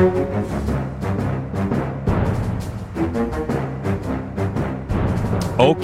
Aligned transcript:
Ok, 0.00 0.06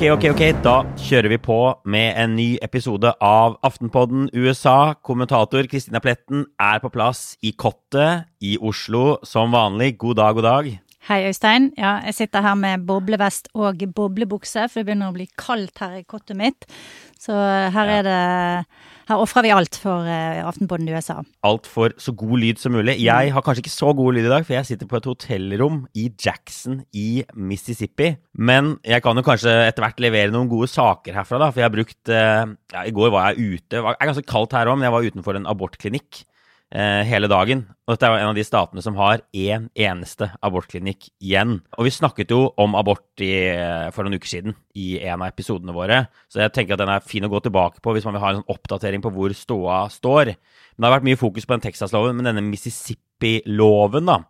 ok, 0.08 0.22
ok. 0.32 0.40
Da 0.64 0.88
kjører 0.96 1.28
vi 1.28 1.36
på 1.36 1.76
med 1.84 2.16
en 2.16 2.32
ny 2.38 2.56
episode 2.64 3.12
av 3.20 3.58
Aftenpodden 3.66 4.30
USA. 4.32 4.94
Kommentator 5.04 5.68
Kristina 5.68 6.00
Pletten 6.00 6.46
er 6.56 6.80
på 6.80 6.88
plass 6.94 7.36
i 7.44 7.52
kottet 7.52 8.24
i 8.40 8.56
Oslo 8.56 9.20
som 9.20 9.52
vanlig. 9.52 9.98
God 10.00 10.16
dag, 10.22 10.32
god 10.40 10.48
dag. 10.48 10.72
Hei, 11.10 11.20
Øystein. 11.28 11.76
Ja, 11.76 12.00
jeg 12.08 12.16
sitter 12.16 12.40
her 12.48 12.56
med 12.56 12.88
boblevest 12.88 13.52
og 13.52 13.84
boblebukse, 13.84 14.64
for 14.72 14.80
det 14.80 14.88
begynner 14.88 15.12
å 15.12 15.18
bli 15.18 15.28
kaldt 15.36 15.76
her 15.84 16.00
i 16.00 16.08
kottet 16.08 16.40
mitt. 16.40 16.64
Så 17.20 17.36
her 17.36 17.96
er 18.00 18.08
det 18.08 18.24
Her 19.06 19.20
ofrer 19.22 19.44
vi 19.46 19.52
alt 19.54 19.76
for 19.78 20.02
uh, 20.02 20.46
Aftenpodden 20.48 20.88
USA. 20.90 21.20
Alt 21.46 21.68
for 21.70 21.94
så 22.02 22.10
god 22.18 22.40
lyd 22.42 22.58
som 22.58 22.74
mulig. 22.74 22.96
Jeg 23.04 23.30
har 23.30 23.44
kanskje 23.46 23.62
ikke 23.62 23.70
så 23.70 23.92
god 23.94 24.16
lyd 24.16 24.26
i 24.26 24.32
dag, 24.32 24.46
for 24.48 24.56
jeg 24.56 24.66
sitter 24.66 24.88
på 24.90 24.98
et 24.98 25.06
hotellrom 25.06 25.84
i 25.94 26.08
Jackson 26.10 26.80
i 26.90 27.22
Mississippi. 27.38 28.16
Men 28.34 28.74
jeg 28.82 29.04
kan 29.06 29.14
jo 29.14 29.22
kanskje 29.26 29.54
etter 29.68 29.86
hvert 29.86 30.02
levere 30.02 30.34
noen 30.34 30.50
gode 30.50 30.66
saker 30.72 31.20
herfra, 31.20 31.38
da. 31.38 31.52
For 31.52 31.62
jeg 31.62 31.68
har 31.68 31.76
brukt 31.76 32.10
uh, 32.10 32.56
Ja, 32.74 32.82
i 32.82 32.94
går 32.96 33.14
var 33.14 33.30
jeg 33.30 33.60
ute. 33.60 33.76
Det 33.76 33.84
er 33.84 34.10
ganske 34.10 34.26
kaldt 34.26 34.58
her 34.58 34.72
òg, 34.72 34.80
men 34.80 34.88
jeg 34.88 34.96
var 34.96 35.06
utenfor 35.06 35.38
en 35.38 35.46
abortklinikk 35.54 36.24
eh, 36.24 36.35
hele 36.74 37.28
dagen. 37.30 37.60
Og 37.86 37.94
dette 37.94 38.08
er 38.08 38.18
en 38.18 38.32
av 38.32 38.36
de 38.36 38.44
statene 38.44 38.82
som 38.82 38.96
har 38.98 39.20
én 39.30 39.68
en 39.68 39.68
eneste 39.78 40.26
abortklinikk 40.44 41.06
igjen. 41.22 41.60
Og 41.78 41.86
vi 41.86 41.92
snakket 41.94 42.32
jo 42.34 42.48
om 42.58 42.74
abort 42.78 43.22
i, 43.22 43.30
for 43.94 44.02
noen 44.02 44.18
uker 44.18 44.32
siden 44.32 44.56
i 44.74 44.96
en 44.98 45.22
av 45.22 45.30
episodene 45.30 45.74
våre, 45.76 46.02
så 46.26 46.42
jeg 46.42 46.54
tenker 46.56 46.74
at 46.74 46.82
den 46.82 46.92
er 46.92 47.06
fin 47.06 47.24
å 47.24 47.30
gå 47.30 47.40
tilbake 47.44 47.80
på 47.84 47.94
hvis 47.94 48.08
man 48.08 48.16
vil 48.16 48.24
ha 48.24 48.32
en 48.32 48.40
sånn 48.40 48.56
oppdatering 48.56 49.04
på 49.04 49.14
hvor 49.14 49.36
ståa 49.36 49.84
står. 49.94 50.34
Men 50.34 50.82
det 50.82 50.90
har 50.90 50.96
vært 50.98 51.08
mye 51.08 51.20
fokus 51.20 51.46
på 51.46 51.54
den 51.54 51.64
Texas-loven, 51.68 52.18
men 52.18 52.28
denne 52.28 52.44
Mississippi-loven, 52.50 54.10
da, 54.10 54.20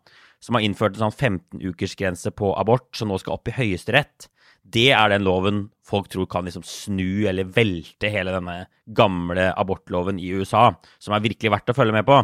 som 0.44 0.58
har 0.58 0.66
innført 0.66 0.96
en 0.98 1.06
sånn 1.06 1.16
15-ukersgrense 1.16 2.32
på 2.36 2.52
abort, 2.60 2.90
som 2.94 3.10
nå 3.10 3.18
skal 3.22 3.38
opp 3.38 3.50
i 3.50 3.56
Høyesterett, 3.56 4.28
det 4.72 4.90
er 4.96 5.12
den 5.12 5.26
loven 5.26 5.66
folk 5.86 6.08
tror 6.10 6.26
kan 6.30 6.46
liksom 6.46 6.64
snu 6.66 7.26
eller 7.30 7.48
velte 7.54 8.10
hele 8.10 8.34
denne 8.34 8.56
gamle 8.96 9.52
abortloven 9.54 10.18
i 10.18 10.32
USA, 10.34 10.68
som 10.98 11.14
er 11.14 11.24
virkelig 11.24 11.52
verdt 11.54 11.70
å 11.70 11.76
følge 11.76 11.94
med 11.94 12.06
på. 12.08 12.18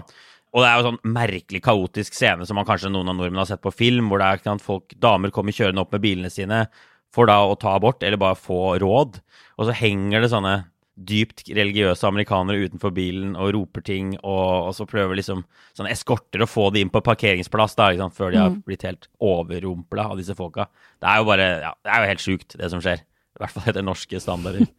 Og 0.52 0.60
det 0.60 0.68
er 0.68 0.78
jo 0.78 0.88
sånn 0.90 1.12
merkelig 1.14 1.62
kaotisk 1.64 2.16
scene 2.16 2.44
som 2.48 2.58
man 2.58 2.66
kanskje 2.68 2.90
noen 2.92 3.08
av 3.08 3.16
nordmenn 3.16 3.40
har 3.40 3.48
sett 3.48 3.62
på 3.64 3.72
film, 3.72 4.10
hvor 4.10 4.20
det 4.20 4.28
er 4.28 4.60
folk, 4.60 4.92
damer 5.00 5.32
kommer 5.32 5.54
kjørende 5.56 5.84
opp 5.84 5.94
med 5.94 6.04
bilene 6.04 6.32
sine 6.32 6.66
for 7.12 7.28
da 7.28 7.38
å 7.44 7.56
ta 7.60 7.76
abort, 7.76 8.02
eller 8.02 8.20
bare 8.20 8.38
få 8.40 8.76
råd. 8.80 9.18
Og 9.60 9.68
så 9.68 9.76
henger 9.76 10.24
det 10.24 10.32
sånne 10.32 10.54
dypt 10.94 11.46
religiøse 11.48 12.04
amerikanere 12.06 12.66
utenfor 12.68 12.92
bilen 12.94 13.32
og 13.32 13.54
roper 13.56 13.84
ting, 13.86 14.12
og, 14.20 14.68
og 14.68 14.74
så 14.76 14.86
prøver 14.88 15.16
liksom 15.18 15.44
sånne 15.76 15.92
eskorter 15.94 16.44
å 16.44 16.50
få 16.50 16.68
de 16.74 16.82
inn 16.84 16.92
på 16.92 17.02
parkeringsplass 17.04 17.78
da, 17.78 17.88
liksom, 17.94 18.12
før 18.14 18.34
de 18.34 18.42
har 18.42 18.60
blitt 18.66 18.84
helt 18.86 19.08
overrumpla 19.22 20.10
av 20.12 20.20
disse 20.20 20.36
folka. 20.38 20.68
Det 21.00 21.08
er 21.08 21.22
jo 21.22 21.30
bare 21.32 21.48
ja, 21.64 21.72
Det 21.80 21.94
er 21.94 22.04
jo 22.04 22.12
helt 22.12 22.26
sjukt, 22.26 22.56
det 22.60 22.70
som 22.72 22.84
skjer. 22.84 23.02
I 23.32 23.42
hvert 23.42 23.54
fall 23.56 23.72
etter 23.72 23.86
norske 23.86 24.20
standarder. 24.20 24.68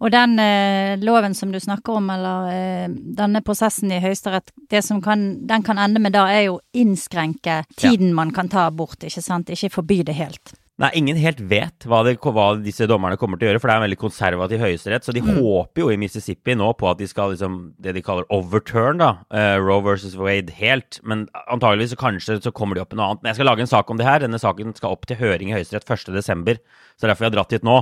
Og 0.00 0.08
den 0.08 0.38
eh, 0.40 0.96
loven 1.04 1.34
som 1.36 1.52
du 1.52 1.60
snakker 1.60 1.98
om, 2.00 2.08
eller 2.14 2.48
eh, 2.48 2.88
denne 2.88 3.44
prosessen 3.44 3.92
i 3.92 4.00
Høyesterett, 4.00 4.54
det 4.72 4.80
som 4.86 5.02
kan, 5.04 5.26
den 5.46 5.62
kan 5.66 5.78
ende 5.78 6.00
med 6.00 6.16
da, 6.16 6.24
er 6.32 6.46
jo 6.48 6.58
innskrenke 6.72 7.60
tiden 7.76 8.14
man 8.16 8.32
kan 8.34 8.48
ta 8.48 8.64
abort, 8.70 9.04
ikke 9.04 9.22
sant? 9.22 9.52
Ikke 9.52 9.72
forby 9.76 10.00
det 10.08 10.16
helt. 10.16 10.56
Nei, 10.82 10.88
ingen 10.98 11.14
helt 11.22 11.38
vet 11.38 11.84
hva, 11.86 12.00
det, 12.02 12.16
hva, 12.18 12.48
disse 12.58 12.88
dommerne 12.90 13.14
kommer 13.20 13.38
til 13.38 13.46
å 13.46 13.50
gjøre, 13.52 13.60
for 13.62 13.70
det 13.70 13.74
er 13.76 13.78
en 13.78 13.84
veldig 13.84 13.98
konservativ 14.00 14.58
høyesterett. 14.58 15.04
Så 15.06 15.12
de 15.14 15.20
Mm. 15.22 15.36
håper 15.38 15.84
jo 15.84 15.90
i 15.92 15.96
Mississippi 15.96 16.56
nå 16.58 16.72
på 16.76 16.88
at 16.90 16.98
de 16.98 17.06
skal 17.06 17.30
liksom, 17.30 17.74
det 17.78 17.92
de 17.94 18.02
kaller 18.02 18.26
overturn, 18.28 18.98
da. 18.98 19.10
Uh, 19.30 19.54
Roe 19.62 19.80
versus 19.86 20.16
Wade 20.18 20.50
helt. 20.58 20.98
Men 21.04 21.28
antageligvis 21.46 21.94
så 21.94 22.00
kanskje 22.00 22.40
så 22.42 22.50
kommer 22.52 22.74
de 22.74 22.82
opp 22.82 22.90
med 22.90 22.98
noe 22.98 23.06
annet. 23.12 23.22
Men 23.22 23.30
jeg 23.30 23.36
skal 23.38 23.46
lage 23.52 23.60
en 23.62 23.70
sak 23.70 23.88
om 23.94 23.96
det 24.02 24.04
her. 24.08 24.18
Denne 24.26 24.40
saken 24.42 24.74
skal 24.74 24.90
opp 24.96 25.06
til 25.06 25.16
høring 25.22 25.50
i 25.52 25.54
Høyesterett 25.54 25.86
1.12., 25.86 26.58
så 26.98 27.06
derfor 27.06 27.22
jeg 27.22 27.30
har 27.30 27.36
dratt 27.38 27.52
hit 27.54 27.62
nå. 27.62 27.78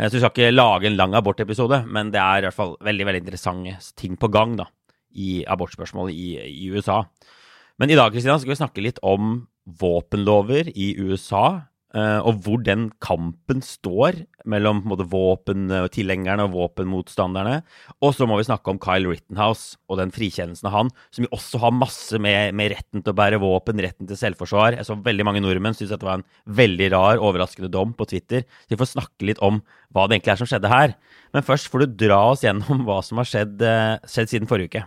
Eh, 0.00 0.08
Så 0.08 0.16
vi 0.16 0.20
skal 0.24 0.32
ikke 0.32 0.54
lage 0.56 0.86
en 0.88 0.96
lang 0.96 1.12
abortepisode, 1.12 1.84
men 1.92 2.10
det 2.10 2.20
er 2.24 2.38
i 2.40 2.48
hvert 2.48 2.56
fall 2.56 2.76
veldig 2.80 3.04
veldig 3.04 3.20
interessante 3.26 3.76
ting 4.00 4.16
på 4.16 4.30
gang 4.32 4.56
da, 4.56 4.64
i 5.12 5.44
abortspørsmålet 5.44 6.16
i, 6.16 6.40
i 6.64 6.70
USA. 6.72 7.02
Men 7.78 7.90
i 7.90 7.96
dag 8.00 8.12
Kristina, 8.16 8.38
skal 8.40 8.54
vi 8.56 8.62
snakke 8.64 8.80
litt 8.82 8.98
om 9.04 9.46
våpenlover 9.68 10.72
i 10.74 10.94
USA, 10.96 11.66
og 11.98 12.44
hvor 12.44 12.60
den 12.62 12.84
kampen 13.02 13.62
står 13.66 14.20
mellom 14.48 14.82
måte, 14.88 15.06
våpentilhengerne 15.10 16.46
og 16.46 16.54
våpenmotstanderne. 16.54 17.60
Og 18.04 18.14
så 18.14 18.28
må 18.30 18.38
vi 18.38 18.46
snakke 18.46 18.72
om 18.72 18.78
Kyle 18.82 19.10
Rittenhouse 19.10 19.78
og 19.90 19.98
den 20.00 20.12
frikjennelsen 20.14 20.68
av 20.70 20.76
han, 20.76 20.92
som 21.10 21.26
jo 21.26 21.32
også 21.36 21.60
har 21.64 21.74
masse 21.76 22.20
med, 22.22 22.54
med 22.56 22.72
retten 22.74 23.02
til 23.02 23.12
å 23.12 23.18
bære 23.18 23.40
våpen, 23.42 23.82
retten 23.82 24.10
til 24.10 24.20
selvforsvar. 24.20 24.78
Jeg 24.78 24.88
så 24.88 24.98
veldig 25.02 25.26
mange 25.26 25.42
nordmenn 25.44 25.76
syntes 25.76 25.94
dette 25.96 26.06
var 26.06 26.20
en 26.20 26.26
veldig 26.60 26.90
rar, 26.94 27.22
overraskende 27.22 27.72
dom 27.72 27.94
på 27.96 28.08
Twitter. 28.12 28.46
Så 28.64 28.74
vi 28.74 28.80
får 28.80 28.92
snakke 28.94 29.30
litt 29.30 29.42
om 29.44 29.62
hva 29.90 30.06
det 30.06 30.18
egentlig 30.18 30.36
er 30.36 30.42
som 30.44 30.50
skjedde 30.50 30.72
her. 30.72 30.94
Men 31.34 31.46
først 31.46 31.70
får 31.72 31.84
du 31.84 31.98
dra 32.06 32.20
oss 32.32 32.44
gjennom 32.46 32.86
hva 32.86 33.00
som 33.06 33.20
har 33.20 33.28
skjedd, 33.28 33.58
eh, 33.66 33.98
skjedd 34.06 34.32
siden 34.34 34.50
forrige 34.50 34.70
uke. 34.70 34.86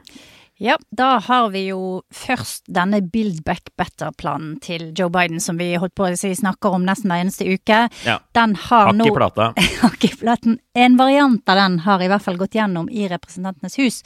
Ja, 0.61 0.77
da 0.93 1.17
har 1.19 1.49
vi 1.49 1.63
jo 1.71 2.03
først 2.13 2.67
denne 2.69 2.99
Build 3.01 3.39
Back 3.43 3.71
Better-planen 3.77 4.59
til 4.61 4.91
Joe 4.95 5.09
Biden, 5.09 5.41
som 5.41 5.57
vi 5.57 5.71
holdt 5.81 5.95
på 5.97 6.05
å 6.05 6.11
si 6.17 6.29
snakker 6.37 6.75
om 6.77 6.85
nesten 6.85 7.09
hver 7.09 7.23
eneste 7.23 7.47
uke. 7.49 7.79
Ja. 8.05 8.19
Den 8.37 8.53
har 8.67 8.91
Hakk 8.91 8.99
nå 8.99 9.07
i 9.09 9.15
plata. 9.15 9.47
Hakk 9.81 10.05
i 10.05 10.11
platen. 10.21 10.59
En 10.77 10.97
variant 10.99 11.49
av 11.49 11.57
den 11.57 11.79
har 11.87 12.05
i 12.05 12.09
hvert 12.11 12.25
fall 12.27 12.37
gått 12.37 12.53
gjennom 12.59 12.87
i 12.93 13.09
Representantenes 13.09 13.79
hus. 13.81 14.01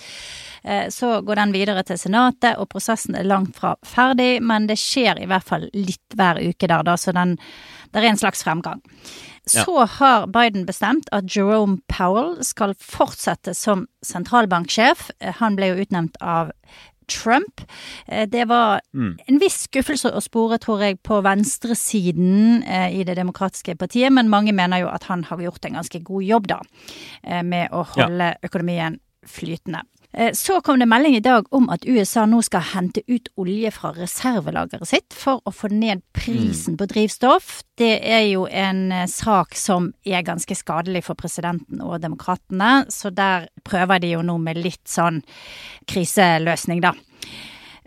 Eh, 0.64 0.88
Så 0.94 1.18
går 1.28 1.44
den 1.44 1.56
videre 1.56 1.84
til 1.84 2.00
Senatet, 2.00 2.56
og 2.58 2.72
prosessen 2.72 3.20
er 3.20 3.28
langt 3.28 3.56
fra 3.60 3.76
ferdig, 3.86 4.38
men 4.42 4.72
det 4.72 4.80
skjer 4.80 5.20
i 5.20 5.28
hvert 5.28 5.46
fall 5.46 5.68
litt 5.76 6.16
hver 6.16 6.40
uke 6.48 6.68
der, 6.68 6.88
da, 6.88 6.96
så 6.98 7.12
den, 7.12 7.36
det 7.92 8.02
er 8.02 8.14
en 8.14 8.24
slags 8.24 8.48
fremgang. 8.48 8.80
Så 9.48 9.86
har 9.98 10.28
Biden 10.28 10.66
bestemt 10.66 11.08
at 11.12 11.30
Jerome 11.36 11.80
Powell 11.88 12.38
skal 12.44 12.74
fortsette 12.76 13.54
som 13.56 13.88
sentralbanksjef. 14.04 15.10
Han 15.40 15.56
ble 15.56 15.72
jo 15.72 15.82
utnevnt 15.86 16.18
av 16.22 16.52
Trump. 17.08 17.62
Eh, 18.08 18.28
Det 18.28 18.46
var 18.48 18.82
en 18.94 19.40
viss 19.40 19.62
skuffelse 19.68 20.12
å 20.12 20.22
spore, 20.22 20.58
tror 20.60 20.82
jeg, 20.84 21.00
på 21.04 21.22
venstresiden 21.24 22.64
eh, 22.68 23.00
i 23.00 23.04
Det 23.04 23.16
demokratiske 23.16 23.78
partiet, 23.80 24.12
men 24.12 24.30
mange 24.30 24.52
mener 24.52 24.84
jo 24.84 24.90
at 24.92 25.04
han 25.08 25.24
har 25.24 25.38
gjort 25.42 25.66
en 25.66 25.80
ganske 25.80 26.04
god 26.04 26.24
jobb, 26.24 26.48
da, 26.48 26.60
eh, 27.24 27.44
med 27.44 27.72
å 27.72 27.86
holde 27.96 28.36
økonomien 28.44 29.00
flytende. 29.26 29.82
Eh, 30.14 30.34
så 30.34 30.62
kom 30.62 30.80
det 30.80 30.88
melding 30.88 31.16
i 31.16 31.24
dag 31.24 31.46
om 31.54 31.70
at 31.70 31.86
USA 31.86 32.26
nå 32.26 32.40
skal 32.46 32.64
hente 32.74 33.04
ut 33.08 33.28
olje 33.38 33.72
fra 33.76 33.92
reservelageret 33.96 34.88
sitt 34.88 35.18
for 35.18 35.44
å 35.46 35.54
få 35.54 35.70
ned 35.74 36.02
prisen 36.16 36.76
mm. 36.76 36.80
på 36.80 36.88
drivstoff. 36.94 37.52
Det 37.78 37.98
er 38.00 38.24
jo 38.30 38.48
en 38.48 38.88
eh, 38.92 39.10
sak 39.12 39.58
som 39.60 39.92
er 40.08 40.26
ganske 40.28 40.56
skadelig 40.56 41.04
for 41.10 41.20
presidenten 41.20 41.84
og 41.84 42.00
demokratene, 42.06 42.88
så 42.94 43.12
der 43.12 43.50
prøver 43.68 44.02
de 44.04 44.16
jo 44.16 44.24
nå 44.26 44.40
med 44.42 44.62
litt 44.64 44.86
sånn 44.88 45.22
kriseløsning, 45.92 46.82
da. 46.88 46.96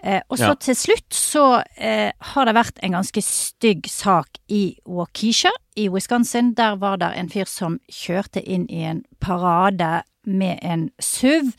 Eh, 0.02 0.20
og 0.28 0.38
så 0.40 0.55
ja. 0.55 0.56
til 0.56 0.76
slutt 0.76 1.17
så 1.17 1.44
eh, 1.76 2.12
har 2.32 2.49
det 2.49 2.56
vært 2.56 2.78
en 2.81 2.96
ganske 2.96 3.22
stygg 3.25 3.88
sak 3.90 4.40
i 4.49 4.78
Waukesha 4.88 5.52
i 5.76 5.90
Wisconsin. 5.93 6.55
Der 6.56 6.78
var 6.81 7.00
det 7.02 7.12
en 7.17 7.28
fyr 7.32 7.49
som 7.49 7.78
kjørte 7.93 8.40
inn 8.40 8.64
i 8.72 8.84
en 8.88 9.05
parade 9.20 10.00
med 10.25 10.58
en 10.62 10.88
SUV, 11.00 11.52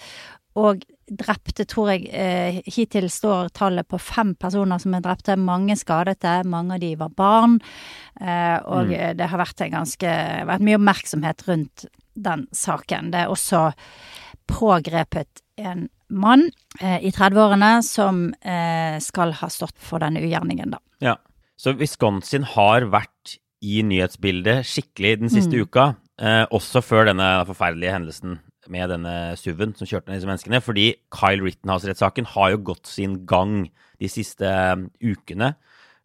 og 0.59 0.83
drepte, 1.11 1.65
tror 1.67 1.91
jeg, 1.91 2.07
eh, 2.11 2.61
hittil 2.71 3.09
står 3.11 3.51
tallet 3.55 3.87
på 3.87 3.99
fem 3.99 4.33
personer 4.39 4.79
som 4.79 4.95
er 4.95 5.03
drepte. 5.03 5.35
Mange 5.39 5.75
skadete, 5.79 6.41
mange 6.47 6.75
av 6.75 6.83
de 6.83 6.91
var 6.99 7.11
barn. 7.15 7.57
Eh, 8.19 8.57
og 8.63 8.91
mm. 8.91 9.17
det 9.19 9.27
har 9.31 9.41
vært 9.41 9.63
en 9.65 9.75
ganske 9.79 10.13
vært 10.47 10.65
mye 10.67 10.79
oppmerksomhet 10.79 11.47
rundt 11.47 11.85
den 12.15 12.47
saken. 12.55 13.11
Det 13.11 13.23
er 13.23 13.31
også 13.31 13.69
pågrepet 14.51 15.43
en 15.61 15.87
mann 16.11 16.49
eh, 16.79 16.99
i 17.03 17.11
30-årene 17.11 17.73
som 17.85 18.29
eh, 18.43 18.97
skal 19.03 19.35
ha 19.39 19.49
stått 19.51 19.77
for 19.79 20.03
denne 20.03 20.23
ugjerningen, 20.23 20.75
da. 20.75 20.81
Ja, 21.03 21.15
så 21.59 21.75
Wisconsin 21.79 22.45
har 22.55 22.87
vært 22.91 23.37
i 23.61 23.81
nyhetsbildet 23.85 24.65
skikkelig 24.67 25.17
den 25.21 25.31
siste 25.33 25.59
mm. 25.59 25.67
uka, 25.67 25.87
eh, 26.21 26.43
også 26.49 26.81
før 26.83 27.11
denne 27.11 27.29
forferdelige 27.49 27.95
hendelsen 27.95 28.39
med 28.71 28.91
denne 28.93 29.15
SUV-en 29.39 29.75
som 29.77 29.89
kjørte 29.89 30.09
ned 30.09 30.19
disse 30.19 30.29
menneskene. 30.29 30.61
Fordi 30.63 30.87
Kyle 31.13 31.43
Rittenhouse-rettssaken 31.45 32.29
har 32.33 32.53
jo 32.53 32.63
gått 32.71 32.89
sin 32.89 33.21
gang 33.29 33.65
de 34.01 34.09
siste 34.11 34.47
um, 34.47 34.87
ukene. 35.03 35.53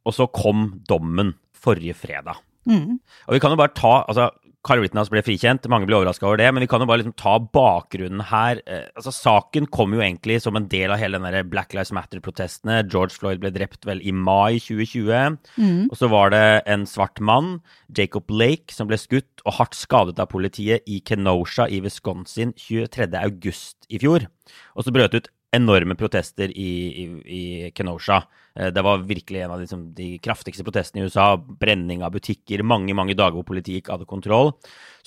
Og 0.06 0.16
så 0.16 0.28
kom 0.30 0.68
dommen 0.88 1.34
forrige 1.56 1.96
fredag. 1.98 2.42
Mm. 2.66 2.98
Og 2.98 3.36
vi 3.36 3.42
kan 3.42 3.54
jo 3.54 3.60
bare 3.60 3.74
ta 3.76 4.00
altså, 4.04 4.30
Carl 4.66 4.82
Rittenhouse 4.82 5.12
ble 5.12 5.22
frikjent, 5.22 5.68
mange 5.70 5.86
ble 5.86 5.98
overraska 6.00 6.26
over 6.26 6.40
det, 6.40 6.48
men 6.52 6.64
vi 6.64 6.68
kan 6.70 6.82
jo 6.82 6.88
bare 6.90 7.02
liksom 7.02 7.14
ta 7.18 7.36
bakgrunnen 7.38 8.24
her. 8.30 8.60
Eh, 8.66 8.88
altså, 8.98 9.12
Saken 9.14 9.68
kom 9.72 9.94
jo 9.94 10.02
egentlig 10.02 10.40
som 10.42 10.58
en 10.58 10.66
del 10.72 10.90
av 10.90 11.00
hele 11.00 11.20
den 11.20 11.28
der 11.30 11.46
Black 11.46 11.76
Lives 11.76 11.94
Matter-protestene. 11.94 12.80
George 12.90 13.14
Floyd 13.14 13.42
ble 13.42 13.52
drept 13.54 13.86
vel 13.86 14.02
i 14.02 14.14
mai 14.14 14.58
2020. 14.58 15.38
Mm. 15.56 15.86
Og 15.86 15.96
så 16.00 16.10
var 16.10 16.34
det 16.34 16.44
en 16.66 16.86
svart 16.90 17.22
mann, 17.22 17.60
Jacob 17.96 18.32
Lake, 18.32 18.74
som 18.74 18.90
ble 18.90 18.98
skutt 19.00 19.44
og 19.46 19.60
hardt 19.60 19.78
skadet 19.78 20.18
av 20.22 20.30
politiet 20.32 20.86
i 20.90 20.98
Kenosha 21.06 21.68
i 21.70 21.80
Wisconsin 21.84 22.54
23.8 22.58 23.94
i 23.94 24.02
fjor. 24.02 24.26
Og 24.74 24.86
så 24.86 24.92
brøt 24.94 25.14
det 25.14 25.22
ut 25.22 25.32
enorme 25.56 25.96
protester 25.98 26.52
i, 26.52 26.72
i, 27.02 27.06
i, 27.38 27.42
Kenosha. 27.76 28.22
Eh, 28.54 28.70
det 28.74 28.84
var 28.84 29.04
virkelig 29.08 29.42
en 29.42 29.54
av 29.54 29.60
de, 29.60 29.66
liksom, 29.66 29.86
de, 29.96 30.10
kraftigste 30.22 30.66
protestene 30.66 31.02
i 31.02 31.08
USA. 31.08 31.32
Brenning 31.36 32.04
av 32.06 32.14
butikker, 32.16 32.64
mange 32.66 32.96
mange 32.96 33.16
dager 33.18 33.38
hvor 33.38 33.48
politiet 33.48 33.82
ikke 33.82 33.96
hadde 33.96 34.10
kontroll. 34.10 34.54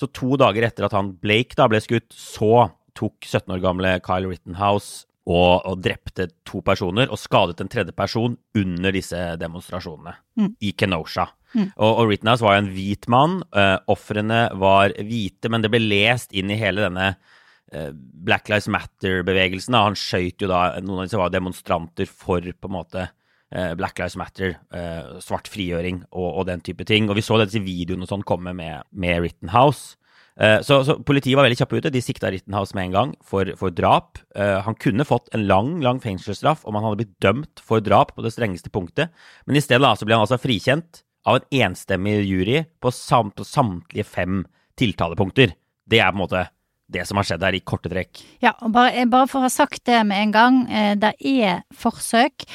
Så 0.00 0.10
to 0.14 0.36
dager 0.40 0.66
etter 0.66 0.86
at 0.86 0.96
han 0.96 1.14
Blake 1.20 1.58
da 1.58 1.68
ble 1.70 1.82
skutt, 1.84 2.10
så 2.14 2.68
tok 2.98 3.22
17 3.24 3.54
år 3.54 3.62
gamle 3.62 3.94
Kyle 4.04 4.30
Rittenhouse 4.30 5.06
og, 5.30 5.66
og 5.68 5.82
drepte 5.84 6.30
to 6.48 6.62
personer 6.66 7.10
og 7.12 7.20
skadet 7.20 7.60
en 7.62 7.70
tredje 7.70 7.94
person 7.96 8.34
under 8.58 8.94
disse 8.94 9.18
demonstrasjonene 9.40 10.16
mm. 10.40 10.54
i 10.66 10.72
Kenosha. 10.74 11.28
Mm. 11.54 11.68
Og, 11.76 11.90
og 11.90 12.08
Rittenhouse 12.10 12.46
var 12.46 12.56
jo 12.56 12.64
en 12.64 12.72
hvit 12.74 13.10
mann. 13.10 13.40
Uh, 13.54 13.76
Ofrene 13.90 14.46
var 14.58 14.94
hvite, 14.96 15.50
men 15.52 15.64
det 15.64 15.70
ble 15.72 15.82
lest 15.82 16.34
inn 16.36 16.50
i 16.50 16.58
hele 16.58 16.86
denne 16.88 17.12
Black 17.92 18.50
Lives 18.50 18.68
Matter-bevegelsen. 18.72 19.76
Han 19.78 19.98
skøyt 19.98 20.42
jo 20.42 20.50
da 20.50 20.80
Noen 20.82 21.02
av 21.02 21.08
disse 21.08 21.20
var 21.20 21.32
demonstranter 21.34 22.08
for 22.10 22.42
på 22.42 22.70
en 22.70 22.74
måte 22.74 23.06
eh, 23.06 23.72
Black 23.78 24.00
Lives 24.00 24.18
Matter, 24.20 24.56
eh, 24.74 25.16
svart 25.22 25.50
frigjøring 25.50 26.02
og, 26.10 26.28
og, 26.28 26.44
den 26.50 26.64
type 26.66 26.86
ting. 26.88 27.08
Og 27.08 27.18
vi 27.18 27.24
så 27.26 27.38
disse 27.42 27.62
videoene 27.62 28.06
og 28.06 28.12
sånn 28.12 28.26
komme 28.26 28.54
med, 28.56 28.86
med 28.90 29.24
Rittenhouse. 29.26 29.96
Så, 30.64 30.78
så, 30.86 30.94
politiet 31.04 31.34
var 31.36 31.44
veldig 31.44 31.58
kjappe 31.58 31.80
ute. 31.82 31.90
De 31.92 32.00
sikta 32.00 32.30
Rittenhouse 32.32 32.72
med 32.72 32.86
en 32.86 32.94
gang 32.94 33.10
for, 33.26 33.50
for 33.60 33.74
drap. 33.76 34.16
han 34.32 34.76
kunne 34.80 35.04
fått 35.04 35.26
en 35.36 35.42
lang 35.44 35.74
lang 35.84 35.98
fengselsstraff 36.00 36.62
om 36.64 36.78
han 36.78 36.86
hadde 36.86 37.00
blitt 37.02 37.12
dømt 37.20 37.60
for 37.60 37.84
drap 37.84 38.14
på 38.16 38.24
det 38.24 38.32
strengeste 38.32 38.72
punktet, 38.72 39.12
men 39.44 39.58
i 39.58 39.60
stedet 39.60 39.90
så 40.00 40.08
ble 40.08 40.16
han 40.16 40.24
altså 40.24 40.38
frikjent 40.40 41.02
av 41.28 41.40
en 41.42 41.58
enstemmig 41.66 42.22
jury 42.24 42.62
på, 42.80 42.92
sam, 42.94 43.34
på 43.36 43.44
samtlige 43.44 44.06
fem 44.08 44.40
tiltalepunkter. 44.80 45.52
Det 45.84 46.00
er 46.00 46.14
på 46.14 46.16
en 46.16 46.22
måte 46.22 46.46
det 46.92 47.06
som 47.08 47.20
har 47.20 47.28
skjedd 47.28 47.46
her, 47.46 47.56
i 47.56 47.62
korte 47.64 47.90
trekk. 47.92 48.22
Ja, 48.44 48.54
bare, 48.66 49.06
bare 49.10 49.28
for 49.30 49.40
å 49.40 49.48
ha 49.48 49.52
sagt 49.52 49.84
det 49.88 50.02
med 50.08 50.26
en 50.26 50.34
gang. 50.34 50.62
Eh, 50.70 50.94
det 51.00 51.14
er 51.18 51.62
forsøk 51.76 52.46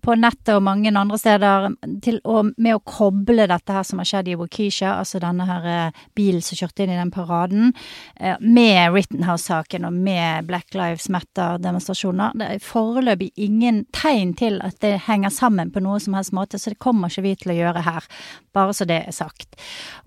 på 0.00 0.14
nettet 0.16 0.54
og 0.54 0.62
mange 0.64 0.88
andre 0.88 1.18
steder 1.20 1.68
til 2.04 2.20
å, 2.24 2.40
med 2.56 2.78
å 2.78 2.82
koble 2.88 3.44
dette 3.50 3.74
her 3.74 3.84
som 3.86 4.00
har 4.00 4.08
skjedd 4.08 4.30
i 4.32 4.36
Waukesha, 4.38 4.94
altså 5.00 5.20
denne 5.22 5.44
her 5.48 5.68
eh, 5.68 6.04
bilen 6.16 6.42
som 6.44 6.58
kjørte 6.58 6.84
inn 6.84 6.92
i 6.94 6.98
den 6.98 7.12
paraden, 7.12 7.74
eh, 8.16 8.38
med 8.40 8.94
Rittenhouse-saken 8.94 9.86
og 9.88 9.96
med 9.96 10.48
Black 10.48 10.76
Lives 10.78 11.08
Matter-demonstrasjoner. 11.12 12.36
Det 12.40 12.48
er 12.54 12.64
foreløpig 12.64 13.30
ingen 13.48 13.82
tegn 13.96 14.34
til 14.38 14.60
at 14.64 14.78
det 14.84 14.94
henger 15.08 15.32
sammen 15.34 15.72
på 15.74 15.82
noe 15.84 16.00
som 16.02 16.16
helst 16.18 16.34
måte, 16.36 16.60
så 16.60 16.72
det 16.72 16.80
kommer 16.82 17.12
ikke 17.12 17.26
vi 17.26 17.34
til 17.42 17.54
å 17.54 17.58
gjøre 17.58 17.84
her. 17.86 18.08
Bare 18.56 18.76
så 18.76 18.88
det 18.88 19.02
er 19.06 19.16
sagt. 19.16 19.58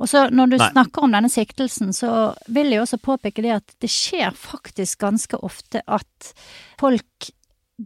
Og 0.01 0.09
så 0.11 0.25
når 0.33 0.55
du 0.55 0.57
Nei. 0.57 0.71
snakker 0.73 1.05
om 1.05 1.13
denne 1.15 1.31
siktelsen, 1.31 1.93
så 1.95 2.31
vil 2.51 2.73
jeg 2.73 2.83
også 2.83 3.01
påpeke 3.01 3.45
det 3.45 3.55
at 3.59 3.77
det 3.83 3.91
skjer 3.91 4.33
faktisk 4.37 5.01
ganske 5.05 5.39
ofte 5.45 5.83
at 5.85 6.33
folk 6.81 7.31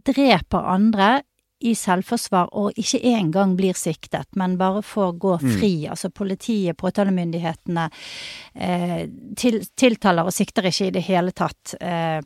dreper 0.06 0.68
andre 0.76 1.10
i 1.64 1.72
selvforsvar 1.78 2.50
og 2.58 2.76
ikke 2.76 3.00
engang 3.16 3.54
blir 3.56 3.76
siktet, 3.78 4.28
men 4.36 4.58
bare 4.60 4.82
får 4.84 5.14
gå 5.20 5.36
mm. 5.40 5.52
fri. 5.58 5.72
Mm. 5.84 5.92
Altså 5.94 6.10
politiet, 6.12 6.76
påtalemyndighetene 6.76 7.86
eh, 8.54 9.06
til, 9.38 9.62
tiltaler 9.78 10.28
og 10.28 10.36
sikter 10.36 10.68
ikke 10.68 10.90
i 10.90 10.96
det 10.98 11.06
hele 11.08 11.32
tatt. 11.36 11.76
Eh, 11.80 12.20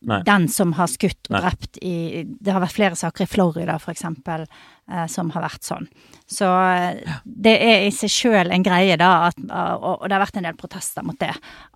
den 0.00 0.46
som 0.48 0.72
har 0.78 0.88
skutt 0.88 1.28
og 1.28 1.34
Nei. 1.34 1.40
drept 1.44 1.78
i 1.84 1.94
Det 2.24 2.52
har 2.54 2.62
vært 2.62 2.76
flere 2.76 2.96
saker 2.96 3.26
i 3.26 3.28
Florida, 3.28 3.76
eksempel, 3.90 4.46
eh, 4.90 5.06
som 5.12 5.32
har 5.34 5.44
vært 5.44 5.66
sånn. 5.66 5.88
Så 6.30 6.46
ja. 6.46 7.18
det 7.24 7.56
er 7.58 7.84
i 7.84 7.90
seg 7.92 8.12
sjøl 8.14 8.54
en 8.54 8.64
greie, 8.64 8.96
da, 9.00 9.28
at, 9.28 9.42
og, 9.50 10.00
og, 10.00 10.06
det 10.08 10.16
har 10.16 10.24
vært 10.24 10.40
en 10.40 10.48
del 10.48 10.56
protester 10.56 11.04
mot 11.04 11.18
det, 11.20 11.34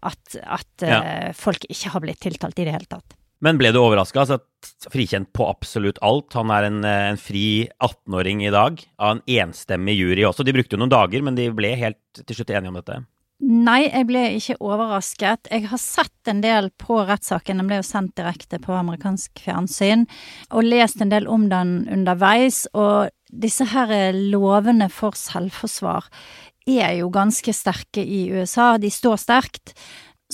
at, 0.09 0.39
at 0.41 0.87
ja. 0.87 1.03
Eh, 1.03 1.29
folk 1.37 1.69
ikke 1.69 1.93
har 1.93 2.07
blitt 2.07 2.23
tiltalt 2.25 2.59
i 2.63 2.69
det 2.69 2.77
hele 2.79 2.91
tatt. 2.97 3.19
Men 3.45 3.59
ble 3.61 3.75
du 3.75 3.81
overraska? 3.83 4.23
Altså, 4.25 4.39
frikjent 4.93 5.29
på 5.37 5.47
absolutt 5.51 6.01
alt. 6.05 6.33
Han 6.39 6.53
er 6.55 6.69
en, 6.71 6.85
eh, 6.89 7.09
en 7.13 7.21
fri 7.21 7.69
18-åring 7.77 8.47
i 8.47 8.53
dag, 8.55 8.81
av 8.99 9.17
en 9.17 9.25
enstemmig 9.29 9.99
jury 9.99 10.25
også. 10.25 10.47
De 10.47 10.55
brukte 10.57 10.77
jo 10.77 10.81
noen 10.81 10.95
dager, 10.95 11.23
men 11.23 11.37
de 11.37 11.51
ble 11.53 11.75
helt 11.77 12.25
til 12.25 12.39
slutt 12.39 12.55
enige 12.55 12.73
om 12.73 12.81
dette. 12.81 13.03
Nei, 13.45 13.91
jeg 13.91 14.07
ble 14.09 14.23
ikke 14.39 14.57
overrasket. 14.63 15.51
Jeg 15.51 15.67
har 15.69 15.81
sett 15.83 16.31
en 16.31 16.41
del 16.41 16.71
på 16.81 16.97
rettssaken, 17.05 17.59
den 17.61 17.69
ble 17.69 17.83
jo 17.83 17.85
sendt 17.85 18.15
direkte 18.17 18.61
på 18.63 18.73
amerikansk 18.73 19.43
fjernsyn, 19.45 20.07
og 20.55 20.65
lest 20.65 21.03
en 21.03 21.13
del 21.13 21.27
om 21.29 21.49
den 21.51 21.83
underveis. 21.93 22.65
Og 22.73 23.11
disse 23.29 23.67
her 23.75 24.15
lovene 24.15 24.89
for 24.89 25.19
selvforsvar 25.19 26.09
er 26.65 26.95
jo 27.03 27.11
ganske 27.13 27.53
sterke 27.53 28.01
i 28.01 28.31
USA. 28.33 28.79
De 28.81 28.89
står 28.89 29.21
sterkt. 29.21 29.75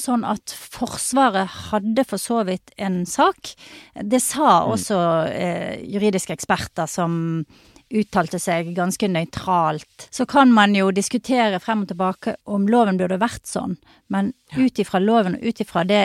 Sånn 0.00 0.22
at 0.24 0.52
Forsvaret 0.56 1.50
hadde 1.70 2.04
for 2.08 2.20
så 2.20 2.40
vidt 2.48 2.72
en 2.80 3.02
sak. 3.08 3.52
Det 3.94 4.22
sa 4.24 4.62
mm. 4.64 4.70
også 4.74 5.00
eh, 5.28 5.74
juridiske 5.92 6.34
eksperter 6.36 6.88
som 6.88 7.42
uttalte 7.90 8.38
seg 8.38 8.70
ganske 8.76 9.08
nøytralt. 9.10 10.06
Så 10.14 10.26
kan 10.30 10.52
man 10.54 10.76
jo 10.78 10.92
diskutere 10.94 11.58
frem 11.62 11.84
og 11.84 11.90
tilbake 11.90 12.36
om 12.46 12.68
loven 12.70 13.00
burde 13.00 13.18
vært 13.20 13.50
sånn, 13.50 13.76
men 14.14 14.32
ut 14.54 14.78
ifra 14.78 15.02
loven 15.02 15.36
og 15.36 15.46
ut 15.50 15.62
ifra 15.64 15.84
det 15.88 16.04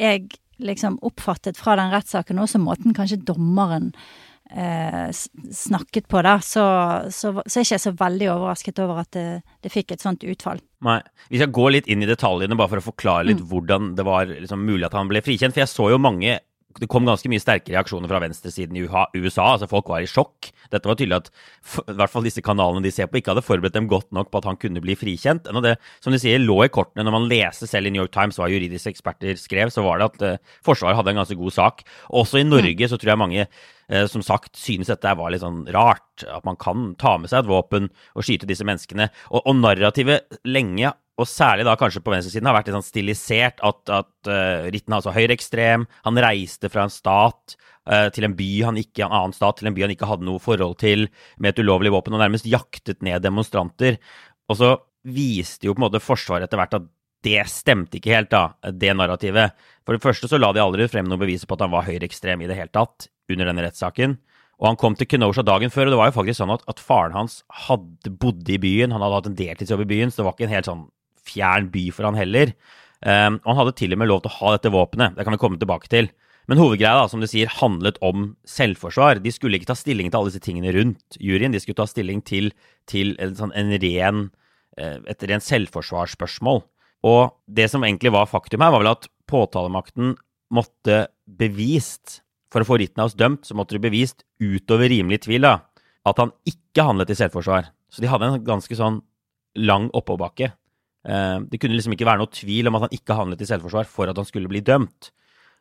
jeg 0.00 0.30
liksom 0.56 0.96
oppfattet 1.04 1.58
fra 1.60 1.76
den 1.76 1.92
rettssaken, 1.92 2.40
også 2.40 2.60
måten 2.62 2.96
kanskje 2.96 3.20
dommeren 3.28 3.90
snakket 4.46 6.06
på, 6.08 6.20
da, 6.22 6.36
så, 6.44 6.64
så, 7.10 7.32
så, 7.42 7.58
er 7.58 7.64
jeg 7.64 7.66
ikke 7.66 7.82
så 7.82 7.92
veldig 7.98 8.28
overrasket 8.30 8.78
over 8.84 9.00
at 9.02 9.10
det, 9.16 9.26
det, 9.64 9.72
fikk 9.74 9.96
et 9.96 10.04
sånt 10.04 10.22
utfall. 10.22 10.60
Nei. 10.86 11.00
Vi 11.32 11.40
skal 11.40 11.50
gå 11.54 11.66
litt 11.74 11.88
inn 11.90 12.04
i 12.04 12.08
detaljene, 12.08 12.58
bare 12.58 12.76
for 12.76 12.82
å 12.82 12.86
forklare 12.86 13.26
litt 13.26 13.42
mm. 13.42 13.48
hvordan 13.50 13.94
det 13.98 14.06
var 14.06 14.30
liksom, 14.30 14.62
mulig 14.68 14.86
at 14.86 14.94
han 14.94 15.10
ble 15.10 15.24
frikjent. 15.26 15.56
For 15.56 15.64
jeg 15.64 15.72
så 15.72 15.90
jo 15.90 15.98
mange 16.02 16.38
det 16.80 16.88
kom 16.92 17.06
ganske 17.08 17.30
mye 17.32 17.40
sterke 17.40 17.72
reaksjoner 17.72 18.10
fra 18.10 18.20
venstresiden 18.22 18.76
i 18.76 18.84
USA. 18.84 19.52
altså 19.54 19.68
Folk 19.70 19.88
var 19.88 20.04
i 20.04 20.10
sjokk. 20.10 20.50
Dette 20.72 20.88
var 20.88 20.98
tydelig 20.98 21.20
at 21.22 21.30
i 21.86 21.96
hvert 21.96 22.12
fall 22.12 22.26
disse 22.26 22.44
kanalene 22.44 22.84
de 22.84 22.92
ser 22.92 23.08
på, 23.08 23.20
ikke 23.20 23.32
hadde 23.32 23.44
forberedt 23.46 23.76
dem 23.76 23.88
godt 23.90 24.10
nok 24.16 24.30
på 24.32 24.42
at 24.42 24.48
han 24.50 24.58
kunne 24.60 24.82
bli 24.84 24.96
frikjent. 24.98 25.48
Og 25.48 25.64
det 25.64 25.76
som 26.04 26.14
de 26.14 26.20
sier, 26.20 26.42
lå 26.42 26.58
i 26.66 26.72
kortene 26.72 27.06
når 27.06 27.16
man 27.16 27.30
leste 27.30 27.68
selv 27.70 27.88
i 27.88 27.94
New 27.94 28.02
York 28.04 28.12
Times 28.16 28.40
hva 28.40 28.50
juridiske 28.52 28.92
eksperter 28.92 29.40
skrev, 29.40 29.72
så 29.72 29.84
var 29.86 30.02
det 30.02 30.10
at 30.10 30.26
uh, 30.26 30.58
Forsvaret 30.66 30.98
hadde 30.98 31.14
en 31.14 31.22
ganske 31.22 31.38
god 31.38 31.56
sak. 31.56 31.86
Også 32.10 32.42
i 32.42 32.46
Norge 32.46 32.90
så 32.90 33.00
tror 33.00 33.14
jeg 33.14 33.22
mange 33.24 33.48
uh, 33.48 34.04
som 34.12 34.24
sagt 34.26 34.60
synes 34.60 34.92
dette 34.92 35.16
var 35.16 35.32
litt 35.32 35.44
sånn 35.44 35.64
rart. 35.76 36.26
At 36.28 36.44
man 36.48 36.60
kan 36.60 36.92
ta 37.00 37.16
med 37.20 37.32
seg 37.32 37.44
et 37.44 37.50
våpen 37.50 37.90
og 38.14 38.26
skyte 38.26 38.48
disse 38.48 38.66
menneskene. 38.66 39.08
Og, 39.32 39.42
og 39.44 39.58
narrativet 39.62 40.40
lenge 40.44 40.92
og 41.16 41.28
særlig 41.28 41.64
da 41.64 41.76
kanskje 41.80 42.02
på 42.04 42.12
venstresiden, 42.12 42.48
har 42.48 42.56
vært 42.58 42.68
litt 42.68 42.76
sånn 42.76 42.84
stilisert. 42.84 43.62
At, 43.64 43.80
at 43.88 44.28
uh, 44.28 44.66
Ritten 44.68 44.92
er 44.92 44.98
altså 44.98 45.14
høyreekstrem. 45.16 45.86
Han 46.04 46.20
reiste 46.20 46.68
fra 46.72 46.84
en 46.84 46.92
stat 46.92 47.56
uh, 47.88 48.08
til 48.12 48.28
en 48.28 48.34
by 48.36 48.50
han 48.68 48.80
ikke, 48.80 49.06
en 49.06 49.14
annen 49.16 49.36
stat 49.36 49.60
til 49.60 49.70
en 49.70 49.76
by 49.76 49.86
han 49.86 49.94
ikke 49.94 50.10
hadde 50.10 50.28
noe 50.28 50.42
forhold 50.42 50.76
til, 50.82 51.08
med 51.40 51.54
et 51.54 51.62
ulovlig 51.64 51.94
våpen, 51.94 52.16
og 52.16 52.20
nærmest 52.20 52.48
jaktet 52.50 53.00
ned 53.06 53.24
demonstranter. 53.24 53.96
Og 54.52 54.60
så 54.60 54.74
viste 55.06 55.68
jo 55.68 55.74
på 55.74 55.80
en 55.80 55.86
måte 55.86 56.02
Forsvaret 56.04 56.44
etter 56.44 56.60
hvert 56.60 56.76
at 56.76 56.92
det 57.24 57.40
stemte 57.50 57.96
ikke 57.98 58.12
helt, 58.12 58.30
da, 58.30 58.70
det 58.70 58.92
narrativet. 58.94 59.56
For 59.86 59.96
det 59.96 60.04
første 60.04 60.28
så 60.30 60.38
la 60.38 60.52
de 60.54 60.62
aldri 60.62 60.86
frem 60.90 61.08
noen 61.08 61.22
beviser 61.22 61.48
på 61.48 61.56
at 61.56 61.64
han 61.64 61.72
var 61.72 61.86
høyreekstrem 61.88 62.44
i 62.44 62.50
det 62.50 62.58
hele 62.58 62.70
tatt 62.74 63.08
under 63.32 63.48
denne 63.48 63.64
rettssaken. 63.64 64.18
Og 64.60 64.68
han 64.70 64.78
kom 64.80 64.94
til 64.96 65.08
Kenosha 65.10 65.44
dagen 65.44 65.72
før, 65.72 65.88
og 65.88 65.94
det 65.94 65.98
var 66.00 66.10
jo 66.10 66.16
faktisk 66.16 66.40
sånn 66.40 66.52
at, 66.54 66.62
at 66.70 66.80
faren 66.80 67.16
hans 67.16 67.40
hadde 67.66 68.12
bodd 68.20 68.46
i 68.52 68.60
byen. 68.60 68.94
Han 68.94 69.04
hadde 69.04 69.18
hatt 69.18 69.30
en 69.32 69.40
deltidsjobb 69.40 69.82
i 69.84 69.90
byen, 69.90 70.12
så 70.12 70.22
det 70.22 70.28
var 70.28 70.36
ikke 70.36 70.46
en 70.46 70.54
helt 70.54 70.70
sånn 70.70 70.84
fjern 71.26 71.70
by 71.72 71.88
for 71.94 72.08
han 72.08 72.18
heller. 72.18 72.54
Um, 73.04 73.40
og 73.42 73.50
han 73.50 73.60
hadde 73.60 73.76
til 73.78 73.94
og 73.94 74.00
med 74.00 74.08
lov 74.10 74.22
til 74.24 74.32
å 74.32 74.38
ha 74.38 74.54
dette 74.56 74.72
våpenet. 74.72 75.16
Det 75.18 75.26
kan 75.26 75.36
vi 75.36 75.40
komme 75.42 75.60
tilbake 75.60 75.90
til. 75.92 76.08
Men 76.46 76.60
hovedgreia, 76.62 76.94
da, 77.00 77.08
som 77.10 77.22
du 77.22 77.26
sier, 77.28 77.50
handlet 77.58 77.98
om 78.06 78.30
selvforsvar. 78.46 79.18
De 79.22 79.32
skulle 79.34 79.58
ikke 79.58 79.70
ta 79.72 79.76
stilling 79.78 80.10
til 80.10 80.20
alle 80.20 80.30
disse 80.30 80.44
tingene 80.44 80.72
rundt 80.76 81.18
juryen. 81.18 81.54
De 81.54 81.60
skulle 81.62 81.78
ta 81.80 81.88
stilling 81.90 82.22
til, 82.26 82.52
til 82.86 83.16
en, 83.22 83.34
sånn, 83.38 83.54
en 83.58 83.72
ren, 83.82 84.28
eh, 84.78 85.00
et 85.10 85.26
rent 85.26 85.46
selvforsvarsspørsmål. 85.46 86.62
Og 87.06 87.34
det 87.50 87.66
som 87.72 87.82
egentlig 87.86 88.14
var 88.14 88.30
faktum 88.30 88.62
her, 88.62 88.72
var 88.74 88.84
vel 88.84 88.92
at 88.94 89.10
påtalemakten 89.30 90.14
måtte 90.54 91.06
bevist 91.26 92.20
For 92.54 92.62
å 92.62 92.66
få 92.68 92.76
Ritnaus 92.78 93.16
dømt, 93.18 93.42
så 93.44 93.56
måtte 93.58 93.74
de 93.74 93.82
bevist 93.82 94.22
utover 94.38 94.86
rimelig 94.88 95.24
tvil 95.24 95.42
da, 95.44 95.50
at 96.06 96.20
han 96.22 96.30
ikke 96.46 96.84
handlet 96.86 97.10
i 97.10 97.16
selvforsvar. 97.18 97.66
Så 97.90 98.00
de 98.00 98.08
hadde 98.08 98.28
en 98.30 98.44
ganske 98.46 98.78
sånn 98.78 99.00
lang 99.58 99.88
oppoverbakke. 99.90 100.52
Eh, 101.06 101.38
det 101.50 101.60
kunne 101.62 101.76
liksom 101.78 101.94
ikke 101.94 102.08
være 102.08 102.22
noe 102.22 102.32
tvil 102.34 102.70
om 102.70 102.78
at 102.78 102.86
han 102.86 102.96
ikke 102.96 103.16
handlet 103.18 103.44
i 103.44 103.48
selvforsvar 103.48 103.86
for 103.90 104.10
at 104.10 104.18
han 104.18 104.28
skulle 104.28 104.50
bli 104.50 104.64
dømt. 104.66 105.12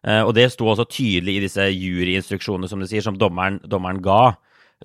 Eh, 0.06 0.22
og 0.22 0.34
det 0.38 0.50
sto 0.54 0.68
også 0.70 0.88
tydelig 0.90 1.38
i 1.38 1.46
disse 1.46 1.70
juryinstruksjonene 1.70 2.70
som 2.70 2.82
du 2.82 2.88
sier, 2.90 3.06
som 3.06 3.18
dommeren, 3.20 3.62
dommeren 3.70 4.02
ga. 4.06 4.36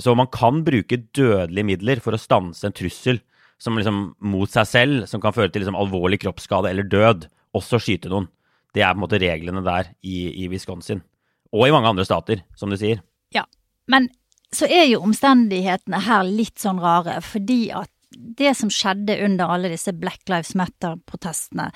Så 0.00 0.14
man 0.16 0.30
kan 0.32 0.62
bruke 0.64 1.02
dødelige 1.16 1.66
midler 1.66 2.00
for 2.04 2.16
å 2.16 2.20
stanse 2.20 2.68
en 2.68 2.76
trussel 2.76 3.20
som 3.60 3.76
liksom 3.76 4.14
mot 4.24 4.48
seg 4.48 4.68
selv, 4.68 5.08
som 5.10 5.20
kan 5.20 5.34
føre 5.36 5.52
til 5.52 5.64
liksom 5.64 5.76
alvorlig 5.76 6.22
kroppsskade 6.22 6.70
eller 6.70 6.88
død, 6.88 7.26
også 7.56 7.80
skyte 7.82 8.08
noen. 8.12 8.30
Det 8.72 8.84
er 8.84 8.94
på 8.94 9.00
en 9.00 9.04
måte 9.04 9.20
reglene 9.20 9.62
der 9.66 9.90
i, 10.06 10.30
i 10.44 10.48
Wisconsin. 10.48 11.02
Og 11.50 11.66
i 11.66 11.74
mange 11.74 11.90
andre 11.90 12.06
stater, 12.06 12.44
som 12.56 12.70
du 12.70 12.78
sier. 12.80 13.02
Ja, 13.34 13.42
men 13.90 14.08
så 14.54 14.68
er 14.70 14.86
jo 14.88 15.02
omstendighetene 15.04 16.00
her 16.06 16.24
litt 16.26 16.62
sånn 16.62 16.80
rare, 16.82 17.18
fordi 17.26 17.68
at 17.74 17.90
det 18.10 18.54
som 18.58 18.70
skjedde 18.72 19.18
under 19.24 19.52
alle 19.54 19.70
disse 19.72 19.92
Black 19.96 20.28
Lives 20.30 20.54
Matter-protestene, 20.58 21.68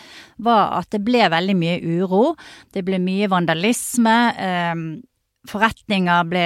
var 0.42 0.78
at 0.80 0.90
det 0.94 1.02
ble 1.06 1.28
veldig 1.30 1.56
mye 1.58 1.80
uro. 1.82 2.34
Det 2.74 2.84
ble 2.86 2.98
mye 3.02 3.30
vandalisme. 3.30 4.16
Eh, 4.34 4.74
forretninger 5.48 6.28
ble 6.30 6.44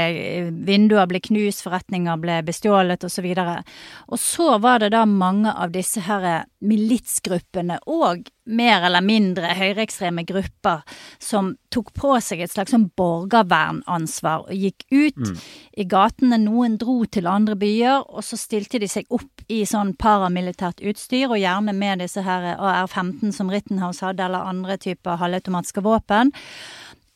Vinduer 0.66 1.06
ble 1.10 1.20
knust, 1.22 1.62
forretninger 1.66 2.18
ble 2.22 2.40
bestjålet 2.46 3.04
osv. 3.06 3.28
Og, 3.38 3.70
og 4.08 4.20
så 4.22 4.56
var 4.62 4.82
det 4.82 4.92
da 4.94 5.04
mange 5.08 5.52
av 5.52 5.72
disse 5.74 6.02
her 6.06 6.46
militsgruppene 6.64 7.78
og 7.86 8.26
mer 8.48 8.82
eller 8.88 9.04
mindre 9.04 9.52
høyreekstreme 9.58 10.24
grupper 10.26 10.80
som 11.22 11.52
tok 11.72 11.92
på 11.94 12.14
seg 12.24 12.40
et 12.42 12.52
slags 12.52 12.72
sånn 12.72 12.88
borgervernansvar 12.96 14.46
og 14.48 14.56
gikk 14.56 14.86
ut 14.90 15.20
mm. 15.20 15.36
i 15.78 15.86
gatene. 15.88 16.40
Noen 16.42 16.78
dro 16.80 17.02
til 17.04 17.28
andre 17.30 17.58
byer, 17.60 18.08
og 18.08 18.24
så 18.24 18.40
stilte 18.40 18.80
de 18.80 18.88
seg 18.90 19.06
opp 19.14 19.44
i 19.52 19.62
sånn 19.68 19.94
paramilitært 20.00 20.80
utstyr, 20.80 21.28
og 21.28 21.40
gjerne 21.40 21.76
med 21.76 22.02
disse 22.02 22.24
her 22.24 22.54
AR-15 22.56 23.36
som 23.36 23.52
Rittenhouse 23.52 24.04
hadde, 24.04 24.24
eller 24.24 24.48
andre 24.48 24.78
typer 24.80 25.20
halvautomatiske 25.20 25.84
våpen. 25.84 26.32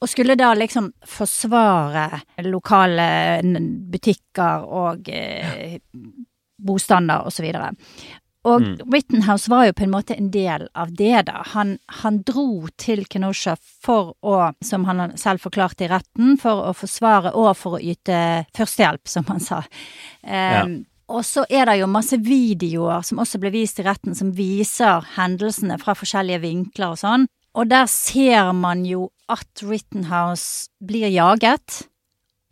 Og 0.02 0.10
skulle 0.10 0.34
da 0.38 0.50
liksom 0.58 0.90
forsvare 1.06 2.08
lokale 2.48 3.06
butikker 3.92 4.64
og 4.66 5.08
eh, 5.14 5.78
bostander 6.58 7.28
osv. 7.28 7.46
Og 8.42 8.62
mm. 8.62 8.70
Rittenhouse 8.90 9.50
var 9.50 9.68
jo 9.68 9.74
på 9.78 9.84
en 9.86 9.92
måte 9.92 10.16
en 10.18 10.30
del 10.34 10.66
av 10.74 10.90
det, 10.98 11.28
da. 11.28 11.44
Han, 11.54 11.76
han, 12.02 12.22
dro 12.26 12.66
til 12.80 13.04
Kenosha 13.06 13.54
for 13.56 14.16
å, 14.26 14.38
som 14.64 14.86
han 14.88 15.14
selv 15.20 15.44
forklarte 15.44 15.86
i 15.86 15.90
retten, 15.92 16.34
for 16.42 16.66
å 16.66 16.72
forsvare 16.74 17.36
og 17.38 17.52
for 17.58 17.78
å 17.78 17.82
yte 17.92 18.16
førstehjelp, 18.56 19.06
som 19.06 19.28
han 19.30 19.42
sa. 19.42 19.62
Um, 20.26 20.32
ja. 20.32 20.64
Og 21.12 21.26
så 21.28 21.44
er 21.50 21.68
det 21.68 21.76
jo 21.82 21.90
masse 21.90 22.16
videoer 22.24 23.04
som 23.06 23.20
også 23.22 23.38
ble 23.42 23.52
vist 23.54 23.78
i 23.78 23.86
retten, 23.86 24.16
som 24.18 24.32
viser 24.34 25.06
hendelsene 25.14 25.76
fra 25.82 25.94
forskjellige 25.98 26.42
vinkler 26.42 26.96
og 26.96 27.00
sånn. 27.02 27.28
Og 27.54 27.68
der 27.70 27.86
ser 27.90 28.52
man 28.56 28.86
jo 28.88 29.10
at 29.28 29.62
Rittenhouse 29.62 30.70
blir 30.84 31.08
jaget 31.12 31.86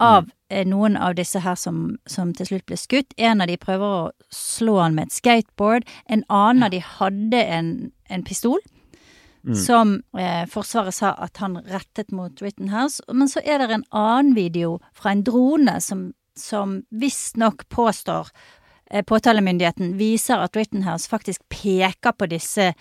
av 0.00 0.24
mm. 0.24 0.36
Eh, 0.50 0.64
noen 0.66 0.96
av 0.98 1.12
disse 1.14 1.38
her 1.38 1.54
som, 1.54 1.92
som, 2.10 2.32
til 2.34 2.48
slutt 2.48 2.64
ble 2.66 2.74
skutt. 2.74 3.12
En 3.22 3.38
av 3.38 3.46
de 3.46 3.54
prøver 3.54 3.86
å 3.86 4.32
slå 4.34 4.80
han 4.80 4.96
med 4.96 5.06
et 5.06 5.14
skateboard. 5.14 5.84
En 6.10 6.24
annen 6.26 6.66
av 6.66 6.72
de 6.72 6.80
hadde 6.82 7.38
en, 7.38 7.68
en 8.10 8.24
pistol. 8.26 8.58
Mm. 9.46 9.54
Som 9.54 9.92
eh, 10.18 10.42
Forsvaret 10.50 10.96
sa 10.96 11.12
at 11.22 11.38
han 11.38 11.60
rettet 11.70 12.10
mot 12.10 12.42
Rittenhouse. 12.42 12.98
Men 13.14 13.30
så 13.30 13.44
er 13.46 13.62
det 13.62 13.70
en 13.76 13.86
annen 13.94 14.34
video 14.34 14.80
fra 14.90 15.14
en 15.14 15.22
drone 15.22 15.76
som, 15.78 16.08
som 16.34 16.80
visstnok 16.90 17.68
påstår 17.70 18.34
eh, 18.90 19.06
Påtalemyndigheten 19.06 19.94
viser 20.02 20.42
at 20.42 20.58
Rittenhouse 20.58 21.06
faktisk 21.06 21.46
peker 21.46 22.18
på 22.18 22.26
disse 22.34 22.72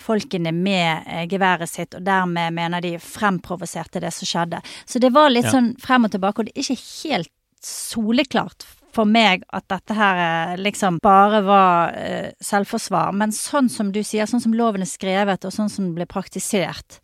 folkene 0.00 0.52
med 0.56 1.06
eh, 1.06 1.24
geværet 1.30 1.70
sitt, 1.70 1.94
og 1.96 2.04
dermed 2.06 2.56
mener 2.56 2.84
de 2.84 2.96
fremprovoserte 3.02 4.02
det 4.02 4.12
som 4.16 4.28
skjedde. 4.28 4.62
Så 4.84 5.02
det 5.02 5.12
var 5.14 5.32
litt 5.32 5.48
ja. 5.48 5.54
sånn 5.56 5.74
frem 5.80 6.08
og 6.08 6.14
tilbake, 6.14 6.42
og 6.42 6.50
det 6.50 6.56
er 6.56 6.66
ikke 6.66 7.08
helt 7.08 7.32
soleklart 7.64 8.66
for 8.94 9.06
meg 9.06 9.44
at 9.54 9.68
dette 9.70 9.94
her 9.94 10.20
eh, 10.22 10.56
liksom 10.60 10.98
bare 11.02 11.42
var 11.46 11.94
eh, 11.98 12.30
selvforsvar. 12.42 13.12
Men 13.16 13.34
sånn 13.34 13.70
som 13.72 13.92
du 13.94 14.02
sier, 14.02 14.26
sånn 14.26 14.42
som 14.42 14.56
loven 14.56 14.84
er 14.84 14.90
skrevet, 14.90 15.46
og 15.46 15.54
sånn 15.54 15.70
som 15.70 15.88
den 15.88 15.94
ble 15.98 16.08
praktisert, 16.10 17.00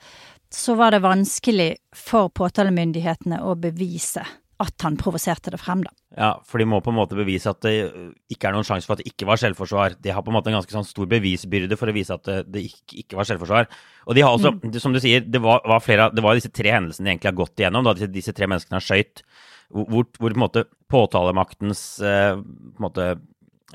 så 0.53 0.77
var 0.79 0.95
det 0.95 1.05
vanskelig 1.05 1.75
for 1.95 2.31
påtalemyndighetene 2.35 3.43
å 3.45 3.55
bevise 3.61 4.25
at 4.63 4.85
han 4.87 4.97
provoserte 4.97 5.53
det 5.53 5.59
frem, 5.61 5.83
da. 5.85 5.93
Ja, 6.17 6.31
for 6.49 6.63
de 6.63 6.67
må 6.69 6.79
på 6.81 6.93
en 6.93 6.97
måte 6.97 7.19
bevise 7.19 7.51
at 7.53 7.61
det 7.67 7.75
ikke 8.33 8.49
er 8.49 8.57
noen 8.57 8.65
sjanse 8.65 8.89
for 8.89 8.97
at 8.97 9.03
det 9.03 9.11
ikke 9.11 9.29
var 9.29 9.41
selvforsvar. 9.41 9.99
De 10.01 10.15
har 10.15 10.25
på 10.25 10.33
en 10.33 10.37
måte 10.39 10.49
en 10.49 10.57
ganske 10.57 10.73
sånn 10.73 10.87
stor 10.89 11.09
bevisbyrde 11.11 11.77
for 11.77 11.93
å 11.93 11.97
vise 11.97 12.17
at 12.17 12.25
det, 12.25 12.39
det 12.55 12.63
ikke, 12.71 13.03
ikke, 13.03 13.19
var 13.19 13.29
selvforsvar. 13.29 13.69
Og 14.09 14.17
de 14.17 14.25
har 14.25 14.33
også, 14.33 14.55
mm. 14.57 14.79
som 14.81 14.97
du 14.97 15.01
sier, 15.03 15.27
det 15.29 15.43
var, 15.45 15.61
var, 15.69 15.85
flere, 15.85 16.09
det 16.17 16.25
var 16.25 16.39
disse 16.39 16.53
tre 16.55 16.73
hendelsene 16.73 17.11
de 17.11 17.15
egentlig 17.15 17.33
har 17.33 17.41
gått 17.43 17.61
igjennom, 17.61 17.85
da 17.85 17.97
disse, 17.99 18.09
disse 18.15 18.37
tre 18.37 18.49
menneskene 18.49 18.81
har 18.81 18.87
skøyt, 18.87 19.25
hvor, 19.77 20.07
hvor, 20.07 20.31
på 20.31 20.33
en 20.33 20.45
måte 20.47 20.65
påtalemaktens 20.93 21.85
eh, 22.01 22.39
på 22.39 22.81
en 22.81 22.87
måte 22.87 23.11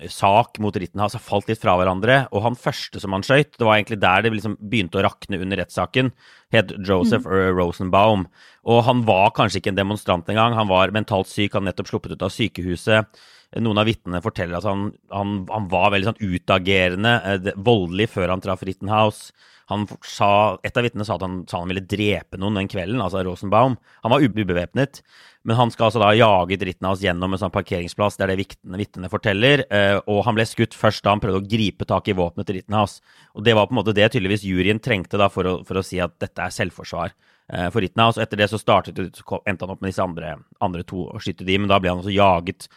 sak 0.10 0.60
mot 0.64 0.76
Rittenhouse 0.76 1.18
har 1.18 1.24
falt 1.24 1.50
litt 1.52 1.60
fra 1.62 1.76
hverandre. 1.80 2.24
Og 2.32 2.46
han 2.46 2.58
første 2.60 3.02
som 3.02 3.14
han 3.16 3.26
skøyt, 3.26 3.58
det 3.58 3.68
var 3.68 3.78
egentlig 3.78 4.00
der 4.02 4.24
det 4.24 4.34
liksom 4.38 4.56
begynte 4.62 5.02
å 5.02 5.04
rakne 5.06 5.42
under 5.42 5.60
rettssaken, 5.62 6.14
het 6.56 6.72
Joseph 6.80 7.28
mm. 7.28 7.52
Rosenbaum. 7.58 8.26
Og 8.72 8.82
han 8.88 9.04
var 9.08 9.34
kanskje 9.36 9.62
ikke 9.62 9.74
en 9.74 9.82
demonstrant 9.82 10.32
engang. 10.32 10.56
Han 10.58 10.72
var 10.72 10.96
mentalt 10.96 11.30
syk, 11.32 11.58
han 11.58 11.68
nettopp 11.68 11.92
sluppet 11.92 12.16
ut 12.16 12.26
av 12.26 12.34
sykehuset. 12.34 13.22
Noen 13.60 13.82
av 13.82 13.88
vitnene 13.90 14.22
forteller 14.24 14.62
at 14.62 14.68
han, 14.68 14.92
han, 15.12 15.40
han 15.52 15.66
var 15.72 15.90
veldig 15.92 16.12
sånn 16.12 16.22
utagerende, 16.24 17.16
eh, 17.28 17.56
voldelig, 17.60 18.08
før 18.14 18.32
han 18.32 18.44
traff 18.44 18.64
Rittenhouse. 18.64 19.34
Han 19.72 19.86
sa, 20.04 20.58
Et 20.64 20.78
av 20.78 20.84
vitnene 20.84 21.06
sa 21.08 21.16
at 21.16 21.24
han 21.24 21.42
sa 21.48 21.62
han 21.62 21.72
ville 21.72 21.84
drepe 21.84 22.40
noen 22.40 22.60
den 22.60 22.70
kvelden, 22.72 23.02
altså 23.04 23.24
Rosenbaum. 23.24 23.78
Han 24.04 24.14
var 24.14 24.24
ubevæpnet, 24.24 25.02
men 25.48 25.58
han 25.60 25.72
skal 25.72 25.88
altså 25.88 26.02
da 26.02 26.12
jaget 26.16 26.64
Rittenhouse 26.68 27.04
gjennom 27.06 27.36
en 27.36 27.42
sånn 27.42 27.54
parkeringsplass, 27.54 28.20
det 28.20 28.26
er 28.28 28.34
det 28.34 28.46
vitnene 28.46 29.12
forteller, 29.12 29.66
eh, 29.72 29.98
og 30.12 30.24
han 30.28 30.38
ble 30.38 30.48
skutt 30.48 30.76
først 30.78 31.04
da 31.04 31.16
han 31.16 31.24
prøvde 31.24 31.44
å 31.44 31.50
gripe 31.52 31.88
tak 31.88 32.12
i 32.12 32.16
våpenet 32.18 32.48
til 32.48 32.60
Rittenhouse. 32.60 33.04
Og 33.36 33.44
det 33.48 33.56
var 33.58 33.68
på 33.68 33.76
en 33.76 33.82
måte 33.82 33.96
det 33.96 34.12
tydeligvis 34.12 34.48
juryen 34.48 34.80
trengte 34.84 35.20
da 35.20 35.32
for 35.32 35.48
å, 35.48 35.58
for 35.68 35.80
å 35.80 35.86
si 35.86 36.00
at 36.04 36.16
dette 36.24 36.44
er 36.44 36.56
selvforsvar 36.56 37.12
eh, 37.12 37.68
for 37.68 37.84
Rittenhouse. 37.84 38.20
Og 38.20 38.26
etter 38.28 38.44
det 38.44 38.52
så 38.52 38.60
startet 38.62 39.00
så 39.20 39.44
endte 39.44 39.68
han 39.68 39.76
opp 39.76 39.84
med 39.84 39.94
disse 39.94 40.04
andre, 40.04 40.38
andre 40.64 40.88
to 40.88 41.08
og 41.08 41.24
skytte 41.24 41.48
de, 41.48 41.60
men 41.60 41.72
da 41.72 41.80
ble 41.80 41.92
han 41.92 42.04
også 42.04 42.16
jaget. 42.16 42.68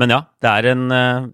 Men 0.00 0.14
ja, 0.14 0.20
det 0.40 0.50
er 0.50 0.70
en 0.72 0.84
eh, 0.96 1.30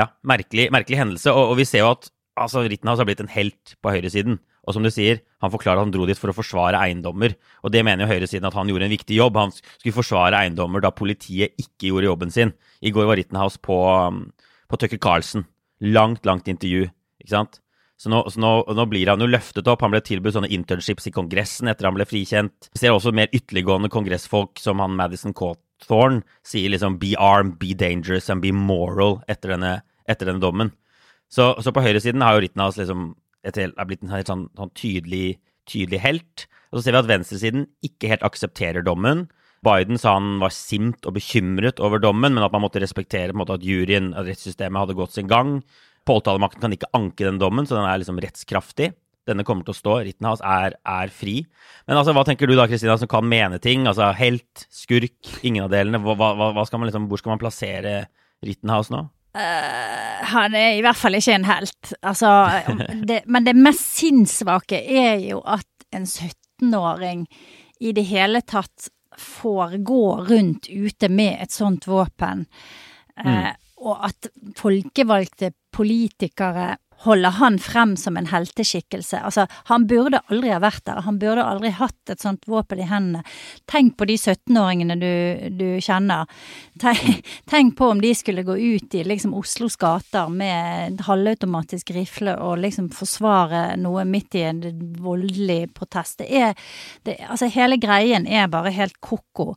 ja, 0.00 0.08
merkelig, 0.26 0.68
merkelig 0.74 1.00
hendelse, 1.02 1.32
og, 1.34 1.52
og 1.52 1.58
vi 1.60 1.66
ser 1.68 1.84
jo 1.84 1.92
at 1.92 2.08
altså, 2.38 2.64
Rittenhouse 2.64 3.02
har 3.02 3.08
blitt 3.08 3.22
en 3.24 3.32
helt 3.32 3.74
på 3.82 3.92
høyresiden. 3.92 4.38
Og 4.68 4.74
som 4.76 4.84
du 4.84 4.90
sier, 4.92 5.22
han 5.40 5.52
forklarer 5.52 5.80
at 5.80 5.86
han 5.86 5.92
dro 5.94 6.04
dit 6.08 6.18
for 6.20 6.28
å 6.28 6.36
forsvare 6.36 6.80
eiendommer. 6.84 7.32
Og 7.64 7.72
det 7.72 7.80
mener 7.86 8.04
jo 8.04 8.10
høyresiden 8.10 8.44
at 8.50 8.56
han 8.56 8.68
gjorde 8.68 8.84
en 8.84 8.92
viktig 8.92 9.16
jobb. 9.16 9.38
Han 9.40 9.54
skulle 9.54 9.96
forsvare 9.96 10.42
eiendommer 10.42 10.84
da 10.84 10.92
politiet 10.92 11.56
ikke 11.56 11.88
gjorde 11.88 12.10
jobben 12.10 12.34
sin. 12.34 12.52
I 12.84 12.92
går 12.92 13.08
var 13.08 13.16
Rittenhouse 13.16 13.60
på, 13.64 13.78
um, 13.88 14.26
på 14.68 14.80
Tucker 14.80 15.00
Carlsen. 15.00 15.46
Langt, 15.80 16.28
langt 16.28 16.50
intervju. 16.52 16.90
Ikke 17.22 17.32
sant? 17.32 17.62
Så, 17.98 18.12
nå, 18.12 18.20
så 18.30 18.42
nå, 18.44 18.52
nå, 18.76 18.84
blir 18.92 19.08
han 19.10 19.24
jo 19.24 19.30
løftet 19.30 19.66
opp. 19.72 19.80
Han 19.86 19.94
ble 19.94 20.02
tilbudt 20.04 20.36
sånne 20.36 20.52
internships 20.54 21.08
i 21.08 21.14
Kongressen 21.16 21.72
etter 21.72 21.88
han 21.88 21.96
ble 21.96 22.06
frikjent. 22.06 22.68
Vi 22.74 22.84
ser 22.84 22.92
også 22.92 23.14
mer 23.16 23.32
ytterliggående 23.32 23.90
kongressfolk 23.90 24.60
som 24.62 24.84
han 24.84 25.00
Madison 25.00 25.34
Cawthorn 25.78 26.22
sier 26.42 26.70
liksom 26.70 26.98
'be 26.98 27.14
armed, 27.18 27.58
be 27.58 27.74
dangerous 27.74 28.28
and 28.30 28.42
be 28.42 28.52
moral' 28.52 29.22
etter 29.28 29.54
denne, 29.54 29.82
etter 30.08 30.26
denne 30.26 30.40
dommen. 30.40 30.72
Så, 31.28 31.54
så 31.62 31.72
på 31.72 31.82
høyresiden 31.84 32.22
har 32.24 32.34
jo 32.34 32.46
Rittenhouse 32.46 32.80
liksom 32.80 33.14
et, 33.44 33.58
er 33.58 33.86
blitt 33.86 34.02
en 34.02 34.12
helt 34.12 34.28
sånn, 34.28 34.48
sånn 34.56 34.72
tydelig, 34.74 35.38
tydelig 35.68 36.00
helt. 36.02 36.46
Og 36.72 36.78
så 36.78 36.84
ser 36.84 36.96
vi 36.96 37.02
at 37.02 37.10
venstresiden 37.10 37.66
ikke 37.84 38.10
helt 38.12 38.24
aksepterer 38.26 38.84
dommen. 38.84 39.28
Biden 39.64 39.98
sa 39.98 40.16
han 40.16 40.38
var 40.42 40.54
sint 40.54 41.06
og 41.08 41.16
bekymret 41.16 41.80
over 41.82 42.00
dommen, 42.02 42.34
men 42.34 42.44
at 42.44 42.54
man 42.54 42.62
måtte 42.62 42.82
respektere 42.82 43.34
måte, 43.36 43.56
at 43.58 43.66
juryen, 43.66 44.12
at 44.14 44.28
rettssystemet 44.28 44.84
hadde 44.84 44.98
gått 44.98 45.16
sin 45.16 45.30
gang. 45.30 45.58
Påtalemakten 46.08 46.62
kan 46.62 46.74
ikke 46.74 46.92
anke 46.96 47.26
den 47.26 47.40
dommen, 47.42 47.66
så 47.66 47.78
den 47.78 47.88
er 47.88 48.00
liksom 48.00 48.20
rettskraftig. 48.22 48.92
Denne 49.28 49.44
kommer 49.46 49.66
til 49.66 49.74
å 49.74 49.78
stå. 49.78 49.98
Rittenhouse 50.06 50.44
er, 50.44 50.78
er 50.88 51.12
fri. 51.12 51.42
Men 51.88 52.00
altså, 52.00 52.14
hva 52.16 52.24
tenker 52.26 52.48
du 52.48 52.56
da, 52.56 52.68
Kristina, 52.70 52.96
som 53.00 53.10
kan 53.10 53.28
mene 53.28 53.60
ting? 53.62 53.86
Altså 53.90 54.10
helt, 54.18 54.66
skurk, 54.72 55.18
ingen 55.46 55.66
av 55.66 55.72
delene. 55.74 56.00
Hva, 56.02 56.16
hva, 56.16 56.50
hva 56.56 56.66
skal 56.68 56.86
liksom, 56.88 57.08
hvor 57.10 57.20
skal 57.20 57.34
man 57.34 57.42
plassere 57.42 57.94
Rittenhouse 58.44 58.94
nå? 58.94 59.04
Uh, 59.36 60.24
han 60.32 60.54
er 60.56 60.78
i 60.78 60.82
hvert 60.82 60.98
fall 60.98 61.18
ikke 61.18 61.36
en 61.36 61.48
helt. 61.48 61.92
Altså, 62.00 62.32
det, 63.08 63.22
men 63.30 63.46
det 63.46 63.56
mest 63.58 63.84
sinnssvake 64.00 64.80
er 64.80 65.20
jo 65.26 65.42
at 65.44 65.88
en 65.94 66.08
17-åring 66.08 67.26
i 67.84 67.94
det 67.94 68.06
hele 68.08 68.42
tatt 68.42 68.90
får 69.18 69.78
gå 69.86 70.04
rundt 70.28 70.68
ute 70.70 71.10
med 71.10 71.42
et 71.44 71.54
sånt 71.54 71.86
våpen. 71.90 72.46
Uh, 73.18 73.28
mm. 73.28 73.64
Og 73.88 74.04
at 74.08 74.30
folkevalgte 74.58 75.52
politikere 75.74 76.72
holder 77.04 77.30
han 77.30 77.58
frem 77.62 77.96
som 77.96 78.16
en 78.16 78.26
helteskikkelse. 78.26 79.20
Altså, 79.22 79.46
han 79.70 79.86
burde 79.86 80.20
aldri 80.26 80.50
ha 80.50 80.58
vært 80.62 80.84
der. 80.88 81.02
Han 81.06 81.18
burde 81.20 81.44
aldri 81.46 81.70
hatt 81.78 82.10
et 82.10 82.22
sånt 82.22 82.48
våpen 82.50 82.80
i 82.82 82.88
hendene. 82.88 83.22
Tenk 83.70 83.94
på 83.98 84.08
de 84.08 84.16
17-åringene 84.18 84.96
du, 84.98 85.12
du, 85.54 85.66
kjenner. 85.84 86.26
Tenk, 86.82 87.26
tenk, 87.50 87.76
på 87.78 87.92
om 87.92 88.02
de 88.02 88.10
skulle 88.18 88.46
gå 88.46 88.56
ut 88.58 88.94
i 88.98 89.04
liksom 89.06 89.36
Oslos 89.38 89.78
gater 89.78 90.30
med 90.32 91.04
halvautomatisk 91.06 91.92
rifle 91.94 92.34
og 92.42 92.58
liksom 92.64 92.90
forsvare 92.94 93.76
noe 93.78 94.06
midt 94.08 94.38
i 94.38 94.46
en 94.48 94.64
voldelig 94.98 95.68
protest. 95.78 96.24
Det 96.24 96.28
er 96.42 96.58
det, 97.06 97.18
Altså, 97.28 97.46
hele 97.52 97.76
greien 97.78 98.26
er 98.26 98.50
bare 98.50 98.72
helt 98.74 98.98
ko-ko. 99.04 99.52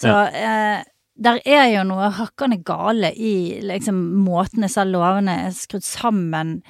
Så 0.00 0.08
ja. 0.08 0.24
eh, 0.30 0.91
der 1.22 1.40
er 1.46 1.68
jo 1.72 1.84
noe 1.86 2.10
hakkende 2.16 2.60
gale 2.66 3.12
i 3.14 3.60
liksom 3.64 3.98
måten 4.24 4.66
disse 4.66 4.84
lovene 4.88 5.38
er 5.46 5.56
skrudd 5.56 5.86
sammen 5.86 6.60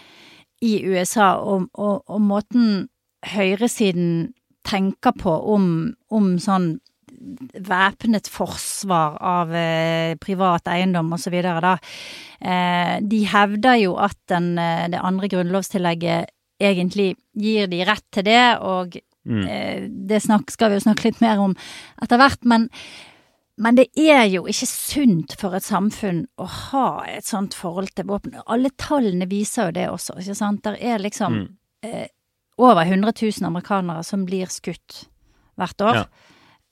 i 0.62 0.76
USA, 0.86 1.34
og, 1.40 1.68
og, 1.74 2.04
og 2.06 2.22
måten 2.22 2.86
høyresiden 3.32 4.32
tenker 4.66 5.14
på 5.18 5.32
om, 5.54 5.66
om 6.14 6.34
sånn 6.42 6.76
væpnet 7.62 8.28
forsvar 8.30 9.18
av 9.22 9.52
eh, 9.54 10.14
privat 10.22 10.68
eiendom 10.70 11.12
osv. 11.14 11.34
da. 11.42 11.76
Eh, 12.40 12.96
de 13.02 13.20
hevder 13.30 13.78
jo 13.82 13.96
at 14.02 14.18
den, 14.30 14.54
eh, 14.58 14.88
det 14.90 15.02
andre 15.02 15.30
grunnlovstillegget 15.30 16.32
egentlig 16.62 17.12
gir 17.38 17.70
de 17.70 17.82
rett 17.86 18.04
til 18.14 18.26
det, 18.26 18.42
og 18.62 18.96
mm. 19.26 19.44
eh, 19.46 19.86
det 20.10 20.22
snakk, 20.24 20.50
skal 20.54 20.72
vi 20.72 20.78
jo 20.80 20.86
snakke 20.86 21.10
litt 21.10 21.22
mer 21.22 21.42
om 21.42 21.56
etter 22.02 22.20
hvert. 22.22 22.42
men 22.46 22.68
men 23.60 23.76
det 23.76 23.88
er 24.00 24.24
jo 24.32 24.46
ikke 24.48 24.68
sunt 24.68 25.34
for 25.40 25.54
et 25.56 25.66
samfunn 25.66 26.24
å 26.40 26.46
ha 26.48 26.86
et 27.10 27.26
sånt 27.26 27.54
forhold 27.56 27.92
til 27.92 28.08
våpen. 28.08 28.38
Alle 28.46 28.72
tallene 28.80 29.28
viser 29.28 29.68
jo 29.68 29.76
det 29.76 29.86
også, 29.92 30.16
ikke 30.22 30.36
sant. 30.38 30.62
Der 30.64 30.78
er 30.80 31.02
liksom 31.02 31.36
mm. 31.36 31.48
eh, 31.88 32.06
over 32.56 32.82
100 32.86 33.12
000 33.12 33.48
amerikanere 33.50 34.04
som 34.08 34.24
blir 34.28 34.48
skutt 34.52 35.04
hvert 35.60 35.84
år. 35.84 36.00
Ja. 36.00 36.06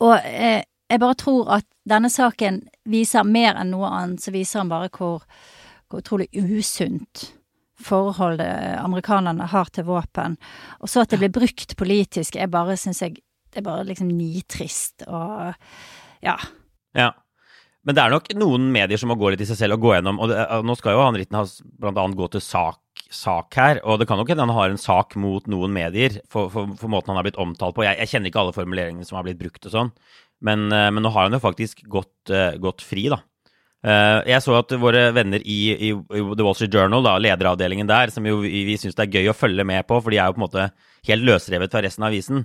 Og 0.00 0.14
eh, 0.24 0.62
jeg 0.90 1.02
bare 1.02 1.18
tror 1.20 1.50
at 1.60 1.68
denne 1.86 2.10
saken 2.10 2.62
viser 2.88 3.28
mer 3.28 3.60
enn 3.60 3.74
noe 3.74 3.90
annet, 3.90 4.24
så 4.24 4.32
viser 4.34 4.62
han 4.62 4.72
bare 4.72 4.88
hvor, 4.94 5.26
hvor 5.86 6.00
utrolig 6.00 6.30
usunt 6.32 7.28
forholdet 7.80 8.78
amerikanerne 8.80 9.46
har 9.52 9.68
til 9.72 9.86
våpen. 9.88 10.36
Og 10.80 10.90
så 10.90 11.04
at 11.04 11.12
det 11.12 11.20
blir 11.22 11.32
brukt 11.32 11.76
politisk, 11.80 12.36
er 12.36 12.50
bare, 12.52 12.76
syns 12.80 13.04
jeg, 13.04 13.20
det 13.52 13.62
er 13.62 13.68
bare 13.68 13.86
liksom 13.88 14.10
nitrist 14.16 15.04
og 15.08 15.52
ja. 16.24 16.36
Ja. 16.98 17.12
Men 17.86 17.96
det 17.96 18.02
er 18.02 18.12
nok 18.12 18.28
noen 18.36 18.68
medier 18.74 19.00
som 19.00 19.08
må 19.08 19.16
gå 19.16 19.30
litt 19.32 19.40
i 19.40 19.48
seg 19.48 19.56
selv 19.56 19.78
og 19.78 19.86
gå 19.86 19.94
gjennom. 19.94 20.18
og 20.20 20.28
det, 20.28 20.40
Nå 20.68 20.76
skal 20.76 20.96
jo 20.96 21.04
han 21.04 21.16
Ritten 21.16 21.38
Rittenhouse 21.38 21.64
bl.a. 21.80 22.04
gå 22.18 22.28
til 22.34 22.42
sak, 22.44 23.04
sak, 23.08 23.56
her, 23.56 23.80
og 23.88 24.02
det 24.02 24.08
kan 24.10 24.20
nok 24.20 24.28
hende 24.30 24.44
han 24.44 24.56
har 24.56 24.72
en 24.72 24.80
sak 24.80 25.16
mot 25.20 25.46
noen 25.50 25.72
medier 25.72 26.18
for, 26.28 26.52
for, 26.52 26.74
for 26.76 26.92
måten 26.92 27.14
han 27.14 27.20
har 27.20 27.26
blitt 27.26 27.40
omtalt 27.40 27.78
på. 27.78 27.86
Jeg, 27.86 27.96
jeg, 28.02 28.12
kjenner 28.12 28.32
ikke 28.32 28.42
alle 28.44 28.56
formuleringene 28.56 29.08
som 29.08 29.16
har 29.16 29.24
blitt 29.26 29.40
brukt 29.40 29.64
og 29.64 29.72
sånn, 29.72 29.94
men, 30.44 30.68
eh, 30.72 30.90
men, 30.92 31.04
nå 31.04 31.12
har 31.14 31.28
han 31.28 31.36
jo 31.36 31.40
faktisk 31.42 31.82
gått, 31.88 32.32
uh, 32.32 32.52
gått 32.60 32.84
fri, 32.84 33.08
da. 33.12 33.22
Uh, 33.80 34.20
jeg 34.28 34.44
så 34.44 34.58
at 34.58 34.74
våre 34.76 35.06
venner 35.16 35.40
i, 35.40 35.58
i, 35.72 35.90
i, 35.96 36.20
The 36.20 36.44
Wall 36.44 36.56
Street 36.56 36.74
Journal, 36.74 37.00
da, 37.06 37.14
lederavdelingen 37.16 37.88
der, 37.88 38.12
som 38.12 38.26
jo 38.28 38.42
vi, 38.44 38.74
syns 38.76 38.98
det 38.98 39.06
er 39.06 39.14
gøy 39.16 39.30
å 39.32 39.36
følge 39.36 39.64
med 39.64 39.86
på, 39.88 39.96
for 40.04 40.12
de 40.12 40.18
er 40.20 40.28
jo 40.28 40.36
på 40.36 40.42
en 40.42 40.44
måte 40.44 40.66
helt 41.08 41.24
løsrevet 41.24 41.72
fra 41.72 41.80
resten 41.80 42.04
av 42.04 42.10
avisen, 42.10 42.42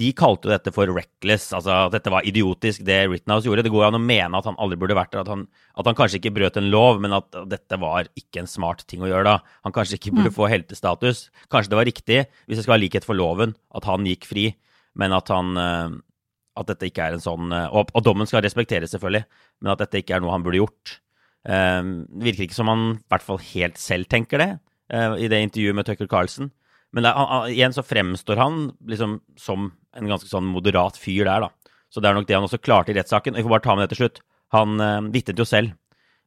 de 0.00 0.08
kalte 0.16 0.48
jo 0.48 0.54
dette 0.54 0.72
for 0.72 0.88
reckless, 0.96 1.50
altså 1.56 1.74
at 1.74 1.96
dette 1.96 2.12
var 2.14 2.24
idiotisk, 2.24 2.86
det 2.88 3.02
Rittenhouse 3.10 3.44
gjorde. 3.44 3.66
Det 3.66 3.72
går 3.74 3.88
an 3.88 3.98
å 3.98 4.00
mene 4.00 4.40
at 4.40 4.48
han 4.48 4.56
aldri 4.62 4.78
burde 4.80 4.96
vært 4.96 5.12
der, 5.12 5.26
at 5.26 5.32
han, 5.32 5.44
at 5.76 5.90
han 5.90 5.98
kanskje 5.98 6.22
ikke 6.22 6.32
brøt 6.38 6.56
en 6.56 6.70
lov, 6.72 7.02
men 7.04 7.16
at 7.18 7.36
dette 7.50 7.80
var 7.82 8.08
ikke 8.16 8.44
en 8.44 8.50
smart 8.50 8.86
ting 8.88 9.04
å 9.04 9.10
gjøre 9.10 9.26
da. 9.28 9.36
Han 9.66 9.74
kanskje 9.76 9.98
ikke 9.98 10.14
burde 10.14 10.32
mm. 10.32 10.36
få 10.38 10.48
heltestatus. 10.48 11.26
Kanskje 11.52 11.74
det 11.74 11.80
var 11.82 11.90
riktig, 11.90 12.20
hvis 12.46 12.62
det 12.62 12.64
skal 12.64 12.78
ha 12.78 12.80
likhet 12.80 13.08
for 13.08 13.18
loven, 13.18 13.56
at 13.76 13.90
han 13.90 14.08
gikk 14.08 14.28
fri, 14.30 14.52
men 14.98 15.12
at 15.18 15.34
han 15.34 15.58
eh, 15.60 15.98
at 16.58 16.70
dette 16.70 16.88
ikke 16.90 17.06
er 17.06 17.16
en 17.16 17.22
sånn 17.22 17.52
eh, 17.54 17.68
Og, 17.72 17.92
og 17.94 18.04
dommen 18.06 18.28
skal 18.28 18.42
respekteres, 18.44 18.92
selvfølgelig, 18.94 19.24
men 19.62 19.72
at 19.74 19.84
dette 19.84 20.02
ikke 20.02 20.18
er 20.18 20.24
noe 20.24 20.34
han 20.34 20.46
burde 20.46 20.60
gjort. 20.62 20.98
Det 21.48 22.24
virker 22.26 22.44
ikke 22.44 22.56
som 22.56 22.68
han 22.68 22.82
i 22.98 23.08
hvert 23.08 23.24
fall 23.24 23.38
helt 23.54 23.78
selv 23.80 24.08
tenker 24.10 24.42
det, 24.42 24.48
uh, 24.92 25.14
i 25.16 25.30
det 25.30 25.38
intervjuet 25.46 25.76
med 25.78 25.86
Tucker 25.88 26.08
Carlsen. 26.10 26.50
Men 26.92 27.08
er, 27.08 27.16
han, 27.16 27.50
igjen 27.52 27.74
så 27.76 27.84
fremstår 27.84 28.40
han 28.40 28.60
liksom 28.88 29.18
som 29.38 29.70
en 29.96 30.12
ganske 30.12 30.28
sånn 30.30 30.48
moderat 30.48 30.98
fyr 31.00 31.28
der, 31.28 31.46
da. 31.46 31.74
Så 31.92 32.02
det 32.04 32.10
er 32.10 32.16
nok 32.18 32.28
det 32.28 32.36
han 32.36 32.44
også 32.44 32.60
klarte 32.60 32.92
i 32.92 32.96
rettssaken. 32.98 33.36
Vi 33.36 33.44
får 33.44 33.54
bare 33.54 33.64
ta 33.64 33.76
med 33.76 33.86
det 33.86 33.94
til 33.94 34.02
slutt. 34.04 34.22
Han 34.56 34.80
uh, 34.80 35.12
vitnet 35.12 35.40
jo 35.40 35.46
selv. 35.48 35.76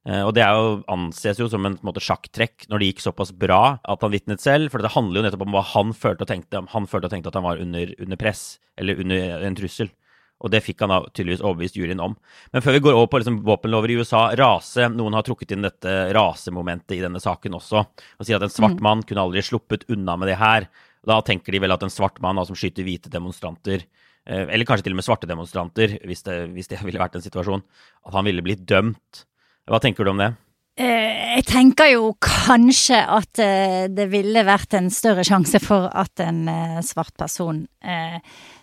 Uh, 0.07 0.23
og 0.25 0.33
det 0.33 0.41
er 0.45 0.57
jo, 0.57 0.81
anses 0.89 1.41
jo 1.41 1.49
som 1.51 1.65
en, 1.67 1.77
en 1.77 1.85
måte, 1.85 2.01
sjakktrekk 2.01 2.65
når 2.69 2.81
det 2.81 2.89
gikk 2.89 3.03
såpass 3.03 3.33
bra 3.37 3.61
at 3.77 4.05
han 4.05 4.13
vitnet 4.13 4.41
selv. 4.41 4.73
For 4.73 4.81
det 4.81 4.93
handler 4.95 5.21
jo 5.21 5.25
nettopp 5.27 5.45
om 5.45 5.57
hva 5.57 5.65
han 5.75 5.93
følte 5.97 6.25
og 6.25 6.31
tenkte. 6.31 6.63
Han 6.73 6.89
følte 6.89 7.09
og 7.09 7.15
tenkte 7.15 7.33
at 7.33 7.37
han 7.37 7.45
var 7.45 7.61
under, 7.61 7.93
under 8.01 8.21
press, 8.21 8.45
eller 8.81 9.01
under 9.01 9.45
en 9.49 9.57
trussel. 9.57 9.93
Og 10.41 10.49
det 10.49 10.63
fikk 10.65 10.81
han 10.81 10.91
da 10.93 10.99
tydeligvis 11.11 11.43
overbevist 11.43 11.77
juryen 11.77 12.01
om. 12.01 12.15
Men 12.53 12.63
før 12.65 12.75
vi 12.77 12.83
går 12.87 12.97
over 12.97 13.09
på 13.11 13.21
liksom 13.21 13.41
våpenlover 13.45 13.93
i 13.93 13.97
USA, 14.01 14.23
rase 14.37 14.87
Noen 14.89 15.13
har 15.17 15.25
trukket 15.27 15.53
inn 15.53 15.67
dette 15.67 15.95
rasemomentet 16.17 16.95
i 16.97 17.01
denne 17.03 17.21
saken 17.21 17.59
også, 17.59 17.83
og 17.85 18.25
sier 18.27 18.39
at 18.39 18.47
en 18.47 18.53
svart 18.53 18.79
mm. 18.79 18.85
mann 18.87 19.03
kunne 19.05 19.21
aldri 19.27 19.43
sluppet 19.45 19.85
unna 19.93 20.17
med 20.17 20.31
det 20.31 20.39
her. 20.41 20.65
Da 21.07 21.19
tenker 21.25 21.53
de 21.53 21.61
vel 21.61 21.73
at 21.73 21.85
en 21.85 21.93
svart 21.93 22.17
mann 22.25 22.41
som 22.45 22.57
skyter 22.57 22.85
hvite 22.85 23.13
demonstranter, 23.13 23.85
eh, 24.25 24.45
eller 24.47 24.65
kanskje 24.65 24.89
til 24.89 24.97
og 24.97 25.01
med 25.01 25.07
svarte 25.07 25.29
demonstranter, 25.29 25.99
hvis 26.09 26.25
det, 26.25 26.39
hvis 26.55 26.73
det 26.73 26.81
ville 26.87 27.01
vært 27.01 27.19
en 27.19 27.25
situasjon, 27.25 27.65
at 28.09 28.17
han 28.17 28.25
ville 28.29 28.45
blitt 28.45 28.65
dømt. 28.69 29.25
Hva 29.69 29.81
tenker 29.81 30.05
du 30.05 30.15
om 30.15 30.21
det? 30.21 30.33
Eh, 30.79 31.35
jeg 31.35 31.45
tenker 31.49 31.91
jo 31.91 32.13
kanskje 32.23 33.01
at 33.03 33.41
eh, 33.43 33.89
det 33.91 34.07
ville 34.13 34.45
vært 34.47 34.77
en 34.77 34.87
større 34.93 35.25
sjanse 35.27 35.59
for 35.63 35.89
at 35.91 36.23
en 36.23 36.45
svart 36.85 37.15
person 37.19 37.65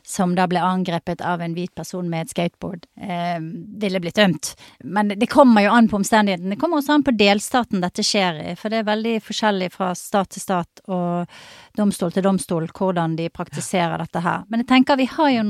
som 0.08 0.32
da 0.32 0.46
ble 0.48 0.60
angrepet 0.64 1.20
av 1.20 1.42
en 1.44 1.52
hvit 1.52 1.74
person 1.76 2.06
med 2.08 2.24
et 2.24 2.30
skateboard, 2.32 2.86
eh, 2.96 3.36
ville 3.82 4.00
blitt 4.00 4.16
dømt. 4.16 4.54
Men 4.84 5.12
det 5.12 5.28
kommer 5.28 5.66
jo 5.66 5.74
an 5.74 5.88
på 5.90 5.98
omstendighetene. 6.00 6.54
Det 6.54 6.60
kommer 6.62 6.80
også 6.80 6.94
an 6.96 7.04
på 7.04 7.12
delstaten 7.18 7.84
dette 7.84 8.04
skjer 8.06 8.40
i, 8.40 8.54
for 8.56 8.72
det 8.72 8.80
er 8.80 8.88
veldig 8.88 9.14
forskjellig 9.26 9.68
fra 9.74 9.90
stat 9.98 10.32
til 10.32 10.44
stat 10.46 10.84
og 10.88 11.28
domstol 11.76 12.14
til 12.14 12.24
domstol 12.24 12.70
hvordan 12.72 13.18
de 13.20 13.28
praktiserer 13.28 14.00
dette 14.00 14.24
her. 14.24 14.46
Men 14.48 14.64
jeg 14.64 14.70
tenker 14.72 14.96
vi 14.96 15.10
har 15.12 15.34
jo, 15.34 15.44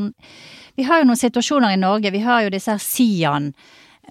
vi 0.75 0.89
har 0.91 1.05
jo 1.05 1.11
noen 1.13 1.23
situasjoner 1.23 1.77
i 1.77 1.83
Norge. 1.85 2.11
Vi 2.11 2.25
har 2.27 2.43
jo 2.43 2.55
disse 2.57 2.75
her 2.75 2.83
Sian 2.83 3.53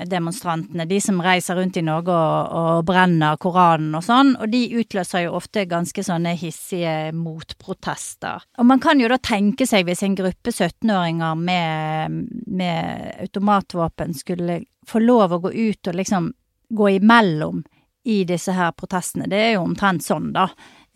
demonstrantene, 0.06 0.86
de 0.86 1.00
som 1.02 1.22
reiser 1.22 1.58
rundt 1.58 1.78
i 1.78 1.84
Norge 1.86 2.14
og, 2.14 2.52
og, 2.60 2.84
brenner 2.88 3.38
Koranen 3.42 3.96
og 3.98 4.04
sånn, 4.06 4.36
og 4.38 4.52
de 4.52 4.62
utløser 4.78 5.26
jo 5.26 5.36
ofte 5.40 5.66
ganske 5.70 6.04
sånne 6.06 6.36
hissige 6.38 7.12
motprotester. 7.18 8.46
Og 8.62 8.70
man 8.70 8.82
kan 8.84 9.02
jo 9.02 9.10
da 9.10 9.18
tenke 9.18 9.66
seg 9.70 9.88
hvis 9.88 10.04
en 10.06 10.18
gruppe 10.20 10.54
17-åringer 10.54 11.40
med, 11.42 12.20
med, 12.46 13.08
automatvåpen 13.26 14.14
skulle 14.18 14.62
få 14.88 15.02
lov 15.04 15.34
å 15.34 15.42
gå 15.48 15.54
ut 15.56 15.90
og 15.90 15.98
liksom 15.98 16.32
gå 16.78 16.90
imellom 17.00 17.64
i 18.08 18.22
disse 18.28 18.54
her 18.56 18.72
protestene. 18.78 19.28
Det 19.32 19.40
er 19.40 19.54
jo 19.56 19.66
omtrent 19.66 20.06
sånn, 20.06 20.30
da. 20.36 20.46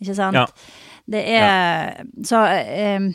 Ikke 0.00 0.16
sant? 0.16 0.38
Ja. 0.38 0.46
Det 1.12 1.22
er 1.34 1.42
ja. 1.42 2.04
Så 2.24 2.40
eh, 2.46 3.10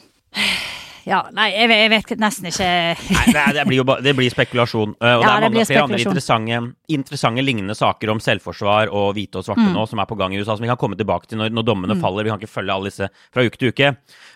ja, 1.07 1.21
nei, 1.31 1.47
jeg, 1.53 1.71
jeg 1.71 1.91
vet 1.93 2.13
nesten 2.19 2.49
ikke 2.49 2.67
Nei, 3.15 3.45
det, 3.55 3.63
blir 3.69 3.79
jo 3.79 3.85
ba, 3.87 3.95
det 4.03 4.11
blir 4.17 4.31
spekulasjon. 4.31 4.97
Uh, 4.99 5.13
og 5.17 5.23
ja, 5.23 5.29
det 5.29 5.47
er 5.47 5.53
mange 5.53 5.65
flere 5.69 5.83
andre 5.85 5.99
interessante, 6.01 6.57
interessante, 6.91 7.45
lignende 7.45 7.75
saker 7.77 8.11
om 8.11 8.19
selvforsvar 8.23 8.91
og 8.91 9.13
hvite 9.15 9.39
og 9.39 9.47
svarte 9.47 9.63
mm. 9.63 9.71
nå 9.77 9.85
som 9.87 10.01
er 10.03 10.09
på 10.09 10.17
gang 10.19 10.35
i 10.35 10.41
USA, 10.41 10.57
som 10.57 10.65
vi 10.65 10.71
kan 10.71 10.79
komme 10.81 10.99
tilbake 10.99 11.29
til 11.31 11.39
når, 11.39 11.53
når 11.55 11.67
dommene 11.69 11.95
mm. 11.95 12.01
faller. 12.03 12.27
Vi 12.27 12.33
kan 12.33 12.41
ikke 12.41 12.51
følge 12.51 12.75
alle 12.75 12.91
disse 12.91 13.07
fra 13.31 13.45
uke 13.47 13.61
til 13.61 13.71
uke. 13.71 13.93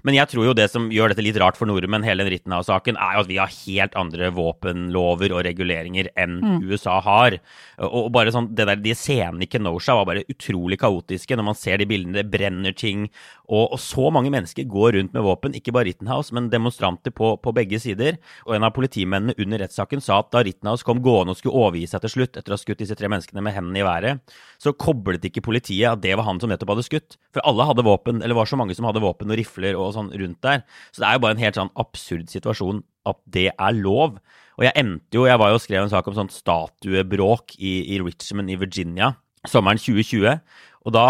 Men 0.08 0.18
jeg 0.18 0.32
tror 0.32 0.48
jo 0.48 0.56
det 0.58 0.70
som 0.72 0.88
gjør 0.94 1.12
dette 1.12 1.26
litt 1.26 1.40
rart 1.44 1.60
for 1.60 1.68
nordmenn, 1.68 2.08
hele 2.08 2.24
den 2.24 2.32
Rittenhouse-saken, 2.38 3.00
er 3.02 3.18
jo 3.18 3.26
at 3.26 3.32
vi 3.34 3.42
har 3.42 3.52
helt 3.58 4.00
andre 4.00 4.32
våpenlover 4.38 5.36
og 5.36 5.44
reguleringer 5.50 6.12
enn 6.16 6.40
mm. 6.40 6.58
USA 6.72 7.02
har. 7.04 7.38
Og, 7.84 8.08
bare 8.16 8.32
sånn, 8.34 8.52
det 8.56 8.70
der, 8.70 8.80
De 8.82 8.96
scenene 8.96 9.44
i 9.44 9.52
Kenosha 9.52 9.98
var 10.00 10.08
bare 10.08 10.26
utrolig 10.32 10.80
kaotiske 10.82 11.36
når 11.36 11.50
man 11.52 11.60
ser 11.60 11.84
de 11.84 11.90
bildene. 11.90 12.22
Det 12.22 12.32
brenner 12.32 12.76
ting, 12.78 13.10
Og, 13.52 13.74
og, 13.76 13.80
så 13.84 14.08
mange 14.14 14.32
mennesker 14.32 14.68
går 14.72 14.96
rundt 14.96 15.16
med 15.16 15.26
våpen, 15.26 15.56
ikke 15.58 15.74
bare 15.76 15.90
Rittenhouse, 15.90 16.32
men 16.36 16.48
demonstranter 16.52 17.12
på, 17.16 17.34
på, 17.44 17.54
begge 17.56 17.82
sider. 17.84 18.18
Og 18.48 18.56
en 18.56 18.66
av 18.68 18.72
politimennene 18.76 19.36
under 19.36 19.66
rettssaken 19.66 20.04
sa 20.04 20.22
at 20.22 20.32
da 20.32 20.44
Rittenhouse 20.48 20.88
kom 20.88 21.02
gående 21.04 21.36
og 21.36 21.40
skulle 21.42 21.58
overgi 21.60 21.90
seg 21.92 22.06
til 22.06 22.14
slutt, 22.16 22.40
etter 22.40 22.54
å 22.54 22.58
ha 22.58 22.62
skutt 22.62 22.80
disse 22.84 22.96
tre 22.98 23.10
menneskene 23.12 23.44
med 23.44 23.56
hendene 23.58 23.82
i 23.82 23.88
været, 23.88 24.38
så 24.62 24.72
koblet 24.72 25.28
ikke 25.28 25.44
politiet 25.44 25.90
at 25.92 26.04
det 26.04 26.16
var 26.16 26.30
han 26.30 26.40
som 26.42 26.52
nettopp 26.52 26.76
hadde 26.76 26.88
skutt. 26.88 27.18
For 27.36 27.44
alle 27.48 27.68
hadde 27.68 27.86
våpen, 27.88 28.22
eller 28.24 28.40
var 28.40 28.48
så 28.48 28.60
mange 28.60 28.78
som 28.78 28.88
hadde 28.88 29.04
våpen 29.04 29.34
og 29.34 29.42
rifler 29.42 29.80
og 29.80 29.92
sånn 29.98 30.14
rundt 30.16 30.40
der. 30.48 30.64
Så 30.96 31.04
det 31.04 31.10
er 31.10 31.18
jo 31.18 31.26
bare 31.26 31.38
en 31.38 31.44
helt 31.44 31.60
sånn 31.60 31.74
absurd 31.82 32.32
situasjon 32.32 32.86
at 33.10 33.20
det 33.36 33.50
er 33.52 33.76
lov. 33.76 34.22
Og 34.60 34.68
jeg 34.68 34.78
endte 34.78 35.18
jo, 35.18 35.26
jeg 35.28 35.42
var 35.42 35.52
jo 35.52 35.60
og 35.60 35.64
skrev 35.64 35.84
en 35.84 35.92
sak 35.92 36.08
om 36.08 36.16
sånn 36.16 36.32
statuebråk 36.32 37.58
i, 37.60 37.96
i 37.96 38.00
Richmond 38.04 38.52
i 38.54 38.60
Virginia 38.62 39.16
sommeren 39.50 39.80
2020. 39.82 40.40
Og 40.86 40.96
da 40.96 41.06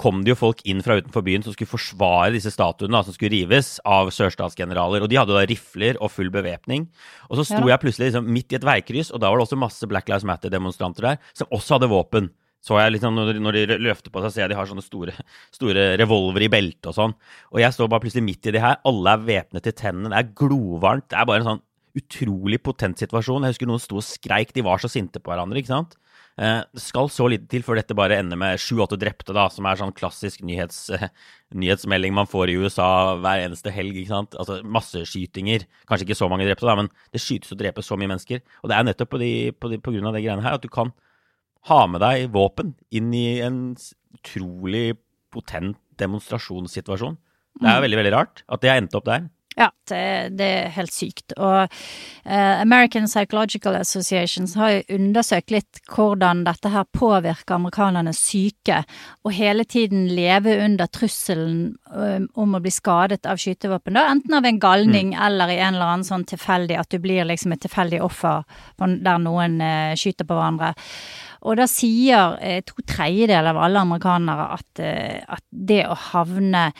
kom 0.00 0.22
det 0.24 0.32
jo 0.32 0.38
folk 0.38 0.62
inn 0.66 0.82
fra 0.82 0.96
utenfor 0.98 1.22
byen 1.26 1.44
som 1.44 1.54
skulle 1.54 1.70
forsvare 1.70 2.32
disse 2.34 2.50
statuene 2.50 3.02
som 3.06 3.14
skulle 3.14 3.34
rives 3.36 3.76
av 3.86 4.10
sørstatsgeneraler. 4.14 5.04
Og 5.04 5.10
de 5.10 5.18
hadde 5.20 5.36
da 5.36 5.44
rifler 5.46 5.98
og 6.02 6.10
full 6.10 6.32
bevæpning. 6.34 6.88
Og 7.30 7.38
så 7.38 7.46
sto 7.46 7.62
ja. 7.62 7.74
jeg 7.74 7.82
plutselig 7.84 8.10
liksom 8.10 8.30
midt 8.34 8.54
i 8.54 8.58
et 8.58 8.66
veikryss, 8.66 9.12
og 9.14 9.22
da 9.22 9.30
var 9.30 9.38
det 9.38 9.46
også 9.46 9.60
masse 9.60 9.90
Black 9.90 10.10
Lives 10.10 10.26
Matter-demonstranter 10.26 11.10
der 11.12 11.20
som 11.36 11.54
også 11.54 11.78
hadde 11.78 11.92
våpen. 11.92 12.32
Så 12.64 12.78
jeg 12.80 12.94
liksom, 12.94 13.14
Når 13.14 13.52
de 13.52 13.78
løfter 13.84 14.10
på 14.10 14.22
seg, 14.24 14.32
ser 14.32 14.46
jeg 14.46 14.54
de 14.54 14.56
har 14.56 14.68
sånne 14.70 14.82
store, 14.82 15.12
store 15.52 15.82
revolver 16.00 16.46
i 16.46 16.48
beltet 16.48 16.88
og 16.88 16.96
sånn. 16.96 17.14
Og 17.52 17.60
jeg 17.60 17.76
står 17.76 17.90
bare 17.92 18.06
plutselig 18.06 18.24
midt 18.24 18.48
i 18.48 18.54
det 18.56 18.62
her. 18.64 18.80
Alle 18.88 19.12
er 19.12 19.26
væpnet 19.26 19.66
til 19.66 19.76
tennene. 19.76 20.08
Det 20.14 20.22
er 20.22 20.30
glovarmt. 20.40 21.10
Det 21.12 21.18
er 21.20 21.28
bare 21.28 21.42
en 21.42 21.50
sånn 21.50 21.64
utrolig 22.00 22.58
potent 22.64 22.98
situasjon. 22.98 23.44
Jeg 23.44 23.54
husker 23.54 23.68
noen 23.68 23.82
sto 23.84 24.00
og 24.00 24.06
skreik. 24.06 24.54
De 24.56 24.64
var 24.64 24.80
så 24.80 24.88
sinte 24.90 25.20
på 25.20 25.30
hverandre, 25.30 25.60
ikke 25.60 25.74
sant. 25.74 25.98
Eh, 26.34 26.60
det 26.74 26.82
skal 26.82 27.06
så 27.14 27.28
lite 27.30 27.46
til 27.50 27.62
før 27.62 27.78
dette 27.78 27.94
bare 27.94 28.16
ender 28.18 28.38
med 28.40 28.58
sju-åtte 28.58 28.98
drepte, 28.98 29.34
da, 29.36 29.46
som 29.52 29.66
er 29.70 29.78
sånn 29.78 29.94
klassisk 29.94 30.42
nyhets, 30.46 30.88
nyhetsmelding 31.62 32.14
man 32.16 32.30
får 32.30 32.50
i 32.50 32.56
USA 32.58 32.88
hver 33.22 33.44
eneste 33.44 33.70
helg. 33.74 34.00
ikke 34.00 34.14
sant? 34.14 34.34
Altså 34.40 34.58
Masseskytinger. 34.66 35.68
Kanskje 35.90 36.08
ikke 36.08 36.18
så 36.18 36.30
mange 36.32 36.48
drepte, 36.48 36.66
da, 36.66 36.76
men 36.80 36.90
det 37.14 37.22
skytes 37.22 37.54
og 37.54 37.60
drepes 37.62 37.90
så 37.90 37.98
mye 38.00 38.10
mennesker. 38.10 38.42
Og 38.62 38.72
det 38.72 38.78
er 38.78 38.88
nettopp 38.88 39.14
på, 39.14 39.22
de, 39.22 39.32
på, 39.54 39.70
de, 39.70 39.80
på 39.82 39.94
grunn 39.94 40.10
av 40.10 40.18
de 40.18 40.24
greiene 40.24 40.44
her 40.46 40.58
at 40.58 40.64
du 40.64 40.72
kan 40.72 40.90
ha 41.70 41.84
med 41.88 42.02
deg 42.04 42.26
våpen 42.34 42.74
inn 42.92 43.14
i 43.16 43.40
en 43.44 43.62
utrolig 44.18 44.98
potent 45.32 45.78
demonstrasjonssituasjon. 46.00 47.16
Det 47.62 47.70
er 47.70 47.78
jo 47.78 47.84
veldig, 47.86 47.98
veldig 48.00 48.12
rart 48.14 48.42
at 48.50 48.62
det 48.62 48.70
har 48.72 48.80
endt 48.82 48.96
opp 48.98 49.06
der. 49.06 49.28
Ja, 49.54 49.68
det, 49.88 50.28
det, 50.38 50.46
er 50.46 50.72
helt 50.74 50.92
sykt. 50.92 51.32
Og 51.38 51.60
eh, 51.62 52.60
American 52.60 53.06
Psychological 53.06 53.76
Associations 53.78 54.56
har 54.58 54.72
jo 54.72 54.96
undersøkt 54.96 55.54
litt 55.54 55.78
hvordan 55.94 56.42
dette 56.48 56.72
her 56.74 56.88
påvirker 56.90 57.54
amerikanernes 57.54 58.18
syke, 58.18 58.80
og 59.22 59.36
hele 59.36 59.64
tiden 59.64 60.08
leve 60.10 60.56
under 60.64 60.90
trusselen 60.90 61.76
um, 61.94 62.26
om 62.34 62.58
å 62.58 62.62
bli 62.64 62.72
skadet 62.74 63.28
av 63.30 63.38
skytevåpen. 63.38 63.94
Da, 63.94 64.08
enten 64.10 64.34
av 64.34 64.48
en 64.48 64.58
galning 64.62 65.14
mm. 65.14 65.20
eller 65.28 65.54
i 65.54 65.60
en 65.60 65.78
eller 65.78 65.92
annen 65.92 66.08
sånn 66.08 66.26
tilfeldig, 66.34 66.80
at 66.80 66.90
du 66.90 66.98
blir 67.04 67.28
liksom 67.28 67.54
et 67.54 67.62
tilfeldig 67.62 68.02
offer 68.02 68.42
der 68.80 69.22
noen 69.22 69.60
eh, 69.62 69.94
skyter 69.98 70.26
på 70.26 70.34
hverandre. 70.34 70.74
Og 71.44 71.58
da 71.60 71.66
sier 71.68 72.38
eh, 72.40 72.60
to 72.64 72.80
tredjedeler 72.88 73.52
av 73.52 73.62
alle 73.66 73.84
amerikanere 73.84 74.48
at, 74.56 74.82
eh, 74.82 75.20
at, 75.28 75.44
det 75.50 75.84
å 75.88 75.96
havne 76.10 76.70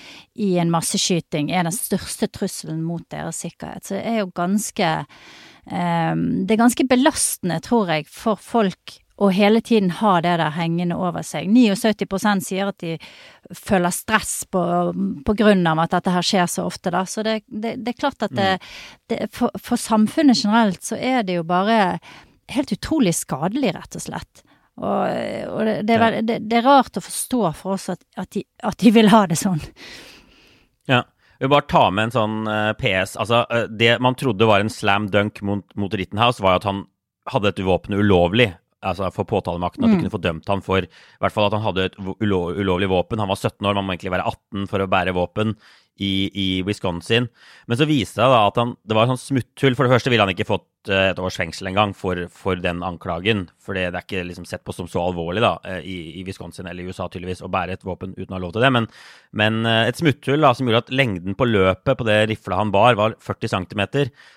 i 0.40 0.54
en 0.60 0.72
masseskyting 0.72 1.50
er 1.52 1.66
den 1.66 1.74
største 1.74 2.28
trusselen 2.32 2.82
mot 2.84 3.04
deres 3.12 3.42
sikkerhet. 3.44 3.84
Så 3.84 3.96
det 3.98 4.04
er 4.08 4.18
jo 4.22 4.32
ganske 4.34 4.90
eh, 5.04 6.14
Det 6.16 6.56
er 6.56 6.60
ganske 6.60 6.88
belastende, 6.88 7.60
tror 7.64 7.92
jeg, 7.92 8.08
for 8.10 8.40
folk 8.40 8.98
å 9.14 9.28
hele 9.30 9.60
tiden 9.62 9.92
ha 10.00 10.16
det 10.24 10.32
der 10.40 10.56
hengende 10.56 10.96
over 10.98 11.22
seg. 11.22 11.46
79% 11.46 12.42
sier 12.42 12.72
at 12.72 12.80
de 12.82 12.96
føler 13.54 13.94
stress 13.94 14.40
på, 14.50 14.62
på, 15.26 15.36
grunn 15.38 15.62
av 15.70 15.84
at 15.84 15.94
dette 15.94 16.14
her 16.16 16.26
skjer 16.26 16.50
så 16.50 16.64
ofte, 16.66 16.90
da. 16.90 17.04
Så 17.06 17.22
det, 17.22 17.42
det, 17.46 17.76
det 17.84 17.94
er 17.94 18.00
klart 18.00 18.26
at 18.26 18.34
det, 18.34 18.56
mm. 19.12 19.30
for, 19.30 19.54
for 19.62 19.78
samfunnet 19.78 20.40
generelt 20.40 20.82
så 20.82 20.98
er 20.98 21.22
det 21.22 21.38
jo 21.38 21.46
bare 21.46 22.00
helt 22.52 22.74
utrolig 22.74 23.14
skadelig, 23.16 23.72
rett 23.76 23.96
og 23.96 24.04
slett. 24.04 24.43
Og, 24.74 25.02
og 25.54 25.60
det, 25.68 25.74
det, 25.86 25.96
er, 25.96 26.16
det, 26.22 26.38
det, 26.50 26.58
er, 26.58 26.66
rart 26.66 26.98
å 26.98 27.04
forstå 27.04 27.42
for 27.58 27.76
oss 27.76 27.88
at, 27.92 28.02
at, 28.18 28.30
de, 28.34 28.42
at, 28.66 28.78
de, 28.80 28.90
vil 28.94 29.10
ha 29.12 29.22
det 29.30 29.38
sånn. 29.38 29.62
Ja. 30.90 31.04
Vi 31.38 31.50
bare 31.50 31.66
ta 31.68 31.88
med 31.90 32.08
en 32.08 32.14
sånn 32.14 32.34
uh, 32.46 32.70
eh, 32.70 32.74
PS. 32.78 33.16
Altså, 33.20 33.42
uh, 33.50 33.64
det 33.68 33.96
man 34.02 34.16
trodde 34.18 34.46
var 34.48 34.62
en 34.62 34.70
slam 34.72 35.08
dunk 35.12 35.40
mot, 35.44 35.64
mot 35.78 35.94
Rittenhouse, 35.94 36.42
var 36.42 36.60
at 36.60 36.66
han 36.68 36.84
hadde 37.30 37.50
dette 37.50 37.66
våpenet 37.66 38.00
ulovlig. 38.00 38.52
Altså 38.84 39.08
for 39.14 39.26
påtalemakten, 39.28 39.82
at 39.84 39.90
de 39.90 39.96
mm. 39.96 40.02
kunne 40.02 40.12
få 40.12 40.20
dømt 40.20 40.50
han 40.52 40.62
for 40.64 40.84
i 40.84 40.88
hvert 41.24 41.32
fall 41.32 41.46
at 41.48 41.54
han 41.56 41.64
hadde 41.64 41.86
et 41.88 41.94
ulo 41.98 42.40
ulovlig 42.52 42.90
våpen. 42.92 43.22
Han 43.22 43.30
var 43.30 43.40
17 43.40 43.64
år, 43.64 43.78
man 43.78 43.88
må 43.88 43.94
egentlig 43.94 44.12
være 44.12 44.26
18 44.28 44.68
for 44.70 44.84
å 44.84 44.90
bære 44.92 45.14
våpen 45.16 45.54
i, 45.96 46.14
i 46.30 46.48
Wisconsin. 46.66 47.28
Men 47.70 47.80
så 47.80 47.88
viste 47.88 48.22
det 48.22 48.30
da 48.32 48.44
at 48.48 48.60
han, 48.60 48.76
det 48.82 48.96
var 48.96 49.06
et 49.06 49.14
sånt 49.14 49.24
smutthull. 49.24 49.76
For 49.78 49.86
det 49.86 49.94
første 49.94 50.12
ville 50.12 50.26
han 50.26 50.34
ikke 50.34 50.48
fått 50.48 50.68
Eh, 50.88 51.10
et 51.10 51.20
års 51.22 51.36
fengsel 51.40 51.70
engang 51.70 51.94
for, 51.96 52.18
for 52.32 52.60
den 52.60 52.82
anklagen. 52.84 53.46
For 53.62 53.76
det, 53.76 53.86
det, 53.94 54.00
er 54.00 54.04
ikke 54.04 54.24
liksom 54.28 54.46
sett 54.48 54.64
på 54.66 54.74
som 54.76 54.88
så 54.90 55.00
alvorlig 55.00 55.40
da, 55.44 55.54
eh, 55.68 55.80
i, 55.80 55.96
i, 56.20 56.24
Wisconsin 56.26 56.68
eller 56.68 56.84
i 56.84 56.90
USA 56.92 57.06
tydeligvis 57.08 57.40
å 57.44 57.50
bære 57.52 57.78
et 57.78 57.86
våpen 57.86 58.12
uten 58.18 58.34
å 58.34 58.36
ha 58.36 58.42
lov 58.42 58.52
til 58.54 58.64
det. 58.64 58.70
Men, 58.74 58.88
men 59.36 59.62
eh, 59.68 59.88
et 59.88 60.00
smutthull 60.00 60.44
da, 60.44 60.52
som 60.56 60.68
gjorde 60.68 60.84
at 60.84 60.92
lengden 60.94 61.38
på 61.38 61.48
løpet 61.48 62.00
på 62.00 62.08
det 62.08 62.18
rifla 62.32 62.60
han 62.60 62.72
bar, 62.74 62.98
var 63.00 63.16
40 63.24 63.54
cm, 63.54 63.84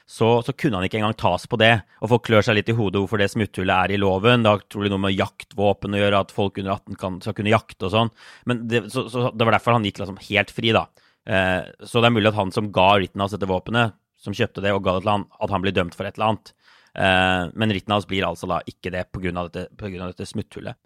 så, 0.08 0.30
så, 0.46 0.56
kunne 0.56 0.80
han 0.80 0.88
ikke 0.88 1.02
engang 1.02 1.18
tas 1.20 1.48
på 1.52 1.60
det. 1.60 1.74
Og 2.02 2.14
folk 2.14 2.28
klør 2.30 2.48
seg 2.48 2.60
litt 2.60 2.72
i 2.72 2.78
hodet 2.78 3.02
hvorfor 3.04 3.22
det 3.22 3.32
smutthullet 3.34 3.76
er 3.76 3.96
i 3.96 4.00
loven. 4.02 4.46
Det 4.46 4.54
har 4.54 4.64
trolig 4.72 4.94
noe 4.94 5.04
med 5.04 5.18
jaktvåpen 5.18 5.98
å 5.98 6.04
gjøre, 6.04 6.24
at 6.24 6.36
folk 6.36 6.62
under 6.62 6.78
18 6.78 7.02
kan, 7.02 7.20
skal 7.26 7.36
kunne 7.38 7.56
jakte 7.56 7.90
og 7.90 7.96
sånn. 7.98 8.14
Men 8.48 8.64
det, 8.72 8.86
så, 8.94 9.10
så, 9.12 9.28
det 9.36 9.48
var 9.48 9.58
derfor 9.58 9.76
han 9.76 9.88
gikk 9.88 10.00
liksom 10.04 10.22
helt 10.30 10.56
fri, 10.56 10.72
da. 10.76 10.88
Eh, 11.28 11.64
så 11.84 12.02
det 12.02 12.08
er 12.08 12.16
mulig 12.16 12.32
at 12.32 12.40
han 12.40 12.54
som 12.56 12.72
ga 12.72 12.94
Rittenhouse 12.98 13.36
dette 13.36 13.50
våpenet, 13.50 13.96
som 14.18 14.36
kjøpte 14.36 14.64
det 14.64 14.72
og 14.74 14.84
ga 14.86 14.96
det 14.96 15.04
til 15.04 15.14
han, 15.14 15.28
at 15.44 15.54
han 15.54 15.64
blir 15.64 15.76
dømt 15.76 15.96
for 15.98 16.08
et 16.08 16.16
eller 16.16 16.32
annet. 16.32 16.54
Eh, 16.96 17.44
men 17.54 17.74
Rittenhouse 17.76 18.08
blir 18.08 18.26
altså 18.28 18.50
da 18.50 18.62
ikke 18.66 18.94
det 18.96 19.10
på 19.12 19.22
grunn 19.24 19.42
av 19.44 19.52
dette 19.52 20.30
smutthullet. 20.30 20.80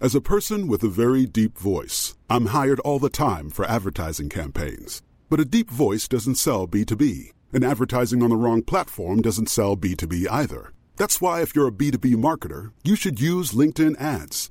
As 0.00 0.14
a 0.14 0.20
person 0.20 0.68
with 0.68 0.84
a 0.84 0.88
very 0.88 1.24
deep 1.24 1.56
voice, 1.56 2.14
I'm 2.28 2.46
hired 2.46 2.80
all 2.80 2.98
the 2.98 3.08
time 3.08 3.48
for 3.48 3.64
advertising 3.64 4.28
campaigns. 4.28 5.02
But 5.30 5.40
a 5.40 5.44
deep 5.44 5.70
voice 5.70 6.08
doesn't 6.08 6.34
sell 6.34 6.66
B2B, 6.66 7.30
and 7.52 7.64
advertising 7.64 8.22
on 8.22 8.28
the 8.28 8.36
wrong 8.36 8.62
platform 8.62 9.22
doesn't 9.22 9.48
sell 9.48 9.76
B2B 9.76 10.26
either. 10.30 10.72
That's 10.96 11.20
why 11.20 11.40
if 11.40 11.54
you're 11.54 11.68
a 11.68 11.72
B2B 11.72 12.16
marketer, 12.16 12.72
you 12.82 12.96
should 12.96 13.20
use 13.20 13.52
LinkedIn 13.52 14.00
ads. 14.00 14.50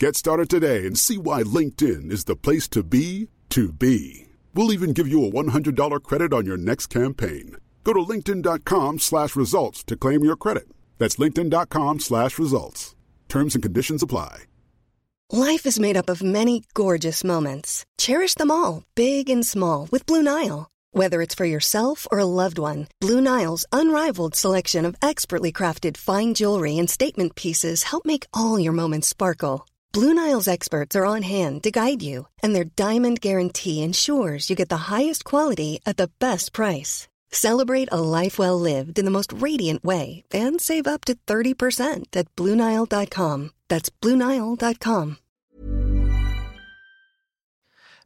Get 0.00 0.14
started 0.14 0.48
today 0.48 0.86
and 0.86 0.96
see 0.96 1.18
why 1.18 1.42
LinkedIn 1.42 2.12
is 2.12 2.22
the 2.22 2.36
place 2.36 2.68
to 2.68 2.84
be 2.84 3.30
to 3.48 3.72
be. 3.72 4.28
We'll 4.54 4.72
even 4.72 4.92
give 4.92 5.08
you 5.08 5.24
a 5.24 5.30
$100 5.32 6.02
credit 6.04 6.32
on 6.32 6.46
your 6.46 6.56
next 6.56 6.86
campaign. 6.86 7.56
Go 7.82 7.94
to 7.94 8.00
linkedin.com 8.00 9.00
slash 9.00 9.34
results 9.34 9.82
to 9.84 9.96
claim 9.96 10.22
your 10.22 10.36
credit. 10.36 10.68
That's 10.98 11.16
linkedin.com 11.16 11.98
slash 11.98 12.38
results. 12.38 12.94
Terms 13.28 13.56
and 13.56 13.62
conditions 13.62 14.00
apply. 14.00 14.44
Life 15.32 15.66
is 15.66 15.80
made 15.80 15.96
up 15.96 16.08
of 16.08 16.22
many 16.22 16.62
gorgeous 16.74 17.24
moments. 17.24 17.84
Cherish 17.98 18.34
them 18.34 18.52
all, 18.52 18.84
big 18.94 19.28
and 19.28 19.44
small, 19.44 19.88
with 19.90 20.06
Blue 20.06 20.22
Nile. 20.22 20.68
Whether 20.92 21.20
it's 21.22 21.34
for 21.34 21.44
yourself 21.44 22.06
or 22.12 22.20
a 22.20 22.24
loved 22.24 22.60
one, 22.60 22.86
Blue 23.00 23.20
Nile's 23.20 23.66
unrivaled 23.72 24.36
selection 24.36 24.84
of 24.84 24.94
expertly 25.02 25.50
crafted 25.50 25.96
fine 25.96 26.34
jewelry 26.34 26.78
and 26.78 26.88
statement 26.88 27.34
pieces 27.34 27.82
help 27.82 28.06
make 28.06 28.28
all 28.32 28.60
your 28.60 28.72
moments 28.72 29.08
sparkle. 29.08 29.66
Blue 29.90 30.12
Nile's 30.12 30.48
experts 30.48 30.94
are 30.94 31.06
on 31.06 31.22
hand 31.22 31.62
to 31.62 31.70
guide 31.70 32.02
you, 32.02 32.28
and 32.42 32.54
their 32.54 32.64
diamond 32.76 33.20
guarantee 33.20 33.82
ensures 33.82 34.50
you 34.50 34.56
get 34.56 34.68
the 34.68 34.90
highest 34.92 35.24
quality 35.24 35.80
at 35.86 35.96
the 35.96 36.10
best 36.18 36.52
price. 36.52 37.08
Celebrate 37.30 37.88
a 37.90 38.00
life 38.00 38.38
well 38.38 38.60
lived 38.60 38.98
in 38.98 39.06
the 39.06 39.10
most 39.10 39.32
radiant 39.32 39.82
way 39.82 40.24
and 40.30 40.60
save 40.60 40.86
up 40.86 41.06
to 41.06 41.14
30% 41.26 42.16
at 42.16 42.28
BlueNile.com. 42.36 43.50
That's 43.68 43.90
BlueNile.com. 43.90 45.16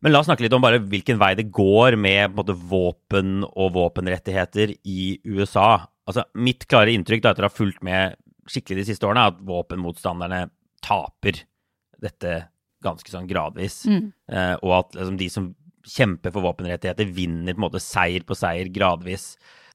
Men 0.03 0.12
la 0.12 0.18
oss 0.18 0.27
snakke 0.27 0.42
litt 0.42 0.55
om 0.55 0.62
bare 0.62 0.81
hvilken 0.83 1.18
vei 1.18 1.35
det 1.38 1.51
går 1.55 1.95
med 1.95 2.35
både, 2.35 2.55
våpen 2.59 3.45
og 3.47 3.75
våpenrettigheter 3.77 4.75
i 4.83 5.21
USA. 5.23 5.87
Altså, 6.07 6.25
mitt 6.35 6.66
klare 6.66 6.90
inntrykk 6.90 7.23
da, 7.23 7.31
etter 7.31 7.47
å 7.47 7.51
ha 7.51 7.55
fulgt 7.55 7.83
med 7.87 8.18
skikkelig 8.51 8.83
de 8.83 8.88
siste 8.90 9.07
årene, 9.07 9.23
er 9.23 9.35
at 9.35 9.45
våpenmotstanderne 9.47 10.49
taper 10.83 11.45
dette 12.03 12.37
ganske 12.83 13.12
sånn 13.12 13.29
gradvis. 13.31 13.83
Eh, 14.33 14.55
og 14.61 14.79
at 14.81 14.97
liksom, 14.99 15.19
de 15.21 15.29
som 15.33 15.51
kjemper 15.87 16.35
for 16.35 16.47
våpenrettigheter, 16.47 17.11
vinner 17.15 17.55
på 17.55 17.61
en 17.61 17.67
måte 17.67 17.83
seier 17.83 18.27
på 18.27 18.37
seier 18.38 18.71
gradvis. 18.75 19.33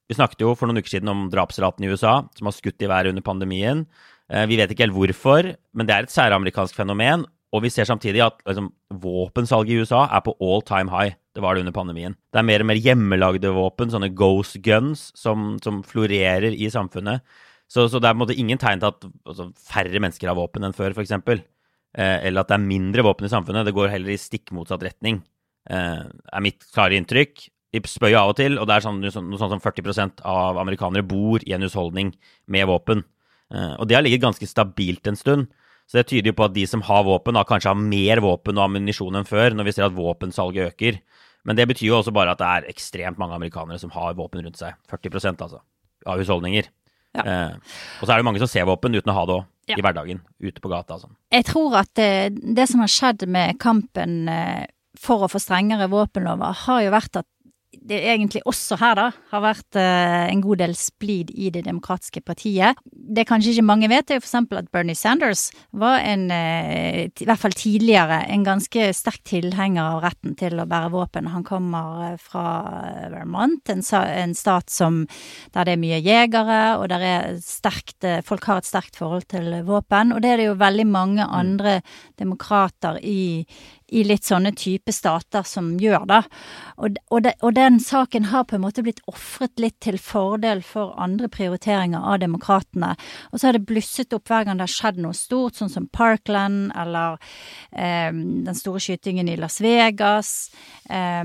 Vi 0.08 0.16
snakket 0.16 0.44
jo 0.44 0.54
for 0.56 0.68
noen 0.68 0.80
uker 0.80 0.96
siden 0.96 1.10
om 1.12 1.26
drapsraten 1.32 1.84
i 1.84 1.90
USA, 1.92 2.22
som 2.36 2.48
har 2.48 2.56
skutt 2.56 2.84
i 2.84 2.88
været 2.88 3.12
under 3.12 3.24
pandemien. 3.24 3.84
Eh, 4.32 4.46
vi 4.48 4.60
vet 4.60 4.72
ikke 4.72 4.86
helt 4.86 4.96
hvorfor, 4.96 5.54
men 5.76 5.88
det 5.88 5.96
er 5.96 6.06
et 6.08 6.14
særamerikansk 6.14 6.76
fenomen. 6.76 7.26
Og 7.56 7.62
vi 7.64 7.70
ser 7.72 7.88
samtidig 7.88 8.20
at 8.20 8.42
liksom, 8.44 8.68
våpensalget 9.00 9.72
i 9.72 9.80
USA 9.80 10.04
er 10.12 10.20
på 10.24 10.34
all 10.44 10.60
time 10.68 10.92
high. 10.92 11.16
Det 11.32 11.40
var 11.44 11.54
det 11.54 11.62
under 11.64 11.76
pandemien. 11.76 12.16
Det 12.32 12.40
er 12.40 12.44
mer 12.44 12.64
og 12.64 12.68
mer 12.68 12.80
hjemmelagde 12.82 13.52
våpen, 13.56 13.92
sånne 13.92 14.10
ghost 14.16 14.58
guns, 14.64 15.08
som, 15.16 15.54
som 15.64 15.80
florerer 15.86 16.52
i 16.52 16.68
samfunnet. 16.72 17.24
Så, 17.68 17.86
så, 17.88 18.00
det 18.00 18.08
er 18.08 18.16
på 18.16 18.18
en 18.18 18.24
måte 18.24 18.36
ingen 18.36 18.60
tegn 18.60 18.80
til 18.80 18.90
at 18.90 19.06
altså, 19.28 19.50
færre 19.60 20.00
mennesker 20.00 20.28
har 20.28 20.36
våpen 20.36 20.64
enn 20.64 20.76
før, 20.76 20.96
f.eks. 20.96 21.14
Eh, 21.96 22.26
eller 22.28 22.44
at 22.44 22.50
det 22.50 22.58
er 22.58 22.66
mindre 22.66 23.04
våpen 23.06 23.28
i 23.28 23.32
samfunnet. 23.32 23.66
Det 23.66 23.76
går 23.76 23.92
heller 23.92 24.12
i 24.12 24.20
stikk 24.20 24.52
motsatt 24.56 24.84
retning, 24.84 25.22
eh, 25.70 26.04
er 26.04 26.44
mitt 26.44 26.66
klare 26.74 26.98
inntrykk. 26.98 27.48
De 27.72 27.80
spør 27.84 28.12
jo 28.12 28.18
av 28.20 28.32
og 28.32 28.36
til, 28.36 28.58
og 28.58 28.66
det 28.68 28.76
er 28.76 28.84
sånn, 28.84 29.00
noe 29.00 29.12
sånn 29.12 29.52
som 29.52 29.60
40% 29.60 30.22
av 30.24 30.56
amerikanere 30.60 31.04
bor 31.04 31.40
i 31.44 31.52
en 31.52 31.64
husholdning 31.64 32.14
med 32.48 32.68
våpen. 32.68 33.04
Eh, 33.52 33.74
og 33.76 33.88
det 33.88 33.96
har 33.96 34.04
ligget 34.04 34.24
ganske 34.24 34.48
stabilt 34.48 35.06
en 35.06 35.16
stund. 35.16 35.48
Så 35.88 36.00
det 36.00 36.08
tyder 36.08 36.30
jo 36.32 36.36
på 36.36 36.44
at 36.44 36.52
de 36.52 36.66
som 36.68 36.82
har 36.84 37.04
våpen, 37.04 37.36
da 37.36 37.44
kanskje 37.48 37.72
har 37.72 37.80
mer 37.80 38.20
våpen 38.20 38.58
og 38.58 38.66
ammunisjon 38.66 39.16
enn 39.16 39.28
før, 39.28 39.56
når 39.56 39.64
vi 39.64 39.72
ser 39.72 39.86
at 39.86 39.96
våpensalget 39.96 40.74
øker. 40.74 41.00
Men 41.48 41.56
det 41.56 41.68
betyr 41.70 41.88
jo 41.88 42.00
også 42.00 42.12
bare 42.12 42.34
at 42.34 42.40
det 42.42 42.48
er 42.48 42.68
ekstremt 42.68 43.20
mange 43.20 43.36
amerikanere 43.38 43.80
som 43.80 43.92
har 43.94 44.16
våpen 44.18 44.44
rundt 44.44 44.60
seg. 44.60 44.76
40 44.90 45.30
altså, 45.40 45.62
av 46.04 46.20
husholdninger. 46.20 46.68
Ja. 47.16 47.24
Eh, 47.24 47.54
og 48.00 48.04
så 48.04 48.12
er 48.12 48.20
det 48.20 48.28
mange 48.28 48.42
som 48.42 48.50
ser 48.50 48.68
våpen 48.68 48.96
uten 48.96 49.12
å 49.12 49.16
ha 49.16 49.24
det 49.28 49.38
òg, 49.38 49.46
Ja. 49.68 49.76
i 49.76 49.84
hverdagen. 49.84 50.22
Ute 50.40 50.62
på 50.64 50.70
gata 50.72 50.96
og 50.96 51.04
sånn. 51.04 51.16
Jeg 51.34 51.44
tror 51.48 51.78
at 51.82 51.90
det, 51.98 52.38
det 52.56 52.68
som 52.70 52.80
har 52.80 52.92
skjedd 52.92 53.26
med 53.28 53.58
kampen 53.60 54.28
eh, 54.32 54.64
for 54.98 55.24
å 55.24 55.30
få 55.30 55.40
strengere 55.42 55.90
våpenlover, 55.92 56.56
har 56.66 56.84
jo 56.86 56.94
vært 56.94 57.20
at 57.20 57.28
det 57.88 57.98
egentlig 58.12 58.42
også 58.48 58.76
her, 58.80 58.96
da, 58.98 59.06
har 59.30 59.42
vært 59.42 59.78
eh, 59.80 60.28
en 60.28 60.42
god 60.44 60.60
del 60.60 60.74
splid 60.78 61.30
i 61.34 61.50
Det 61.54 61.64
demokratiske 61.66 62.20
partiet. 62.26 62.78
Det 62.84 63.24
kanskje 63.28 63.54
ikke 63.54 63.66
mange 63.66 63.88
vet, 63.90 64.10
er 64.10 64.18
jo 64.18 64.24
eksempel 64.24 64.60
at 64.60 64.68
Bernie 64.74 64.98
Sanders 64.98 65.48
var 65.72 66.02
en, 66.04 66.28
eh, 66.34 67.08
i 67.08 67.28
hvert 67.28 67.40
fall 67.40 67.56
tidligere, 67.56 68.20
en 68.28 68.44
ganske 68.46 68.90
sterk 68.96 69.22
tilhenger 69.28 69.82
av 69.96 70.02
retten 70.04 70.36
til 70.38 70.60
å 70.60 70.68
bære 70.68 70.92
våpen. 70.92 71.30
Han 71.32 71.46
kommer 71.46 72.12
eh, 72.12 72.18
fra 72.20 72.46
Vermont, 73.12 73.72
en, 73.72 74.34
stat 74.36 74.70
som, 74.70 75.02
der 75.54 75.68
det 75.68 75.76
er 75.76 75.82
mye 75.82 76.02
jegere, 76.04 76.60
og 76.78 76.88
der 76.92 77.04
er 77.04 77.40
sterkt, 77.42 78.04
folk 78.28 78.44
har 78.50 78.60
et 78.60 78.68
sterkt 78.68 79.00
forhold 79.00 79.28
til 79.32 79.50
våpen. 79.66 80.12
Og 80.12 80.22
det 80.22 80.32
er 80.32 80.42
det 80.42 80.50
jo 80.50 80.60
veldig 80.60 80.88
mange 80.88 81.24
andre 81.24 81.80
demokrater 82.20 83.00
i, 83.02 83.46
i 83.88 84.04
litt 84.04 84.26
sånne 84.28 84.52
type 84.56 84.92
stater 84.92 85.44
som 85.48 85.70
gjør, 85.80 86.04
det. 86.08 86.20
Og, 86.76 86.98
og, 87.08 87.22
det, 87.24 87.34
og 87.44 87.54
den 87.56 87.78
saken 87.82 88.28
har 88.32 88.46
på 88.48 88.58
en 88.58 88.64
måte 88.64 88.84
blitt 88.84 89.00
ofret 89.10 89.60
litt 89.62 89.78
til 89.84 89.98
fordel 90.02 90.62
for 90.66 90.96
andre 91.00 91.30
prioriteringer 91.32 92.00
av 92.00 92.20
demokratene. 92.22 92.94
Og 93.32 93.40
så 93.40 93.48
har 93.48 93.58
det 93.58 93.66
blusset 93.68 94.12
opp 94.16 94.28
hver 94.28 94.48
gang 94.48 94.60
det 94.60 94.68
har 94.68 94.74
skjedd 94.74 95.00
noe 95.04 95.16
stort, 95.16 95.58
sånn 95.58 95.72
som 95.72 95.88
Parkland 95.92 96.72
eller 96.76 97.16
eh, 97.72 98.10
den 98.12 98.58
store 98.58 98.82
skytingen 98.84 99.30
i 99.32 99.38
Las 99.40 99.60
Vegas. 99.64 100.34
Eh, 100.90 101.24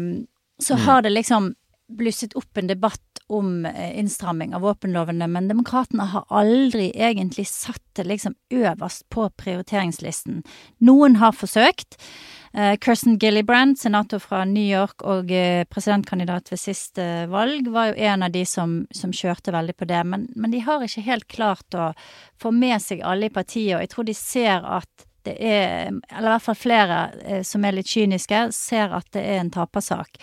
så 0.64 0.80
har 0.86 1.04
det 1.04 1.12
liksom 1.16 1.54
blusset 1.98 2.36
opp 2.40 2.58
en 2.58 2.70
debatt 2.70 3.24
om 3.34 3.66
eh, 3.66 4.00
innstramming 4.00 4.54
av 4.56 4.62
våpenlovene, 4.66 5.28
men 5.32 5.48
demokratene 5.48 6.06
har 6.12 6.26
aldri 6.30 6.92
egentlig 6.92 7.48
satt 7.50 7.82
det 7.98 8.08
liksom 8.10 8.36
øverst 8.54 9.08
på 9.14 9.30
prioriteringslisten. 9.40 10.42
Noen 10.84 11.20
har 11.22 11.36
forsøkt. 11.38 11.98
Eh, 12.54 12.76
Kirsten 12.78 13.18
Gillibrand, 13.18 13.80
senator 13.80 14.22
fra 14.22 14.44
New 14.46 14.66
York 14.66 15.06
og 15.10 15.32
eh, 15.34 15.64
presidentkandidat 15.70 16.52
ved 16.52 16.62
siste 16.62 17.08
valg, 17.32 17.70
var 17.74 17.92
jo 17.92 18.12
en 18.12 18.28
av 18.28 18.36
de 18.36 18.44
som, 18.46 18.84
som 18.94 19.16
kjørte 19.16 19.56
veldig 19.56 19.78
på 19.80 19.88
det. 19.90 20.04
Men, 20.06 20.28
men 20.36 20.54
de 20.54 20.62
har 20.66 20.84
ikke 20.86 21.08
helt 21.08 21.28
klart 21.32 21.80
å 21.80 21.94
få 22.42 22.54
med 22.54 22.82
seg 22.84 23.02
alle 23.02 23.32
i 23.32 23.34
partiet, 23.34 23.78
og 23.78 23.86
jeg 23.86 23.94
tror 23.96 24.10
de 24.10 24.18
ser 24.18 24.70
at 24.82 25.10
det 25.26 25.36
er, 25.40 25.92
eller 26.12 26.28
i 26.28 26.34
hvert 26.36 26.46
fall 26.46 26.58
flere 26.60 27.00
eh, 27.24 27.42
som 27.48 27.66
er 27.66 27.78
litt 27.78 27.90
kyniske, 27.92 28.46
ser 28.56 28.94
at 28.96 29.08
det 29.16 29.24
er 29.24 29.42
en 29.42 29.52
tapersak. 29.54 30.20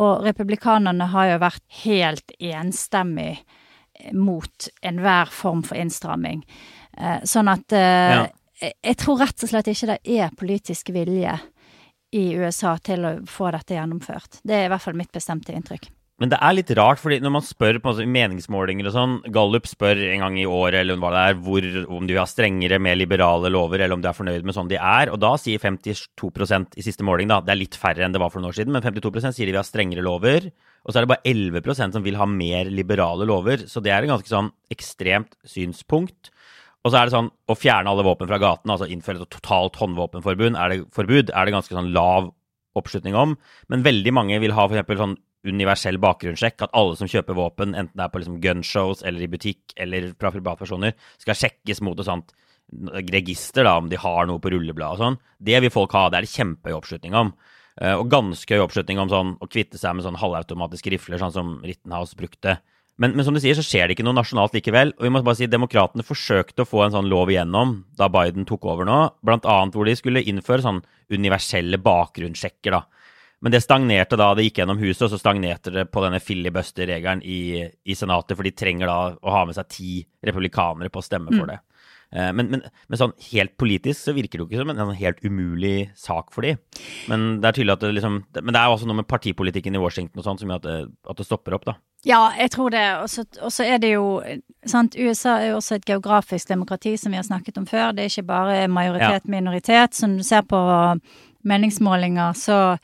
Og 0.00 0.24
republikanerne 0.26 1.08
har 1.14 1.32
jo 1.32 1.40
vært 1.42 1.64
helt 1.84 2.34
enstemmig 2.38 3.32
eh, 3.38 4.12
mot 4.12 4.68
enhver 4.82 5.32
form 5.32 5.64
for 5.66 5.80
innstramming. 5.80 6.44
Eh, 6.98 7.20
sånn 7.24 7.50
at 7.52 7.72
eh, 7.72 8.14
Ja. 8.14 8.22
jeg, 8.60 8.76
jeg 8.82 9.00
tror 9.02 9.20
rett 9.24 9.42
og 9.46 9.50
slett 9.54 9.72
ikke 9.72 9.92
det 9.94 10.00
er 10.18 10.36
politisk 10.38 10.92
vilje 10.94 11.38
i 12.14 12.24
USA 12.38 12.76
til 12.78 13.04
å 13.04 13.16
få 13.26 13.50
dette 13.50 13.74
gjennomført. 13.74 14.38
Det 14.46 14.54
er 14.54 14.68
i 14.68 14.72
hvert 14.72 14.84
fall 14.84 14.94
mitt 14.98 15.12
bestemte 15.12 15.52
inntrykk. 15.56 15.88
Men 16.24 16.30
det 16.32 16.38
er 16.40 16.54
litt 16.56 16.70
rart, 16.78 16.96
fordi 17.02 17.18
når 17.20 17.32
man 17.34 17.42
spør 17.44 17.76
på 17.84 17.92
meningsmålinger 18.08 18.86
og 18.88 18.94
sånn 18.94 19.16
Gallup 19.34 19.66
spør 19.68 19.98
en 20.06 20.22
gang 20.24 20.38
i 20.40 20.46
året 20.48 20.78
eller 20.78 20.96
hva 20.96 21.10
det 21.12 21.24
er, 21.28 21.34
hvor, 21.44 21.66
om 21.92 22.06
de 22.08 22.14
vil 22.14 22.20
ha 22.22 22.24
strengere, 22.24 22.78
mer 22.80 22.96
liberale 22.96 23.50
lover, 23.52 23.82
eller 23.84 23.98
om 23.98 24.00
de 24.00 24.08
er 24.08 24.16
fornøyd 24.16 24.46
med 24.48 24.56
sånn 24.56 24.70
de 24.70 24.78
er. 24.80 25.12
Og 25.12 25.20
da 25.20 25.34
sier 25.36 25.60
52% 25.60 26.78
i 26.80 26.84
siste 26.86 27.04
måling, 27.04 27.28
da, 27.28 27.42
det 27.44 27.52
er 27.52 27.60
litt 27.60 27.76
færre 27.76 28.06
enn 28.06 28.16
det 28.16 28.22
var 28.22 28.32
for 28.32 28.40
noen 28.40 28.54
år 28.54 28.56
siden, 28.56 28.72
men 28.72 28.86
52 28.86 29.20
sier 29.26 29.44
de 29.44 29.52
vil 29.52 29.60
ha 29.60 29.66
strengere 29.68 30.06
lover. 30.06 30.48
Og 30.80 30.94
så 30.94 31.02
er 31.02 31.04
det 31.04 31.10
bare 31.12 31.34
11% 31.34 31.98
som 31.98 32.06
vil 32.08 32.16
ha 32.16 32.28
mer 32.30 32.72
liberale 32.72 33.28
lover. 33.28 33.66
Så 33.68 33.84
det 33.84 33.92
er 33.92 34.08
et 34.08 34.14
ganske 34.14 34.32
sånn 34.32 34.48
ekstremt 34.72 35.36
synspunkt. 35.44 36.32
Og 36.84 36.88
så 36.88 37.02
er 37.02 37.04
det 37.04 37.16
sånn 37.18 37.28
å 37.52 37.58
fjerne 37.58 37.92
alle 37.92 38.08
våpen 38.08 38.32
fra 38.32 38.40
gaten, 38.40 38.72
altså 38.72 38.88
innføre 38.88 39.20
et 39.28 39.36
totalt 39.36 39.76
håndvåpenforbud, 39.76 40.56
er 40.56 40.72
det, 40.72 40.80
forbud, 40.96 41.36
er 41.36 41.44
det 41.44 41.56
ganske 41.58 41.76
sånn 41.76 41.92
lav 41.92 42.32
oppslutning 42.80 43.12
om. 43.12 43.36
Men 43.68 43.84
veldig 43.84 44.16
mange 44.16 44.40
vil 44.40 44.56
ha 44.56 44.64
f.eks. 44.72 44.96
sånn 45.04 45.16
universell 45.44 45.98
bakgrunnssjekk, 46.02 46.64
at 46.66 46.74
alle 46.76 46.96
som 46.98 47.10
kjøper 47.10 47.36
våpen, 47.36 47.74
enten 47.76 47.92
det 47.94 48.06
er 48.06 48.12
på 48.12 48.22
liksom 48.22 48.40
gunshows 48.44 49.04
eller 49.04 49.24
i 49.26 49.30
butikk 49.30 49.74
eller 49.76 50.12
fra 50.20 50.32
privatpersoner, 50.34 50.96
skal 51.20 51.38
sjekkes 51.38 51.82
mot 51.84 52.00
et 52.00 52.08
sånt 52.08 52.32
register, 53.12 53.66
da, 53.66 53.76
om 53.78 53.90
de 53.90 54.00
har 54.00 54.26
noe 54.26 54.40
på 54.42 54.50
rullebladet 54.54 54.96
og 54.96 55.02
sånn. 55.02 55.18
Det 55.38 55.60
vil 55.60 55.72
folk 55.72 55.92
ha, 55.94 56.08
det 56.10 56.20
er 56.20 56.26
det 56.26 56.32
kjempehøy 56.32 56.78
oppslutning 56.78 57.16
om. 57.18 57.34
Eh, 57.80 57.94
Og 57.98 58.08
ganske 58.10 58.54
høy 58.54 58.62
oppslutning 58.64 59.00
om 59.02 59.10
sånn 59.12 59.34
å 59.42 59.48
kvitte 59.50 59.78
seg 59.80 59.96
med 59.96 60.06
sånn 60.06 60.20
halvautomatiske 60.20 60.94
rifler, 60.94 61.20
sånn 61.20 61.34
som 61.34 61.58
Rittenhouse 61.64 62.16
brukte. 62.16 62.58
Men, 62.96 63.16
men 63.16 63.26
som 63.26 63.34
du 63.34 63.40
sier, 63.42 63.56
så 63.58 63.64
skjer 63.66 63.88
det 63.88 63.96
ikke 63.96 64.06
noe 64.06 64.14
nasjonalt 64.14 64.54
likevel. 64.54 64.92
Og 64.96 65.06
vi 65.06 65.10
må 65.10 65.22
bare 65.26 65.40
si 65.40 65.50
Demokratene 65.50 66.06
forsøkte 66.06 66.62
å 66.62 66.68
få 66.68 66.84
en 66.84 66.94
sånn 66.94 67.10
lov 67.10 67.32
igjennom 67.32 67.80
da 67.98 68.06
Biden 68.12 68.46
tok 68.46 68.68
over 68.70 68.86
nå, 68.86 68.98
blant 69.26 69.48
annet 69.50 69.74
hvor 69.74 69.88
de 69.88 69.96
skulle 69.98 70.22
innføre 70.22 70.62
sånn 70.62 70.84
universelle 71.10 71.80
bakgrunnssjekker, 71.82 72.78
da. 72.78 72.84
Men 73.44 73.52
det 73.52 73.60
stagnerte 73.60 74.16
da 74.16 74.30
det 74.32 74.46
gikk 74.46 74.62
gjennom 74.62 74.80
huset, 74.80 75.02
og 75.04 75.12
så 75.12 75.20
stagnerte 75.20 75.72
det 75.74 75.84
på 75.92 76.00
denne 76.00 76.20
filibuster-regelen 76.24 77.20
i, 77.28 77.60
i 77.84 77.96
Senatet, 77.98 78.38
for 78.38 78.46
de 78.46 78.54
trenger 78.56 78.88
da 78.88 78.98
å 79.12 79.34
ha 79.34 79.44
med 79.44 79.58
seg 79.58 79.68
ti 79.68 79.90
republikanere 80.24 80.88
på 80.92 81.02
å 81.02 81.04
stemme 81.04 81.34
for 81.34 81.52
det. 81.52 81.58
Mm. 81.60 81.70
Men, 82.14 82.46
men, 82.46 82.60
men 82.62 82.98
sånn 83.00 83.12
helt 83.32 83.56
politisk 83.58 83.98
så 83.98 84.12
virker 84.14 84.38
det 84.38 84.44
jo 84.44 84.46
ikke 84.46 84.60
som 84.60 84.70
en 84.70 84.80
sånn 84.80 84.98
helt 85.00 85.24
umulig 85.24 85.90
sak 85.98 86.30
for 86.34 86.46
de. 86.46 86.52
Men 87.10 87.40
det 87.42 87.48
er 87.48 87.56
tydelig 87.56 87.74
at 87.74 87.82
det 87.82 87.90
liksom 87.96 88.20
Men 88.38 88.52
det 88.54 88.60
er 88.60 88.70
også 88.70 88.86
noe 88.86 89.00
med 89.00 89.08
partipolitikken 89.10 89.74
i 89.74 89.82
Washington 89.82 90.22
og 90.22 90.28
sånn 90.28 90.38
som 90.38 90.52
gjør 90.52 90.62
at 90.62 90.68
det, 90.68 90.76
at 91.10 91.18
det 91.18 91.26
stopper 91.26 91.56
opp, 91.58 91.66
da. 91.66 91.74
Ja, 92.06 92.20
jeg 92.38 92.52
tror 92.54 92.70
det. 92.70 92.84
Og 93.02 93.08
så- 93.08 93.64
er 93.64 93.78
det 93.78 93.94
jo 93.94 94.22
sant, 94.66 94.94
USA 94.94 95.38
er 95.40 95.50
jo 95.50 95.56
også 95.58 95.76
et 95.76 95.86
geografisk 95.86 96.48
demokrati, 96.48 96.96
som 96.98 97.12
vi 97.12 97.16
har 97.16 97.24
snakket 97.24 97.58
om 97.58 97.66
før. 97.66 97.94
Det 97.94 98.04
er 98.04 98.12
ikke 98.12 98.26
bare 98.26 98.68
majoritet-minoritet. 98.68 99.94
Som 99.94 100.18
du 100.18 100.22
ser 100.22 100.42
på 100.42 100.60
meningsmålinger, 101.44 102.32
så, 102.36 102.78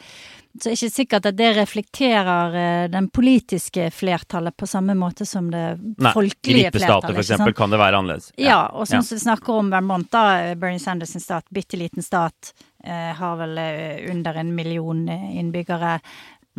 så 0.59 0.67
er 0.67 0.73
det 0.73 0.79
ikke 0.81 0.95
sikkert 0.95 1.27
at 1.31 1.37
det 1.39 1.51
reflekterer 1.57 2.57
eh, 2.59 2.89
den 2.91 3.07
politiske 3.15 3.91
flertallet 3.95 4.57
på 4.59 4.67
samme 4.67 4.97
måte 4.99 5.27
som 5.29 5.51
det 5.53 5.63
Nei, 5.79 6.13
folkelige 6.17 6.73
flertallet. 6.75 7.05
Nei, 7.05 7.23
sant? 7.23 7.23
eksempel, 7.23 7.55
kan 7.55 7.71
det 7.71 7.79
være 7.79 8.01
annerledes. 8.01 8.33
Ja, 8.41 8.65
og 8.75 8.89
sånn 8.91 9.05
som 9.07 9.17
vi 9.17 9.23
snakker 9.27 9.61
om 9.61 9.71
Vermont, 9.71 10.11
da, 10.11 10.55
Bernie 10.59 10.83
Sanders 10.83 11.15
stat, 11.23 11.47
bitte 11.55 11.79
liten 11.79 12.03
stat, 12.03 12.53
eh, 12.83 13.13
har 13.15 13.37
vel 13.39 13.59
eh, 13.59 14.11
under 14.11 14.35
en 14.43 14.55
million 14.55 15.09
eh, 15.09 15.39
innbyggere, 15.39 16.01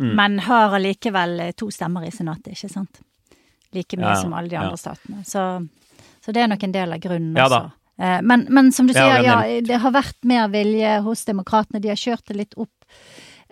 Mm. 0.00 0.14
men 0.16 0.38
har 0.40 0.72
allikevel 0.72 1.40
eh, 1.40 1.50
to 1.52 1.66
stemmer 1.70 2.06
i 2.08 2.10
senatet, 2.10 2.54
ikke 2.56 2.68
sant? 2.72 3.02
Like 3.76 3.96
mye 4.00 4.08
Ja, 4.08 4.16
som 4.22 4.32
alle 4.32 4.48
de 4.48 4.56
ja. 4.56 4.62
andre 4.64 4.78
statene. 4.80 5.20
Så, 5.28 5.68
så 6.24 6.32
det 6.32 6.40
er 6.42 6.48
nok 6.48 6.62
en 6.64 6.72
del 6.72 6.92
av 6.96 6.98
grunnen 6.98 7.36
Ja 7.36 7.44
da. 7.52 7.58
også. 7.66 7.76
Eh, 8.00 8.22
men, 8.24 8.46
men 8.48 8.72
som 8.72 8.88
du 8.88 8.94
sier, 8.96 9.20
ja, 9.22 9.36
det 9.60 9.78
har 9.84 9.92
vært 9.92 10.16
mer 10.24 10.48
vilje 10.48 10.94
hos 11.04 11.24
demokratene. 11.28 11.78
De 11.84 11.88
har 11.92 12.00
kjørt 12.00 12.24
det 12.32 12.36
litt 12.40 12.54
opp 12.56 12.70
eh, 12.81 12.81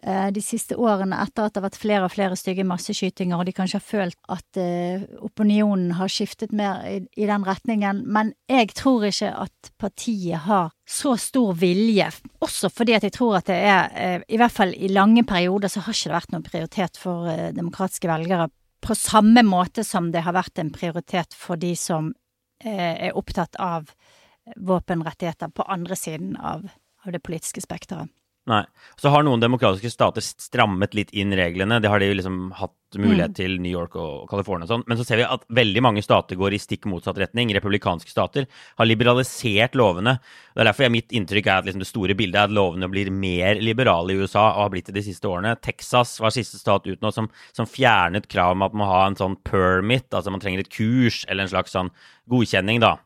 de 0.01 0.41
siste 0.41 0.77
årene 0.81 1.19
etter 1.21 1.45
at 1.45 1.53
det 1.53 1.61
har 1.61 1.67
vært 1.67 1.81
flere 1.81 2.07
og 2.07 2.13
flere 2.15 2.37
stygge 2.39 2.65
masseskytinger, 2.65 3.37
og 3.37 3.45
de 3.45 3.53
kanskje 3.53 3.77
har 3.77 3.85
følt 3.85 4.17
at 4.33 4.61
eh, 4.61 5.03
opinionen 5.21 5.93
har 5.99 6.09
skiftet 6.09 6.55
mer 6.57 6.81
i, 6.89 7.27
den 7.29 7.45
retningen. 7.45 8.01
Men 8.09 8.33
jeg 8.49 8.73
tror 8.79 9.05
ikke 9.11 9.33
at 9.45 9.73
partiet 9.81 10.47
har 10.47 10.71
så 10.89 11.17
stor 11.21 11.53
vilje, 11.61 12.09
også 12.41 12.71
fordi 12.73 12.97
at 12.97 13.05
jeg 13.07 13.15
tror 13.19 13.41
at 13.41 13.51
det 13.51 13.59
er, 13.61 13.91
eh, 13.93 14.25
i 14.29 14.41
hvert 14.41 14.55
fall 14.55 14.73
i 14.73 14.89
lange 14.89 15.25
perioder, 15.29 15.69
så 15.69 15.85
har 15.85 15.97
ikke 15.97 16.09
det 16.09 16.17
vært 16.17 16.35
noen 16.35 16.49
prioritet 16.49 17.01
for 17.01 17.29
eh, 17.31 17.51
demokratiske 17.57 18.11
velgere 18.11 18.49
på 18.81 18.97
samme 18.97 19.43
måte 19.45 19.85
som 19.85 20.09
det 20.13 20.25
har 20.25 20.37
vært 20.37 20.59
en 20.63 20.73
prioritet 20.73 21.37
for 21.37 21.61
de 21.61 21.75
som 21.77 22.15
eh, 22.65 23.11
er 23.11 23.19
opptatt 23.19 23.59
av 23.61 23.93
våpenrettigheter 24.57 25.53
på 25.53 25.67
andre 25.69 25.97
siden 25.97 26.33
av, 26.37 26.65
av 27.05 27.13
det 27.13 27.21
politiske 27.23 27.63
spekteret. 27.63 28.09
Nei. 28.51 28.65
Så 28.99 29.13
har 29.15 29.23
noen 29.23 29.41
demokratiske 29.41 29.93
stater 29.93 30.25
strammet 30.25 30.95
litt 30.99 31.13
inn 31.15 31.31
reglene. 31.39 31.79
Det 31.81 31.89
har 31.89 32.03
de 32.03 32.09
liksom 32.17 32.51
hatt 32.59 32.75
mulighet 32.99 33.31
mm. 33.31 33.37
til, 33.39 33.53
New 33.63 33.71
York 33.71 33.95
og 34.01 34.25
California 34.31 34.67
og 34.67 34.73
sånn. 34.73 34.85
Men 34.91 34.99
så 34.99 35.07
ser 35.07 35.21
vi 35.21 35.27
at 35.29 35.45
veldig 35.55 35.83
mange 35.87 36.03
stater 36.03 36.39
går 36.41 36.57
i 36.57 36.61
stikk 36.61 36.89
motsatt 36.91 37.21
retning. 37.23 37.53
Republikanske 37.55 38.11
stater 38.11 38.49
har 38.51 38.89
liberalisert 38.89 39.79
lovene. 39.79 40.17
Det 40.51 40.65
er 40.65 40.71
derfor 40.73 40.89
jeg, 40.89 40.95
mitt 40.97 41.15
inntrykk 41.15 41.47
er 41.47 41.61
at 41.61 41.69
liksom 41.69 41.85
det 41.85 41.91
store 41.93 42.17
bildet 42.19 42.41
er 42.41 42.51
at 42.51 42.57
lovene 42.57 42.91
blir 42.91 43.13
mer 43.15 43.63
liberale 43.63 44.17
i 44.17 44.19
USA 44.19 44.49
og 44.49 44.65
har 44.65 44.75
blitt 44.75 44.91
det 44.91 44.99
de 44.99 45.07
siste 45.07 45.31
årene. 45.31 45.55
Texas 45.63 46.17
var 46.21 46.35
siste 46.35 46.59
stat 46.59 46.91
ut 46.91 47.07
nå 47.07 47.15
som, 47.15 47.31
som 47.55 47.71
fjernet 47.71 48.27
krav 48.33 48.57
om 48.57 48.67
at 48.67 48.75
man 48.75 48.83
må 48.83 48.91
ha 48.91 49.05
en 49.07 49.21
sånn 49.21 49.39
permit, 49.47 50.09
altså 50.11 50.35
man 50.35 50.43
trenger 50.43 50.65
et 50.65 50.75
kurs 50.75 51.23
eller 51.29 51.47
en 51.47 51.55
slags 51.55 51.77
sånn 51.77 51.95
godkjenning, 52.33 52.83
da. 52.83 52.97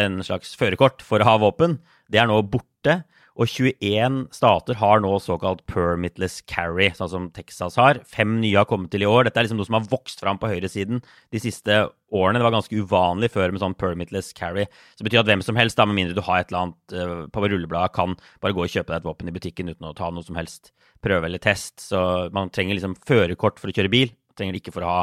En 0.00 0.18
slags 0.26 0.56
førerkort 0.58 1.06
for 1.06 1.22
å 1.22 1.30
ha 1.30 1.38
våpen. 1.38 1.78
Det 2.10 2.18
er 2.18 2.26
nå 2.30 2.42
borte. 2.42 3.02
Og 3.40 3.48
21 3.48 4.26
stater 4.34 4.76
har 4.76 5.00
nå 5.00 5.10
såkalt 5.24 5.62
permitless 5.70 6.40
carry, 6.48 6.90
sånn 6.96 7.10
som 7.12 7.28
Texas 7.32 7.78
har. 7.80 8.02
Fem 8.08 8.34
nye 8.42 8.58
har 8.58 8.68
kommet 8.68 8.92
til 8.92 9.06
i 9.06 9.08
år. 9.08 9.24
Dette 9.24 9.40
er 9.40 9.46
liksom 9.46 9.60
noe 9.60 9.68
som 9.68 9.78
har 9.78 9.88
vokst 9.88 10.20
fram 10.20 10.40
på 10.40 10.50
høyresiden 10.50 11.00
de 11.32 11.40
siste 11.40 11.78
årene. 12.12 12.40
Det 12.40 12.46
var 12.46 12.56
ganske 12.58 12.82
uvanlig 12.84 13.32
før 13.32 13.54
med 13.54 13.64
sånn 13.64 13.76
permitless 13.80 14.32
carry. 14.36 14.66
Det 14.98 15.06
betyr 15.08 15.22
at 15.22 15.30
hvem 15.30 15.44
som 15.46 15.56
helst, 15.56 15.80
da, 15.80 15.88
med 15.88 15.96
mindre 15.96 16.18
du 16.18 16.24
har 16.26 16.42
et 16.42 16.52
eller 16.52 16.66
annet 16.66 16.96
uh, 16.98 17.24
på 17.32 17.46
rullebladet, 17.46 17.94
kan 17.96 18.18
bare 18.44 18.56
gå 18.58 18.66
og 18.66 18.74
kjøpe 18.74 18.92
deg 18.92 19.00
et 19.00 19.08
våpen 19.08 19.32
i 19.32 19.36
butikken 19.38 19.72
uten 19.72 19.88
å 19.88 19.96
ta 19.96 20.12
noe 20.12 20.26
som 20.26 20.36
helst 20.36 20.74
prøve 21.02 21.30
eller 21.30 21.40
test. 21.42 21.80
Så 21.88 22.04
man 22.36 22.52
trenger 22.52 22.76
liksom 22.76 22.98
førerkort 23.00 23.62
for 23.62 23.72
å 23.72 23.76
kjøre 23.78 23.92
bil. 23.92 24.12
Man 24.12 24.40
trenger 24.40 24.58
det 24.58 24.64
ikke 24.64 24.76
for 24.76 24.84
å 24.84 24.92
ha, 24.98 25.02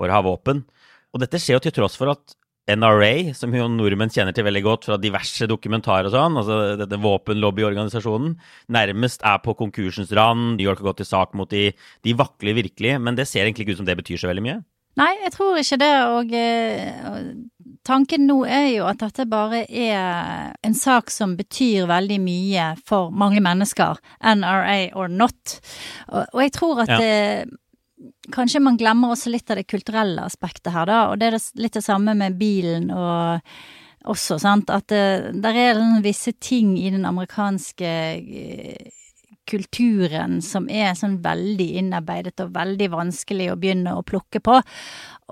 for 0.00 0.08
å 0.08 0.16
ha 0.16 0.24
våpen. 0.24 0.64
Og 1.12 1.20
dette 1.20 1.40
skjer 1.40 1.60
jo 1.60 1.66
til 1.66 1.76
tross 1.76 2.00
for 2.00 2.16
at 2.16 2.38
NRA, 2.66 3.32
som 3.38 3.52
jo 3.54 3.68
nordmenn 3.70 4.10
kjenner 4.10 4.34
til 4.34 4.46
veldig 4.46 4.62
godt 4.64 4.88
fra 4.88 4.98
diverse 4.98 5.46
dokumentarer 5.46 6.08
og 6.10 6.14
sånn, 6.16 6.38
altså 6.40 6.56
dette 6.80 6.98
våpenlobbyorganisasjonen, 7.02 8.32
nærmest 8.74 9.22
er 9.22 9.38
på 9.44 9.54
konkursens 9.58 10.10
rand. 10.16 10.56
New 10.56 10.66
York 10.66 10.82
har 10.82 10.90
gått 10.90 11.04
til 11.04 11.10
sak 11.12 11.36
mot 11.38 11.50
de. 11.52 11.68
De 12.02 12.16
vakler 12.18 12.58
virkelig, 12.58 12.96
men 13.02 13.18
det 13.18 13.28
ser 13.30 13.44
egentlig 13.44 13.68
ikke 13.68 13.76
ut 13.76 13.84
som 13.84 13.88
det 13.88 13.98
betyr 14.00 14.22
så 14.22 14.32
veldig 14.32 14.46
mye. 14.48 14.58
Nei, 14.96 15.12
jeg 15.26 15.32
tror 15.34 15.58
ikke 15.60 15.76
det, 15.82 15.92
og 16.08 16.30
eh, 16.32 17.24
tanken 17.84 18.24
nå 18.26 18.38
er 18.48 18.70
jo 18.72 18.86
at 18.88 19.02
dette 19.02 19.26
bare 19.28 19.66
er 19.68 20.54
en 20.64 20.76
sak 20.76 21.12
som 21.12 21.34
betyr 21.36 21.84
veldig 21.90 22.16
mye 22.24 22.70
for 22.88 23.12
mange 23.12 23.42
mennesker, 23.44 24.00
NRA 24.24 24.96
or 24.96 25.12
not. 25.12 25.58
Og, 26.08 26.24
og 26.32 26.42
jeg 26.46 26.54
tror 26.56 26.82
at 26.86 26.94
ja. 26.96 26.98
det 27.02 27.58
kanskje 28.34 28.62
man 28.64 28.78
glemmer 28.80 29.14
også 29.14 29.32
litt 29.32 29.50
av 29.50 29.60
det 29.60 29.68
kulturelle 29.70 30.26
aspektet 30.26 30.72
her, 30.74 30.86
da. 30.88 31.00
Og 31.10 31.20
det 31.20 31.30
er 31.30 31.38
litt 31.62 31.78
det 31.78 31.84
samme 31.86 32.16
med 32.18 32.38
bilen 32.40 32.90
og 32.94 33.42
også, 34.06 34.38
sant. 34.42 34.70
At 34.70 34.88
det, 34.92 35.34
der 35.42 35.58
er 35.58 35.82
visse 36.04 36.36
ting 36.38 36.76
i 36.78 36.90
den 36.94 37.06
amerikanske 37.08 37.92
eh, 38.16 38.92
kulturen 39.46 40.40
som 40.42 40.68
er 40.70 40.94
sånn 40.98 41.20
veldig 41.24 41.68
innarbeidet 41.80 42.40
og 42.42 42.54
veldig 42.56 42.90
vanskelig 42.92 43.50
å 43.52 43.58
begynne 43.60 43.96
å 43.96 44.04
plukke 44.06 44.42
på. 44.42 44.60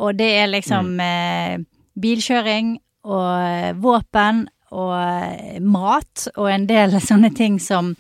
Og 0.03 0.19
det 0.19 0.31
er 0.39 0.51
liksom 0.53 0.95
mm. 0.95 1.05
eh, 1.05 1.55
bilkjøring 2.01 2.77
og 3.11 3.31
eh, 3.45 3.73
våpen 3.79 4.45
og 4.75 4.95
eh, 4.99 5.61
mat 5.63 6.27
og 6.35 6.49
en 6.51 6.67
del 6.71 6.97
sånne 7.03 7.31
ting 7.37 7.61
som, 7.63 7.95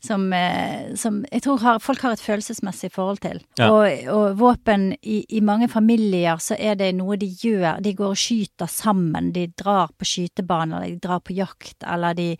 som, 0.00 0.32
eh, 0.32 0.94
som 0.94 1.24
jeg 1.32 1.42
tror 1.42 1.60
har, 1.62 1.80
folk 1.82 2.02
har 2.04 2.14
et 2.14 2.22
følelsesmessig 2.22 2.90
forhold 2.94 3.20
til. 3.24 3.40
Ja. 3.58 3.70
Og, 3.72 4.08
og, 4.12 4.38
våpen 4.38 4.90
i, 5.02 5.22
i, 5.28 5.40
mange 5.40 5.68
familier 5.72 6.40
så 6.42 6.56
er 6.58 6.76
det 6.78 6.92
noe 6.98 7.18
de 7.20 7.28
gjør. 7.28 7.80
De 7.82 7.94
går 7.96 8.14
og 8.14 8.20
skyter 8.20 8.70
sammen. 8.70 9.32
De 9.34 9.46
drar 9.58 9.92
på 9.96 10.08
skytebane, 10.08 10.76
eller 10.76 10.94
de 10.94 11.02
drar 11.08 11.22
på 11.24 11.36
jakt, 11.36 11.78
eller 11.86 12.16
de 12.16 12.32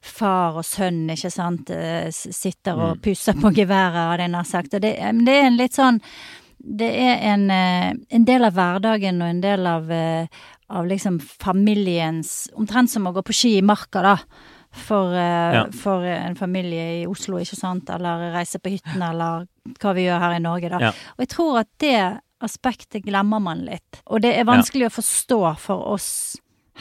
far 0.00 0.60
og 0.60 0.66
sønn, 0.66 1.04
ikke 1.12 1.32
sant, 1.32 1.72
eh, 1.74 2.08
sitter 2.12 2.78
og 2.78 2.96
mm. 2.96 3.02
pusser 3.04 3.38
på 3.38 3.52
geværet, 3.56 4.00
hadde 4.12 4.26
jeg 4.26 4.34
nær 4.36 4.48
sagt. 4.48 4.78
Og 4.78 4.84
det, 4.84 4.96
det 5.26 5.36
er 5.36 5.50
en 5.50 5.60
litt 5.60 5.78
sånn 5.78 6.00
det 6.62 6.92
er 6.94 7.16
en, 7.32 7.48
en, 7.50 8.22
del 8.22 8.44
av 8.46 8.52
hverdagen 8.54 9.16
og 9.18 9.32
en 9.32 9.40
del 9.42 9.66
av, 9.66 9.88
av 10.70 10.84
liksom 10.86 11.16
familiens 11.18 12.44
Omtrent 12.54 12.92
som 12.92 13.08
å 13.10 13.12
gå 13.16 13.24
på 13.26 13.34
ski 13.34 13.50
i 13.58 13.64
marka, 13.66 13.98
da. 13.98 14.12
For, 14.72 15.12
uh, 15.12 15.54
ja. 15.54 15.64
for, 15.76 16.04
en 16.08 16.36
familie 16.38 17.02
i 17.02 17.06
Oslo, 17.06 17.36
ikke 17.42 17.58
sant, 17.58 17.90
eller 17.92 18.30
reise 18.32 18.56
på 18.62 18.72
hytten, 18.72 19.02
eller 19.04 19.44
hva 19.82 19.92
vi 19.96 20.06
gjør 20.06 20.22
her 20.22 20.36
i 20.38 20.42
Norge, 20.42 20.70
da. 20.72 20.80
Ja. 20.88 20.92
Og 21.16 21.26
jeg 21.26 21.32
tror 21.34 21.58
at 21.60 21.68
det 21.82 21.98
aspektet 22.42 23.04
glemmer 23.06 23.42
man 23.42 23.66
litt. 23.66 24.00
Og 24.08 24.24
det 24.24 24.32
er 24.38 24.48
vanskelig 24.48 24.88
ja. 24.88 24.90
å 24.90 24.96
forstå 24.96 25.42
for 25.62 25.92
oss 25.92 26.08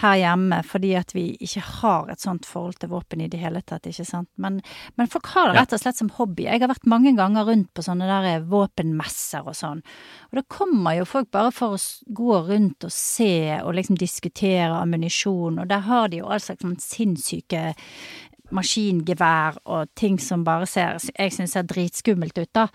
her 0.01 0.17
hjemme 0.19 0.61
fordi 0.67 0.93
at 0.99 1.13
vi 1.15 1.25
ikke 1.41 1.63
har 1.81 2.11
et 2.11 2.23
sånt 2.23 2.47
forhold 2.49 2.79
til 2.81 2.91
våpen 2.93 3.23
i 3.23 3.29
det 3.31 3.41
hele 3.41 3.61
tatt, 3.65 3.87
ikke 3.89 4.05
sant. 4.07 4.29
Men, 4.41 4.59
men 4.99 5.11
folk 5.11 5.29
har 5.33 5.51
det 5.51 5.59
rett 5.59 5.75
og 5.77 5.83
slett 5.83 5.99
som 5.99 6.11
hobby. 6.17 6.47
Jeg 6.47 6.63
har 6.63 6.71
vært 6.71 6.89
mange 6.89 7.13
ganger 7.17 7.47
rundt 7.49 7.71
på 7.75 7.85
sånne 7.85 8.09
der 8.09 8.29
eh, 8.31 8.47
våpenmesser 8.51 9.47
og 9.47 9.57
sånn, 9.57 9.83
og 10.31 10.41
da 10.41 10.45
kommer 10.51 10.97
jo 10.99 11.07
folk 11.09 11.31
bare 11.33 11.53
for 11.55 11.77
å 11.77 11.83
gå 12.21 12.41
rundt 12.49 12.87
og 12.87 12.93
se 12.95 13.59
og 13.61 13.75
liksom 13.77 13.99
diskutere 13.99 14.73
ammunisjon, 14.81 15.61
og 15.61 15.71
der 15.71 15.87
har 15.87 16.11
de 16.11 16.21
jo 16.21 16.29
all 16.31 16.43
slags 16.43 16.65
sånn 16.65 16.77
sinnssyke 16.81 17.71
maskingevær 18.55 19.61
og 19.71 19.89
ting 19.97 20.17
som 20.21 20.43
bare 20.47 20.67
ser 20.69 20.99
jeg 21.11 21.33
synes 21.33 21.55
ser 21.55 21.67
dritskummelt 21.69 22.37
ut, 22.37 22.51
da. 22.55 22.67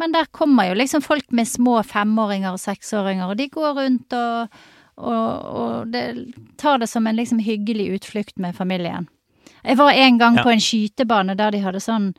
Men 0.00 0.14
der 0.14 0.30
kommer 0.32 0.70
jo 0.70 0.78
liksom 0.78 1.04
folk 1.04 1.30
med 1.34 1.48
små 1.48 1.78
femåringer 1.86 2.54
og 2.54 2.62
seksåringer, 2.62 3.28
og 3.28 3.38
de 3.40 3.48
går 3.52 3.76
rundt 3.78 4.16
og 4.16 4.58
og, 4.98 5.54
og 5.60 5.92
det, 5.92 6.02
tar 6.58 6.82
det 6.82 6.88
som 6.90 7.06
en 7.06 7.16
liksom 7.16 7.38
hyggelig 7.38 7.88
utflukt 7.98 8.38
med 8.38 8.56
familien. 8.56 9.08
Jeg 9.62 9.78
var 9.78 9.92
en 9.92 10.18
gang 10.18 10.36
ja. 10.38 10.42
på 10.42 10.52
en 10.52 10.62
skytebane 10.62 11.34
der 11.38 11.54
de 11.54 11.62
hadde 11.62 11.82
sånn 11.82 12.12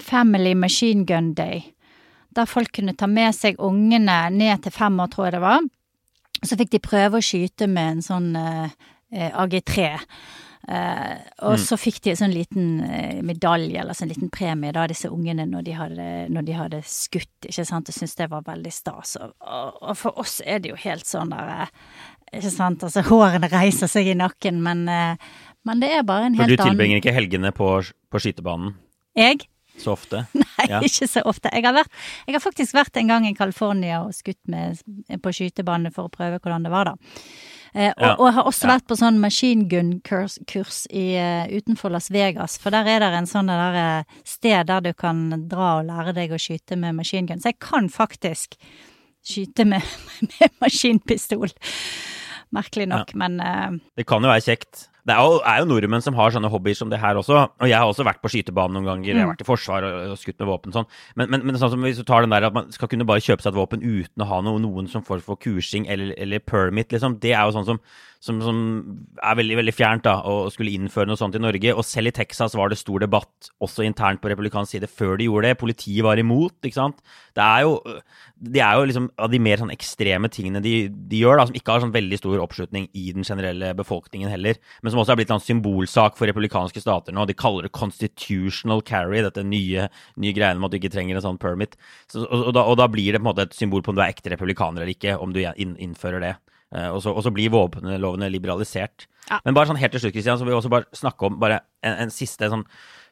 Family 0.00 0.54
Machine 0.54 1.04
Gun 1.08 1.32
Day. 1.34 1.62
Der 2.36 2.48
folk 2.48 2.74
kunne 2.76 2.96
ta 2.96 3.08
med 3.08 3.34
seg 3.34 3.60
ungene 3.62 4.26
ned 4.30 4.64
til 4.64 4.74
fem 4.74 4.98
år, 5.00 5.12
tror 5.12 5.28
jeg 5.28 5.36
det 5.38 5.44
var. 5.44 5.64
Så 6.44 6.58
fikk 6.60 6.74
de 6.74 6.82
prøve 6.84 7.20
å 7.20 7.24
skyte 7.24 7.68
med 7.70 7.96
en 7.96 8.02
sånn 8.04 8.28
uh, 8.36 8.68
eh, 9.12 9.32
AG3. 9.32 9.86
Uh, 10.66 11.14
og 11.46 11.54
mm. 11.54 11.60
så 11.62 11.76
fikk 11.78 12.00
de 12.02 12.10
en 12.10 12.18
sånn 12.18 12.32
liten 12.34 12.70
uh, 12.82 13.20
medalje, 13.22 13.78
eller 13.78 13.94
sånn 13.94 14.10
liten 14.10 14.32
premie, 14.34 14.72
da, 14.74 14.88
disse 14.90 15.06
ungene, 15.12 15.44
når 15.46 15.62
de 15.62 15.74
hadde, 15.78 16.06
når 16.34 16.46
de 16.48 16.56
hadde 16.58 16.80
skutt, 16.90 17.46
ikke 17.46 17.66
sant, 17.68 17.86
og 17.86 17.94
syntes 17.94 18.18
det 18.18 18.26
var 18.32 18.42
veldig 18.48 18.72
stas. 18.74 19.14
Og, 19.22 19.36
og, 19.46 19.92
for 20.00 20.18
oss 20.18 20.40
er 20.42 20.64
det 20.64 20.72
jo 20.72 20.80
helt 20.82 21.06
sånn 21.06 21.30
der 21.30 21.52
uh, 21.68 21.74
Ikke 22.34 22.50
sant, 22.50 22.82
altså 22.82 23.04
hårene 23.06 23.46
reiser 23.52 23.90
seg 23.90 24.10
i 24.10 24.16
nakken, 24.18 24.58
men, 24.64 24.82
men 24.88 25.82
det 25.82 25.92
er 25.94 26.02
bare 26.02 26.26
en 26.26 26.34
helt 26.34 26.42
annen 26.42 26.56
For 26.58 26.66
du 26.66 26.72
tilbringer 26.74 26.98
ikke 26.98 27.14
helgene 27.14 27.52
på, 27.54 27.68
på 28.10 28.22
skytebanen? 28.24 28.74
Jeg? 29.16 29.46
Så 29.78 29.92
ofte? 29.94 30.24
Nei, 30.42 30.66
ja. 30.66 30.80
ikke 30.82 31.06
så 31.06 31.22
ofte. 31.30 31.52
Jeg 31.54 31.62
har, 31.62 31.76
vært, 31.76 31.94
jeg 32.26 32.34
har, 32.34 32.42
faktisk 32.42 32.74
vært 32.74 32.98
en 32.98 33.12
gang 33.12 33.28
i 33.28 33.36
California 33.38 34.02
og 34.02 34.16
skutt 34.16 34.40
med, 34.50 34.82
på 35.22 35.34
skytebane 35.38 35.94
for 35.94 36.08
å 36.08 36.12
prøve 36.12 36.40
hvordan 36.40 36.66
det 36.66 36.74
var 36.74 36.90
da. 36.90 36.96
Eh, 37.72 37.90
og, 37.90 38.02
ja. 38.02 38.12
og, 38.14 38.32
har 38.36 38.48
også 38.48 38.70
vært 38.70 38.86
på 38.88 38.96
sånn 38.98 39.20
machine 39.22 39.66
gun-kurs 39.70 40.38
uh, 40.46 41.44
utenfor 41.52 41.92
Las 41.92 42.10
Vegas. 42.14 42.56
For 42.62 42.74
der 42.74 42.88
er 42.90 43.04
det 43.04 43.12
en 43.18 43.30
sånn 43.30 43.50
der, 43.52 43.78
uh, 44.02 44.20
sted 44.26 44.68
der 44.70 44.84
du 44.84 44.92
kan 44.96 45.28
dra 45.50 45.76
og 45.80 45.88
lære 45.90 46.16
deg 46.16 46.34
å 46.34 46.40
skyte 46.40 46.78
med 46.80 46.98
machine 46.98 47.28
gun. 47.28 47.42
Så 47.42 47.52
jeg 47.52 47.60
kan 47.62 47.90
faktisk 47.92 48.58
skyte 49.26 49.66
med, 49.68 49.84
med 50.36 50.58
maskinpistol. 50.62 51.50
Merkelig 52.54 52.86
nok, 52.92 53.10
ja. 53.12 53.22
men 53.24 53.40
uh, 53.42 53.80
Det 53.98 54.06
kan 54.08 54.24
jo 54.24 54.32
være 54.32 54.46
kjekt. 54.46 54.86
Det 55.06 55.14
er 55.14 55.22
jo, 55.22 55.36
er 55.46 55.60
jo, 55.62 55.68
nordmenn 55.70 56.02
som 56.02 56.16
har 56.18 56.32
sånne 56.34 56.50
hobbyer 56.50 56.74
som 56.74 56.90
det 56.90 56.98
her 56.98 57.18
også. 57.20 57.44
Og 57.62 57.70
jeg 57.70 57.78
har 57.78 57.86
også 57.86 58.06
vært 58.06 58.18
på 58.24 58.32
skytebanen 58.32 58.74
noen 58.74 58.88
ganger. 58.88 59.12
Jeg 59.12 59.20
har 59.20 59.28
mm. 59.28 59.32
vært 59.36 59.44
i 59.44 59.46
forsvar 59.46 59.86
og, 59.86 59.98
og 60.14 60.18
skutt 60.18 60.40
med 60.42 60.50
våpen 60.50 60.74
sånn. 60.74 60.88
Men, 61.14 61.30
men, 61.30 61.46
men 61.46 61.60
sånn 61.60 61.70
som 61.76 61.86
hvis 61.86 62.00
du 62.00 62.06
tar 62.08 62.26
den 62.26 62.34
der 62.34 62.48
at 62.48 62.56
man 62.56 62.72
skal 62.74 62.90
kunne 62.90 63.06
bare 63.06 63.22
kjøpe 63.22 63.44
seg 63.44 63.52
et 63.52 63.60
våpen 63.60 63.84
uten 63.86 64.24
å 64.24 64.30
ha 64.32 64.42
noe, 64.42 64.62
noen 64.62 64.90
som 64.90 65.06
får 65.06 65.22
for 65.26 65.38
kursing 65.38 65.86
eller, 65.92 66.10
eller 66.18 66.42
permit, 66.42 66.90
liksom. 66.94 67.20
Det 67.22 67.36
er 67.36 67.46
jo 67.46 67.54
sånn 67.54 67.70
som 67.70 67.82
som, 68.26 68.38
som, 68.42 68.58
er 69.22 69.36
veldig 69.38 69.58
veldig 69.60 69.74
fjernt 69.74 70.04
da, 70.06 70.16
å 70.26 70.48
skulle 70.52 70.72
innføre 70.74 71.08
noe 71.10 71.18
sånt 71.20 71.36
i 71.38 71.42
Norge. 71.42 71.74
Og 71.76 71.84
selv 71.86 72.10
i 72.10 72.14
Texas 72.16 72.56
var 72.58 72.72
det 72.72 72.78
stor 72.80 73.02
debatt, 73.04 73.50
også 73.62 73.84
internt 73.86 74.22
på 74.22 74.30
republikansk 74.32 74.74
side, 74.74 74.90
før 74.90 75.16
de 75.20 75.28
gjorde 75.28 75.50
det. 75.50 75.60
Politiet 75.60 76.04
var 76.06 76.20
imot, 76.20 76.56
ikke 76.64 76.78
sant. 76.78 77.02
Det 77.36 77.44
er 77.44 77.66
jo, 77.66 77.76
det 78.56 78.62
er 78.64 78.78
jo 78.78 78.88
liksom 78.90 79.08
av 79.22 79.32
de 79.32 79.40
mer 79.42 79.60
sånn 79.60 79.74
ekstreme 79.74 80.30
tingene 80.32 80.62
de, 80.64 80.74
de, 80.88 81.20
gjør, 81.22 81.40
da, 81.40 81.48
som 81.50 81.58
ikke 81.58 81.76
har 81.76 81.84
sånn 81.84 81.94
veldig 81.94 82.20
stor 82.20 82.42
oppslutning 82.44 82.88
i 82.96 83.10
den 83.16 83.26
generelle 83.26 83.72
befolkningen 83.78 84.32
heller, 84.32 84.60
men 84.82 84.94
som 84.94 84.95
også 85.00 85.14
er 85.14 85.20
blitt 85.20 85.32
en 85.34 85.42
symbolsak 85.42 86.16
for 86.18 86.28
republikanske 86.28 86.82
stater 86.82 87.14
nå. 87.14 87.26
De 87.28 87.36
kaller 87.36 87.66
det 87.66 87.74
constitutional 87.76 88.82
carry, 88.86 89.20
dette 89.24 89.44
nye, 89.46 89.88
nye 90.22 90.34
greiene 90.36 90.60
med 90.60 90.70
at 90.70 90.76
du 90.76 90.80
ikke 90.80 90.92
trenger 90.94 91.18
en 91.18 91.26
sånn 91.28 91.40
permit. 91.42 91.78
Så, 92.10 92.24
og, 92.24 92.48
og, 92.48 92.52
da, 92.56 92.66
og, 92.66 92.76
da, 92.80 92.88
blir 92.92 93.12
det 93.12 93.22
på 93.22 93.26
en 93.26 93.30
måte 93.30 93.46
et 93.48 93.56
symbol 93.56 93.84
på 93.84 93.94
om 93.94 93.98
du 93.98 94.04
er 94.04 94.12
ekte 94.14 94.32
republikaner 94.34 94.82
eller 94.82 94.94
ikke, 94.96 95.16
om 95.20 95.34
du 95.34 95.42
innfører 95.42 96.24
det. 96.24 96.34
Eh, 96.74 96.90
og 96.90 97.00
så, 97.04 97.14
og 97.14 97.24
så 97.24 97.32
blir 97.34 97.52
våpenlovene 97.54 98.30
liberalisert. 98.32 99.06
Ja. 99.30 99.40
Men 99.46 99.56
bare 99.56 99.70
sånn 99.70 99.80
helt 99.80 99.94
til 99.94 100.02
slutt, 100.04 100.16
Kristian, 100.16 100.38
så 100.38 100.46
vil 100.46 100.54
vi 100.54 100.60
også 100.60 100.72
bare 100.72 100.90
snakke 100.96 101.28
om 101.28 101.40
bare 101.42 101.62
en, 101.86 102.06
en 102.06 102.14
siste 102.14 102.50
sånn 102.52 102.66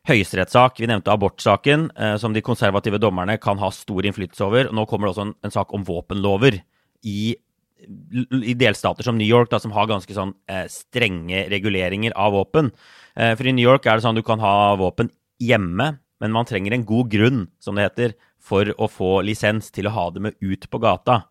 høyesterettssak. 0.08 0.80
Vi 0.82 0.90
nevnte 0.90 1.14
abortsaken, 1.14 1.88
eh, 1.96 2.16
som 2.20 2.34
de 2.34 2.44
konservative 2.44 3.00
dommerne 3.02 3.38
kan 3.42 3.60
ha 3.62 3.70
stor 3.74 4.06
innflytelse 4.06 4.46
over. 4.46 4.70
Nå 4.74 4.86
kommer 4.90 5.08
det 5.08 5.14
også 5.14 5.28
en, 5.28 5.34
en 5.46 5.54
sak 5.54 5.74
om 5.76 5.86
våpenlover 5.86 6.60
i 7.04 7.34
i 7.84 8.54
delstater 8.58 9.06
som 9.06 9.18
New 9.18 9.28
York, 9.28 9.50
da, 9.52 9.60
som 9.62 9.74
har 9.76 9.90
ganske 9.90 10.16
sånn 10.16 10.34
eh, 10.50 10.64
strenge 10.72 11.46
reguleringer 11.52 12.16
av 12.16 12.34
våpen. 12.36 12.72
Eh, 13.16 13.34
for 13.36 13.48
i 13.48 13.54
New 13.54 13.64
York 13.64 13.86
er 13.86 13.98
det 13.98 14.06
sånn 14.06 14.18
du 14.18 14.24
kan 14.26 14.42
ha 14.42 14.74
våpen 14.80 15.12
hjemme, 15.42 15.94
men 16.22 16.34
man 16.34 16.48
trenger 16.48 16.74
en 16.74 16.86
god 16.88 17.10
grunn, 17.12 17.44
som 17.60 17.76
det 17.76 17.88
heter, 17.88 18.16
for 18.44 18.68
å 18.76 18.88
få 18.90 19.18
lisens 19.26 19.70
til 19.74 19.88
å 19.88 19.94
ha 19.94 20.10
det 20.14 20.22
med 20.24 20.36
ut 20.44 20.68
på 20.70 20.80
gata. 20.82 21.24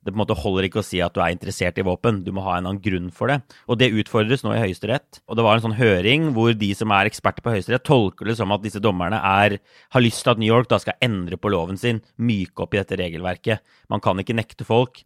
Det 0.00 0.14
på 0.14 0.16
en 0.16 0.22
måte 0.22 0.36
holder 0.38 0.64
ikke 0.64 0.80
å 0.80 0.86
si 0.86 1.00
at 1.04 1.12
du 1.12 1.20
er 1.20 1.34
interessert 1.34 1.76
i 1.76 1.84
våpen, 1.84 2.22
du 2.24 2.30
må 2.32 2.40
ha 2.46 2.54
en 2.56 2.64
annen 2.64 2.80
grunn 2.80 3.10
for 3.12 3.28
det. 3.28 3.42
Og 3.68 3.76
det 3.82 3.90
utfordres 3.92 4.40
nå 4.46 4.54
i 4.54 4.62
Høyesterett. 4.62 5.20
Og 5.28 5.36
det 5.36 5.44
var 5.44 5.58
en 5.58 5.64
sånn 5.66 5.76
høring 5.76 6.30
hvor 6.36 6.54
de 6.56 6.70
som 6.78 6.94
er 6.96 7.10
eksperter 7.10 7.44
på 7.44 7.52
Høyesterett, 7.52 7.84
tolker 7.84 8.30
det 8.30 8.38
som 8.38 8.54
at 8.54 8.64
disse 8.64 8.80
dommerne 8.80 9.18
er, 9.20 9.58
har 9.92 10.04
lyst 10.04 10.24
til 10.24 10.32
at 10.32 10.40
New 10.40 10.48
York 10.48 10.70
da 10.72 10.80
skal 10.80 10.96
endre 11.04 11.36
på 11.36 11.52
loven 11.52 11.76
sin, 11.80 12.00
myke 12.16 12.64
opp 12.64 12.72
i 12.72 12.80
dette 12.80 12.96
regelverket. 12.96 13.60
Man 13.92 14.00
kan 14.00 14.22
ikke 14.22 14.38
nekte 14.38 14.64
folk 14.68 15.02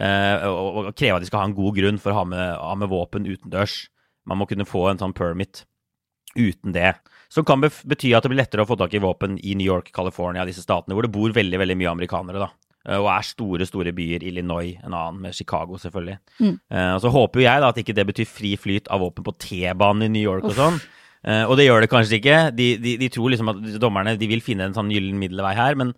og, 0.00 0.78
og 0.88 0.88
kreve 0.98 1.16
at 1.18 1.22
de 1.22 1.28
skal 1.30 1.44
ha 1.44 1.48
en 1.50 1.54
god 1.56 1.76
grunn 1.76 2.00
for 2.02 2.10
å 2.12 2.18
ha 2.22 2.24
med, 2.26 2.56
ha 2.58 2.74
med 2.80 2.90
våpen 2.90 3.28
utendørs. 3.30 3.88
Man 4.26 4.40
må 4.40 4.48
kunne 4.50 4.66
få 4.66 4.88
en 4.90 4.98
sånn 4.98 5.14
permit 5.14 5.64
uten 6.34 6.72
det. 6.74 6.94
Som 7.30 7.46
kan 7.46 7.60
bety 7.62 8.12
at 8.14 8.24
det 8.24 8.30
blir 8.32 8.40
lettere 8.42 8.64
å 8.64 8.68
få 8.68 8.76
tak 8.78 8.94
i 8.94 9.02
våpen 9.02 9.36
i 9.42 9.54
New 9.58 9.66
York, 9.66 9.92
California, 9.94 10.44
disse 10.46 10.62
statene 10.64 10.94
hvor 10.96 11.06
det 11.06 11.12
bor 11.14 11.32
veldig 11.34 11.60
veldig 11.62 11.76
mye 11.78 11.92
amerikanere. 11.92 12.42
da. 12.42 12.48
Eh, 12.88 12.98
Og 12.98 13.08
er 13.10 13.22
store 13.26 13.66
store 13.66 13.92
byer. 13.96 14.22
Illinois, 14.26 14.74
en 14.84 14.92
annen, 14.94 15.20
med 15.22 15.34
Chicago 15.34 15.78
selvfølgelig. 15.80 16.18
Eh, 16.70 16.90
og 16.94 17.00
Så 17.02 17.10
håper 17.14 17.40
jo 17.40 17.46
jeg 17.46 17.60
da 17.62 17.68
at 17.70 17.80
ikke 17.80 17.94
det 17.96 18.06
betyr 18.10 18.26
fri 18.28 18.56
flyt 18.60 18.90
av 18.90 19.00
våpen 19.00 19.24
på 19.24 19.36
T-banen 19.38 20.08
i 20.08 20.12
New 20.18 20.22
York 20.22 20.44
og 20.44 20.54
sånn. 20.58 20.80
Eh, 21.24 21.44
og 21.48 21.56
det 21.56 21.66
gjør 21.66 21.80
det 21.80 21.90
kanskje 21.90 22.18
ikke. 22.20 22.38
De, 22.54 22.76
de, 22.76 22.96
de 23.00 23.08
tror 23.08 23.30
liksom 23.32 23.48
at 23.54 23.62
dommerne 23.80 24.18
de 24.20 24.28
vil 24.28 24.42
finne 24.44 24.66
en 24.68 24.74
sånn 24.76 24.90
gyllen 24.92 25.18
middelvei 25.18 25.54
her. 25.56 25.74
Men, 25.80 25.94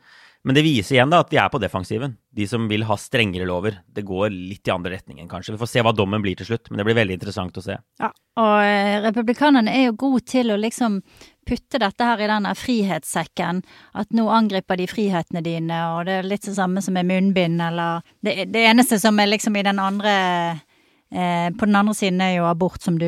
men 0.46 0.54
det 0.54 0.62
viser 0.62 0.94
igjen 0.94 1.10
da 1.10 1.24
at 1.24 1.30
de 1.32 1.40
er 1.42 1.48
på 1.50 1.58
defensiven. 1.58 2.12
De 2.30 2.44
som 2.46 2.68
vil 2.70 2.84
ha 2.86 2.94
strengere 3.00 3.48
lover. 3.48 3.80
Det 3.90 4.04
går 4.06 4.30
litt 4.30 4.68
i 4.68 4.70
andre 4.70 4.92
retningen, 4.94 5.26
kanskje. 5.26 5.56
Vi 5.56 5.58
får 5.58 5.70
se 5.72 5.82
hva 5.82 5.90
dommen 5.90 6.22
blir 6.22 6.38
til 6.38 6.46
slutt, 6.46 6.70
men 6.70 6.78
det 6.78 6.86
blir 6.86 6.94
veldig 7.00 7.16
interessant 7.18 7.58
å 7.58 7.64
se. 7.64 7.74
Ja, 7.98 8.12
og 8.38 8.52
eh, 8.62 9.00
republikanerne 9.02 9.74
er 9.74 9.88
jo 9.88 9.96
gode 10.04 10.22
til 10.30 10.54
å 10.54 10.60
liksom 10.62 11.00
putte 11.46 11.80
dette 11.82 12.06
her 12.06 12.22
i 12.22 12.30
denne 12.30 12.54
frihetssekken. 12.54 13.64
At 13.98 14.14
nå 14.14 14.28
angriper 14.30 14.78
de 14.78 14.86
frihetene 14.86 15.42
dine, 15.42 15.80
og 15.96 16.06
det 16.06 16.20
er 16.20 16.30
litt 16.30 16.46
det 16.46 16.54
samme 16.54 16.84
som 16.84 16.94
med 16.94 17.10
munnbind, 17.10 17.58
eller 17.66 18.06
Det, 18.22 18.46
det 18.54 18.68
eneste 18.70 19.00
som 19.02 19.18
er 19.18 19.32
liksom 19.32 19.58
i 19.58 19.66
den 19.66 19.82
andre 19.82 20.14
eh, 21.12 21.50
På 21.58 21.66
den 21.66 21.76
andre 21.76 21.94
siden 21.94 22.20
er 22.20 22.36
jo 22.36 22.44
abort, 22.48 22.80
som 22.82 22.98
du 22.98 23.06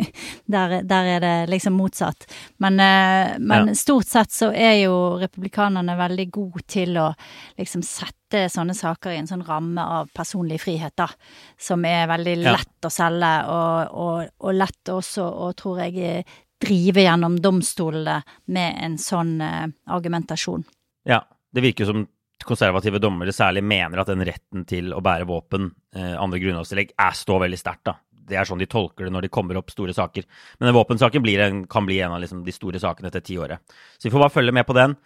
der, 0.50 0.82
der 0.82 1.04
er 1.16 1.20
det 1.20 1.34
liksom 1.50 1.72
motsatt. 1.78 2.26
Men, 2.58 2.80
eh, 2.80 3.36
men 3.38 3.68
Ja. 3.68 3.74
stort 3.74 4.06
sett 4.06 4.30
så 4.34 4.50
er 4.54 4.82
jo 4.84 5.18
republikanerne 5.20 5.96
veldig 5.98 6.30
gode 6.30 6.62
til 6.66 6.96
å 7.00 7.14
liksom 7.58 7.82
sette 7.86 8.46
sånne 8.50 8.74
saker 8.76 9.10
i 9.10 9.16
en 9.18 9.26
sånn 9.30 9.42
ramme 9.46 9.82
av 9.82 10.10
personlig 10.14 10.60
frihet, 10.62 10.94
da. 10.96 11.08
Som 11.58 11.84
er 11.84 12.06
veldig 12.06 12.36
Ja. 12.44 12.52
lett 12.58 12.86
å 12.86 12.90
selge, 12.90 13.32
og, 13.48 13.90
og, 13.94 14.28
og 14.40 14.54
lett 14.54 14.84
også 14.88 15.24
å, 15.26 15.52
tror 15.54 15.80
jeg, 15.84 16.24
drive 16.60 17.00
gjennom 17.06 17.38
domstolene 17.40 18.22
med 18.48 18.76
en 18.84 18.96
sånn 18.98 19.40
eh, 19.40 19.66
argumentasjon. 19.88 20.64
Ja, 21.08 21.22
det 21.54 21.62
virker 21.64 21.86
som 21.86 22.06
konservative 22.46 23.00
dommere 23.02 23.34
særlig 23.34 23.62
mener 23.66 24.02
at 24.02 24.10
den 24.10 24.24
retten 24.26 24.64
til 24.68 24.94
å 24.96 25.02
bære 25.04 25.28
våpen, 25.28 25.70
eh, 25.94 26.14
andre 26.16 26.40
grunnlovstillegg, 26.42 26.94
står 26.96 27.44
veldig 27.46 27.58
sterkt, 27.60 27.84
da. 27.90 27.96
Det 28.30 28.38
er 28.38 28.46
sånn 28.46 28.60
de 28.60 28.68
tolker 28.70 29.04
det 29.04 29.12
når 29.12 29.26
de 29.26 29.32
kommer 29.32 29.58
opp 29.58 29.70
store 29.70 29.92
saker. 29.92 30.24
Men 30.58 30.68
den 30.68 30.76
våpensaken 30.76 31.26
en, 31.40 31.66
kan 31.66 31.86
bli 31.86 31.98
en 32.00 32.12
av 32.12 32.20
liksom, 32.20 32.44
de 32.44 32.52
store 32.52 32.78
sakene 32.78 33.08
etter 33.08 33.20
tiåret. 33.20 33.58
Så 33.98 34.06
vi 34.06 34.10
får 34.10 34.20
bare 34.20 34.36
følge 34.36 34.52
med 34.52 34.66
på 34.66 34.74
den. 34.74 34.96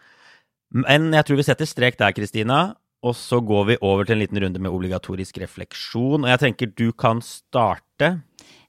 Men 0.74 1.12
jeg 1.12 1.24
tror 1.24 1.36
vi 1.36 1.46
setter 1.46 1.64
strek 1.64 1.96
der, 1.96 2.12
Kristina. 2.12 2.76
Og 3.02 3.16
så 3.16 3.40
går 3.40 3.64
vi 3.64 3.78
over 3.80 4.04
til 4.04 4.16
en 4.16 4.20
liten 4.20 4.40
runde 4.40 4.60
med 4.60 4.72
obligatorisk 4.72 5.38
refleksjon. 5.38 6.24
Og 6.24 6.28
jeg 6.28 6.40
tenker 6.40 6.66
du 6.76 6.92
kan 6.92 7.22
starte. 7.22 8.20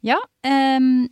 Ja, 0.01 0.19
Um 0.47 1.09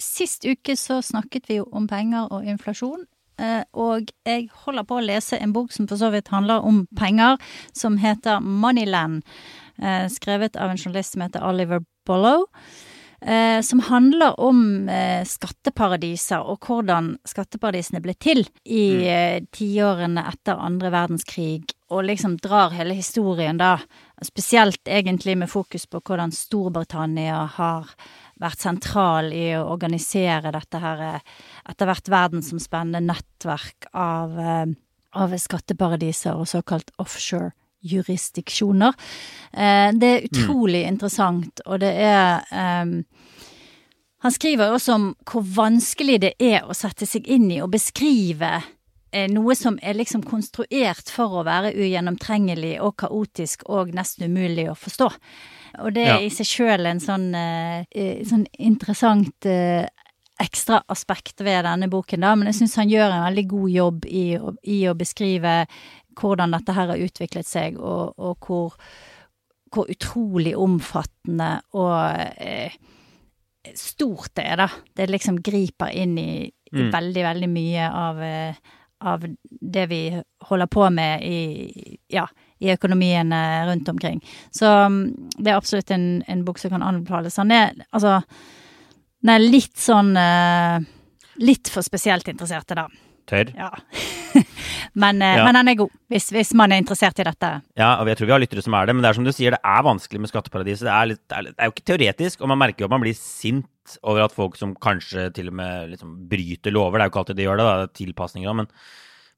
sist 0.00 0.44
uke 0.46 0.76
så 0.78 1.00
snakket 1.04 1.48
vi 1.48 1.60
jo 1.60 1.68
om 1.72 1.86
penger 1.90 2.30
og 2.34 2.46
inflasjon. 2.48 3.06
Eh, 3.38 3.62
og 3.72 4.10
jeg 4.26 4.48
holder 4.64 4.86
på 4.88 4.98
å 4.98 5.04
lese 5.04 5.38
en 5.40 5.52
bok 5.52 5.72
som 5.72 5.88
for 5.90 6.00
så 6.00 6.10
vidt 6.14 6.28
handler 6.34 6.64
om 6.64 6.86
penger, 6.96 7.38
som 7.72 7.98
heter 7.98 8.40
Moneyland. 8.40 9.22
eh, 9.82 10.08
skrevet 10.08 10.56
av 10.56 10.70
en 10.70 10.78
journalist 10.78 11.12
som 11.12 11.22
heter 11.22 11.42
Oliver 11.44 11.84
Bollow. 12.06 12.46
eh, 13.20 13.60
som 13.60 13.80
handler 13.80 14.40
om 14.40 14.88
skatteparadiser 15.24 16.44
og 16.44 16.66
hvordan 16.66 17.14
skatteparadisene 17.24 18.02
ble 18.04 18.14
til 18.20 18.44
i 18.64 19.06
eh, 19.08 19.38
tiårene 19.50 20.26
etter 20.28 20.60
andre 20.60 20.90
verdenskrig, 20.92 21.72
og 21.90 22.04
liksom 22.04 22.36
drar 22.42 22.74
hele 22.76 22.94
historien 22.94 23.56
da, 23.56 23.78
spesielt 24.22 24.88
egentlig 24.88 25.38
med 25.38 25.50
fokus 25.50 25.86
på 25.86 26.02
hvordan 26.04 26.32
Storbritannia 26.32 27.46
har 27.56 27.94
vært 28.40 28.60
sentral 28.60 29.32
i 29.32 29.52
å 29.56 29.66
organisere 29.72 30.52
dette 30.52 30.80
her 30.82 31.04
etter 31.68 31.86
hvert 31.88 32.08
verdensomspennende 32.12 33.00
nettverk 33.08 33.86
av, 33.94 34.38
eh, 34.38 34.66
av 35.14 35.36
skatteparadiser 35.38 36.34
og 36.36 36.46
såkalt 36.50 36.90
offshore 36.98 37.52
jurisdiksjoner. 37.84 38.94
Eh, 39.52 39.92
Det 39.92 40.08
er 40.08 40.28
utrolig 40.28 40.84
interessant, 40.86 41.60
og 41.66 41.80
det 41.80 41.92
er 42.00 42.44
um, 42.82 43.04
Han 44.24 44.32
skriver 44.32 44.72
også 44.72 44.94
om 44.94 45.16
hvor 45.28 45.42
vanskelig 45.42 46.20
det 46.20 46.32
er 46.40 46.62
å 46.64 46.72
sette 46.72 47.04
seg 47.06 47.26
inn 47.28 47.50
i 47.50 47.60
og 47.60 47.70
beskrive 47.70 48.62
noe 49.28 49.54
som 49.54 49.76
er 49.82 49.94
liksom 49.94 50.24
konstruert 50.26 51.10
for 51.12 51.28
å 51.28 51.44
være 51.44 51.74
ugjennomtrengelig 51.76 52.80
og 52.80 52.96
kaotisk 52.96 53.62
og 53.68 53.92
nesten 53.94 54.24
umulig 54.26 54.64
å 54.70 54.74
forstå. 54.74 55.10
Og 55.84 55.92
det 55.94 56.06
er 56.06 56.14
Ja. 56.14 56.18
i 56.24 56.30
seg 56.30 56.46
sjøl 56.46 56.86
en 56.86 57.00
sånn, 57.00 57.28
sånn 58.26 58.46
interessant 58.58 59.38
ekstra 60.44 60.82
aspekt 60.92 61.40
ved 61.44 61.64
denne 61.66 61.88
boken, 61.92 62.24
da. 62.24 62.34
Men 62.36 62.50
jeg 62.50 62.60
syns 62.60 62.78
han 62.80 62.92
gjør 62.92 63.10
en 63.10 63.26
veldig 63.26 63.46
god 63.50 63.74
jobb 63.74 64.06
i, 64.06 64.24
i 64.76 64.78
å 64.90 64.96
beskrive 64.98 65.64
hvordan 66.20 66.54
dette 66.54 66.74
her 66.76 66.92
har 66.92 67.00
utviklet 67.02 67.48
seg, 67.48 67.78
og, 67.80 68.14
og 68.22 68.46
hvor, 68.46 68.76
hvor 69.74 69.90
utrolig 69.90 70.54
omfattende 70.56 71.56
og 71.74 71.96
eh, 72.38 72.76
stort 73.74 74.34
det 74.38 74.44
er, 74.52 74.60
da. 74.62 74.68
Det 74.94 75.10
liksom 75.10 75.40
griper 75.42 75.90
inn 75.90 76.18
i, 76.20 76.30
i 76.46 76.52
Mm. 76.74 76.88
veldig, 76.90 77.22
veldig 77.22 77.48
mye 77.52 77.84
av, 77.86 78.16
eh, 78.22 78.54
av 79.06 79.22
det 79.46 79.84
vi 79.86 80.00
holder 80.48 80.66
på 80.66 80.88
med 80.90 81.22
i, 81.22 81.98
ja, 82.10 82.24
i 82.58 82.72
økonomien 82.72 83.30
rundt 83.68 83.88
omkring. 83.88 84.18
Så 84.50 84.66
mm, 84.66 85.30
det 85.38 85.52
er 85.52 85.58
absolutt 85.58 85.92
en, 85.94 86.24
en 86.26 86.42
bok 86.44 86.58
som 86.58 86.72
kan 86.72 86.82
anbefales. 86.82 87.36
Han 87.38 87.52
er 87.54 87.74
altså 87.92 88.16
Er 89.24 89.40
litt 89.40 89.76
sånn 89.80 90.12
eh, 90.20 90.84
Litt 91.42 91.70
for 91.72 91.82
spesielt 91.82 92.28
interesserte, 92.30 92.76
da. 92.78 92.84
Tørr. 93.26 93.48
Ja. 93.56 93.70
men, 95.02 95.22
eh, 95.24 95.38
Ja. 95.38 95.44
men 95.46 95.56
den 95.56 95.70
er 95.72 95.78
god, 95.80 95.94
hvis, 96.12 96.28
hvis 96.30 96.52
man 96.54 96.70
er 96.70 96.82
interessert 96.82 97.18
i 97.18 97.24
dette. 97.26 97.50
Ja, 97.80 97.94
og 98.02 98.06
jeg 98.10 98.18
tror 98.20 98.28
vi 98.28 98.34
har 98.36 98.42
lyttere 98.42 98.62
som 98.62 98.76
er 98.78 98.86
det, 98.86 98.94
men 98.94 99.02
det 99.02 99.08
er 99.10 99.16
som 99.18 99.24
du 99.26 99.32
sier, 99.32 99.56
det 99.56 99.62
er 99.64 99.86
vanskelig 99.86 100.20
med 100.22 100.30
skatteparadiset. 100.30 100.84
Det 100.86 100.92
er, 100.94 101.08
litt, 101.10 101.22
det 101.26 101.38
er, 101.38 101.48
det 101.48 101.56
er 101.56 101.70
jo 101.70 101.74
ikke 101.74 101.88
teoretisk, 101.90 102.44
og 102.44 102.52
man 102.52 102.60
merker 102.60 102.84
jo 102.84 102.90
at 102.90 102.94
man 102.94 103.02
blir 103.02 103.16
sint 103.18 103.96
over 104.04 104.26
at 104.26 104.36
folk 104.36 104.60
som 104.60 104.76
kanskje 104.76 105.26
til 105.34 105.48
og 105.50 105.56
med 105.58 105.90
liksom 105.96 106.12
bryter 106.30 106.72
lover, 106.76 107.00
det 107.00 107.02
er 107.02 107.08
jo 107.10 107.14
ikke 107.14 107.22
alltid 107.24 107.40
de 107.40 107.48
gjør 107.48 107.58
det, 107.58 107.66
da, 107.66 107.74
det 107.80 107.88
er 107.88 107.98
tilpasninger, 108.04 108.48
da, 108.52 108.54
men, 108.60 108.70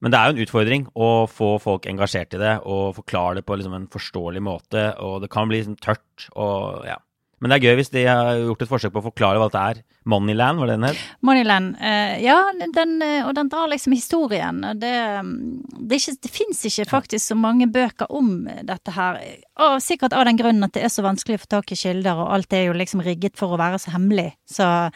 men 0.03 0.13
det 0.13 0.19
er 0.19 0.27
jo 0.29 0.37
en 0.37 0.45
utfordring 0.45 0.85
å 0.93 1.09
få 1.31 1.49
folk 1.63 1.89
engasjert 1.91 2.37
i 2.37 2.43
det, 2.43 2.53
og 2.67 2.99
forklare 2.99 3.39
det 3.41 3.47
på 3.49 3.57
liksom 3.57 3.79
en 3.79 3.89
forståelig 3.91 4.43
måte, 4.45 4.85
og 5.01 5.23
det 5.25 5.33
kan 5.33 5.49
bli 5.49 5.63
liksom 5.63 5.79
tørt, 5.81 6.29
og 6.35 6.85
ja. 6.91 6.99
Men 7.41 7.51
det 7.53 7.57
er 7.59 7.65
gøy 7.69 7.75
hvis 7.77 7.91
de 7.93 8.03
har 8.09 8.39
gjort 8.41 8.63
et 8.65 8.69
forsøk 8.71 8.93
på 8.95 9.01
å 9.03 9.07
forklare 9.11 9.37
hva 9.41 9.47
dette 9.51 9.65
er. 9.71 9.81
Moneyland, 10.09 10.57
var 10.63 10.71
det 10.71 10.77
den 10.79 10.87
het? 10.89 11.01
Moneyland, 11.27 11.75
Uh, 11.77 12.15
ja, 12.23 12.37
den, 12.73 12.95
eh, 13.03 13.27
og 13.27 13.35
den 13.37 13.49
drar 13.53 13.69
liksom 13.69 13.93
historien. 13.93 14.63
og 14.65 14.79
Det, 14.81 14.93
mm, 15.21 15.65
det, 15.89 15.99
ikke- 16.01 16.21
det 16.23 16.31
fins 16.33 16.63
ikke 16.65 16.87
faktisk 16.89 17.27
så 17.27 17.37
mange 17.37 17.67
bøker 17.67 18.07
om 18.11 18.49
dette 18.65 18.91
her. 18.95 19.19
Og 19.59 19.81
sikkert 19.83 20.15
av 20.17 20.25
den 20.25 20.39
grunnen 20.39 20.65
at 20.65 20.73
det 20.73 20.85
er 20.85 20.89
så 20.89 21.03
vanskelig 21.05 21.37
å 21.37 21.43
få 21.45 21.51
tak 21.59 21.73
i 21.73 21.77
kilder, 21.77 22.15
og 22.17 22.33
alt 22.33 22.53
er 22.53 22.67
jo 22.67 22.73
liksom 22.73 23.03
rigget 23.05 23.37
for 23.37 23.49
å 23.53 23.59
være 23.61 23.79
så 23.83 23.93
hemmelig. 23.93 24.33
Så, 24.49 24.91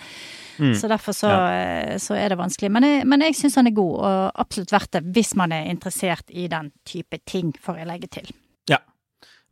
så 0.80 0.88
derfor 0.88 1.12
så, 1.12 1.28
ja. 1.28 1.98
så 1.98 2.16
er 2.16 2.28
det 2.32 2.38
vanskelig. 2.38 2.70
Men 2.72 2.82
jeg, 2.88 3.04
men 3.06 3.20
jeg 3.20 3.34
syns 3.36 3.56
han 3.60 3.66
er 3.66 3.76
god, 3.76 3.98
og 4.00 4.32
absolutt 4.40 4.72
verdt 4.72 4.92
det 4.96 5.04
hvis 5.12 5.34
man 5.36 5.52
er 5.52 5.68
interessert 5.70 6.24
i 6.30 6.46
den 6.48 6.72
type 6.88 7.18
ting, 7.26 7.52
får 7.60 7.82
jeg 7.82 7.86
legge 7.90 8.08
til. 8.16 8.32
Ja, 8.70 8.78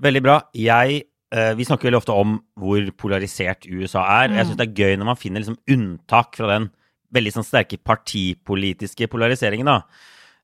veldig 0.00 0.22
bra. 0.24 0.40
Jeg, 0.54 1.02
eh, 1.02 1.08
vi 1.28 1.64
snakker 1.66 1.90
veldig 1.90 1.98
ofte 1.98 2.14
om 2.16 2.38
hvor 2.56 2.86
polarisert 2.96 3.66
USA 3.68 4.00
er. 4.22 4.32
Jeg 4.32 4.48
syns 4.48 4.60
det 4.60 4.64
er 4.70 4.78
gøy 4.80 4.94
når 4.96 5.08
man 5.10 5.18
finner 5.20 5.42
liksom 5.42 5.58
unntak 5.68 6.38
fra 6.38 6.48
den 6.54 6.70
veldig 7.14 7.34
sånn 7.34 7.46
sterke 7.46 7.76
partipolitiske 7.84 9.08
polariseringen. 9.12 9.68
da. 9.68 9.82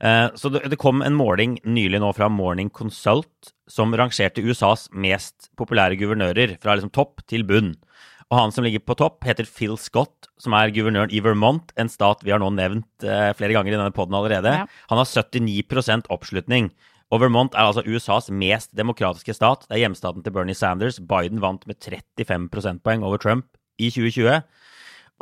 Eh, 0.04 0.28
så 0.34 0.50
det, 0.52 0.76
kom 0.80 1.02
en 1.04 1.16
måling 1.16 1.58
nylig 1.64 2.00
nå 2.02 2.10
fra 2.16 2.28
Morning 2.32 2.70
Consult 2.74 3.52
som 3.70 3.94
rangerte 3.96 4.42
USAs 4.44 4.88
mest 4.92 5.50
populære 5.58 5.98
guvernører 6.00 6.58
fra 6.62 6.76
liksom 6.76 6.92
topp 6.94 7.24
til 7.30 7.46
bunn. 7.48 7.74
Og 8.32 8.38
han 8.40 8.54
som 8.54 8.64
ligger 8.64 8.82
på 8.82 8.96
topp, 8.98 9.22
heter 9.28 9.46
Phil 9.46 9.76
Scott, 9.78 10.30
som 10.40 10.56
er 10.56 10.72
guvernøren 10.74 11.12
i 11.12 11.20
Vermont, 11.22 11.70
en 11.78 11.90
stat 11.92 12.24
vi 12.24 12.32
har 12.32 12.40
nå 12.42 12.48
nevnt 12.56 13.04
eh, 13.04 13.30
flere 13.36 13.54
ganger 13.54 13.74
i 13.74 13.76
denne 13.76 13.94
poden 13.94 14.16
allerede. 14.16 14.54
Ja. 14.64 14.66
Han 14.90 15.00
har 15.00 15.08
79% 15.08 16.10
oppslutning. 16.12 16.72
Og 17.14 17.20
Vermont 17.22 17.54
er 17.54 17.68
altså 17.68 17.84
USAs 17.86 18.26
mest 18.34 18.72
demokratiske 18.74 19.36
stat. 19.36 19.68
Det 19.68 19.76
er 19.76 19.84
hjemstaten 19.84 20.24
til 20.24 20.32
Bernie 20.34 20.56
Sanders. 20.58 20.96
Biden 20.98 21.38
vant 21.38 21.62
med 21.70 21.78
35 21.78 22.48
prosentpoeng 22.50 23.04
over 23.06 23.20
Trump 23.22 23.46
i 23.78 23.86
2020. 23.94 24.40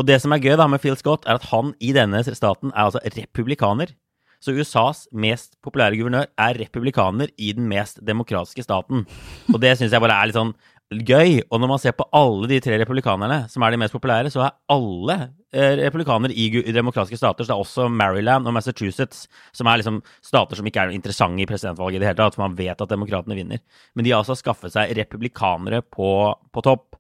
Og 0.01 0.07
det 0.09 0.17
som 0.23 0.33
er 0.33 0.41
gøy 0.41 0.57
da 0.57 0.71
med 0.73 0.81
Phil 0.81 0.97
Scott, 0.97 1.27
er 1.29 1.37
at 1.37 1.51
han 1.51 1.75
i 1.85 1.93
denne 1.93 2.23
staten 2.25 2.73
er 2.73 2.87
altså 2.87 3.03
republikaner. 3.05 3.93
Så 4.41 4.57
USAs 4.57 5.05
mest 5.13 5.59
populære 5.63 6.01
guvernør 6.01 6.33
er 6.41 6.57
republikaner 6.63 7.29
i 7.37 7.53
den 7.53 7.69
mest 7.69 8.01
demokratiske 8.01 8.65
staten. 8.65 9.05
Og 9.53 9.61
det 9.61 9.77
syns 9.77 9.93
jeg 9.93 10.03
bare 10.03 10.17
er 10.17 10.31
litt 10.31 10.39
sånn 10.39 10.57
gøy. 11.01 11.41
Og 11.49 11.61
når 11.63 11.71
man 11.71 11.81
ser 11.83 11.95
på 11.97 12.07
alle 12.17 12.49
de 12.51 12.59
tre 12.65 12.77
republikanerne 12.81 13.47
som 13.53 13.65
er 13.65 13.75
de 13.75 13.81
mest 13.81 13.95
populære, 13.97 14.31
så 14.33 14.45
er 14.47 14.57
alle 14.73 15.17
eh, 15.55 15.75
republikanere 15.81 16.37
i 16.37 16.49
demokratiske 16.75 17.19
stater. 17.21 17.45
Så 17.45 17.53
det 17.53 17.57
er 17.57 17.65
også 17.65 17.89
Maryland 17.89 18.49
og 18.49 18.57
Massachusetts, 18.57 19.27
som 19.57 19.71
er 19.71 19.81
liksom 19.81 20.03
stater 20.25 20.59
som 20.59 20.69
ikke 20.69 20.85
er 20.85 20.95
interessante 20.97 21.43
i 21.43 21.49
presidentvalget 21.49 22.01
i 22.01 22.05
det 22.05 22.11
hele 22.11 22.21
tatt. 22.21 22.39
For 22.39 22.45
man 22.45 22.59
vet 22.59 22.85
at 22.85 22.93
demokratene 22.93 23.39
vinner. 23.39 23.63
Men 23.95 24.07
de 24.07 24.15
har 24.15 24.23
altså 24.23 24.39
skaffet 24.39 24.75
seg 24.75 24.95
republikanere 24.99 25.83
på, 25.83 26.13
på 26.53 26.65
topp. 26.65 26.99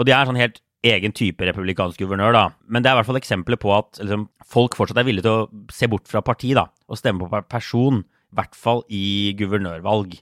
Og 0.00 0.08
de 0.08 0.14
er 0.16 0.28
sånn 0.28 0.40
helt 0.40 0.62
egen 0.86 1.12
type 1.12 1.44
republikansk 1.44 2.00
guvernør, 2.00 2.32
da. 2.32 2.44
Men 2.64 2.82
det 2.82 2.90
er 2.90 2.96
i 2.96 3.00
hvert 3.00 3.10
fall 3.10 3.20
eksempler 3.20 3.60
på 3.60 3.74
at 3.76 4.00
liksom, 4.00 4.28
folk 4.48 4.78
fortsatt 4.78 5.02
er 5.02 5.08
villige 5.08 5.26
til 5.26 5.42
å 5.42 5.72
se 5.74 5.88
bort 5.92 6.08
fra 6.08 6.22
parti, 6.24 6.54
da, 6.56 6.70
og 6.88 7.00
stemme 7.00 7.28
på 7.28 7.42
person. 7.50 8.04
I 8.30 8.38
hvert 8.38 8.54
fall 8.54 8.84
i 8.94 9.34
guvernørvalg. 9.34 10.14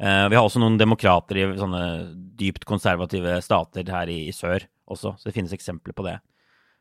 Uh, 0.00 0.26
vi 0.32 0.38
har 0.38 0.46
også 0.46 0.62
noen 0.62 0.78
demokrater 0.80 1.36
i 1.36 1.46
sånne 1.60 1.84
dypt 2.40 2.64
konservative 2.68 3.36
stater 3.44 3.84
her 3.92 4.08
i, 4.08 4.22
i 4.30 4.34
sør 4.34 4.64
også, 4.90 5.12
så 5.18 5.28
det 5.28 5.34
finnes 5.36 5.52
eksempler 5.52 5.92
på 5.96 6.06
det. 6.06 6.16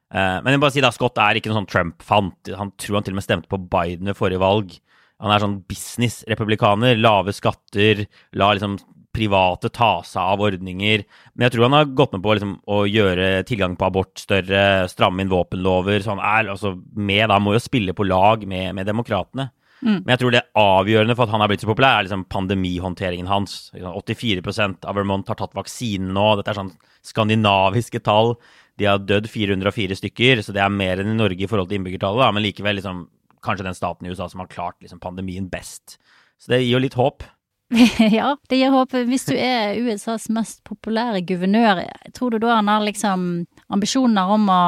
Uh, 0.09 0.39
men 0.39 0.53
jeg 0.53 0.59
må 0.61 0.63
bare 0.63 0.76
si 0.78 0.84
da, 0.84 0.93
Scott 0.95 1.20
er 1.22 1.38
ikke 1.38 1.51
noen 1.51 1.61
sånn 1.61 1.74
Trump-fant. 1.74 2.53
Han 2.57 2.72
tror 2.80 2.99
han 2.99 3.07
til 3.07 3.17
og 3.17 3.20
med 3.20 3.28
stemte 3.28 3.51
på 3.51 3.59
Biden 3.59 4.09
ved 4.09 4.17
forrige 4.17 4.41
valg. 4.41 4.78
Han 5.20 5.34
er 5.36 5.43
sånn 5.43 5.59
business-republikaner. 5.67 6.95
Lave 6.97 7.36
skatter, 7.36 8.05
la 8.39 8.53
liksom 8.55 8.80
private 9.15 9.72
ta 9.74 9.91
seg 10.05 10.22
av 10.22 10.43
ordninger. 10.47 11.03
Men 11.34 11.47
jeg 11.47 11.55
tror 11.55 11.67
han 11.67 11.78
har 11.80 11.93
gått 11.97 12.15
med 12.15 12.24
på 12.24 12.36
liksom, 12.38 12.55
å 12.70 12.82
gjøre 12.88 13.30
tilgang 13.49 13.76
på 13.80 13.88
abort 13.89 14.22
større, 14.22 14.88
stramme 14.91 15.26
inn 15.26 15.32
våpenlover. 15.34 15.99
Så 16.03 16.13
han 16.15 16.24
er 16.24 16.51
altså 16.53 16.76
med, 16.95 17.26
da 17.32 17.39
må 17.41 17.55
jo 17.55 17.63
spille 17.63 17.95
på 17.97 18.07
lag 18.07 18.45
med, 18.47 18.72
med 18.78 18.89
demokratene. 18.89 19.49
Mm. 19.82 20.02
Men 20.04 20.12
jeg 20.14 20.22
tror 20.22 20.34
det 20.36 20.46
avgjørende 20.60 21.16
for 21.16 21.26
at 21.26 21.34
han 21.34 21.44
er 21.44 21.52
blitt 21.52 21.64
så 21.64 21.70
populær, 21.70 22.00
er 22.00 22.08
liksom 22.08 22.26
pandemihåndteringen 22.32 23.30
hans. 23.32 23.58
84% 23.76 24.88
av 24.90 24.98
Vermont 25.00 25.30
har 25.32 25.40
tatt 25.40 25.56
vaksinen 25.58 26.12
nå. 26.16 26.28
Dette 26.40 26.54
er 26.54 26.60
sånn 26.60 26.74
skandinaviske 27.08 28.02
tall. 28.04 28.36
De 28.80 28.88
har 28.88 29.02
dødd 29.04 29.28
404 29.32 29.98
stykker, 30.00 30.44
så 30.44 30.56
det 30.56 30.64
er 30.64 30.72
mer 30.74 31.02
enn 31.02 31.14
i 31.14 31.18
Norge 31.18 31.44
i 31.44 31.50
forhold 31.52 31.72
til 31.72 31.80
innbyggertallet. 31.80 32.24
Da. 32.24 32.32
Men 32.36 32.46
likevel 32.46 32.80
liksom, 32.80 33.08
kanskje 33.46 33.68
den 33.68 33.78
staten 33.78 34.08
i 34.08 34.14
USA 34.14 34.30
som 34.32 34.44
har 34.44 34.52
klart 34.52 34.80
liksom, 34.84 35.02
pandemien 35.04 35.50
best. 35.52 35.98
Så 36.40 36.54
det 36.54 36.64
gir 36.64 36.78
jo 36.78 36.84
litt 36.84 37.00
håp. 37.00 37.26
ja, 38.20 38.34
det 38.50 38.58
gir 38.58 38.74
håp. 38.74 38.96
Hvis 39.10 39.28
du 39.30 39.36
er 39.36 39.78
USAs 39.78 40.30
mest 40.34 40.64
populære 40.68 41.22
guvernør, 41.28 41.84
tror 42.16 42.34
du 42.34 42.40
da 42.42 42.56
han 42.58 42.72
har 42.72 42.86
liksom 42.88 43.28
ambisjoner 43.70 44.32
om 44.36 44.48
å 44.50 44.64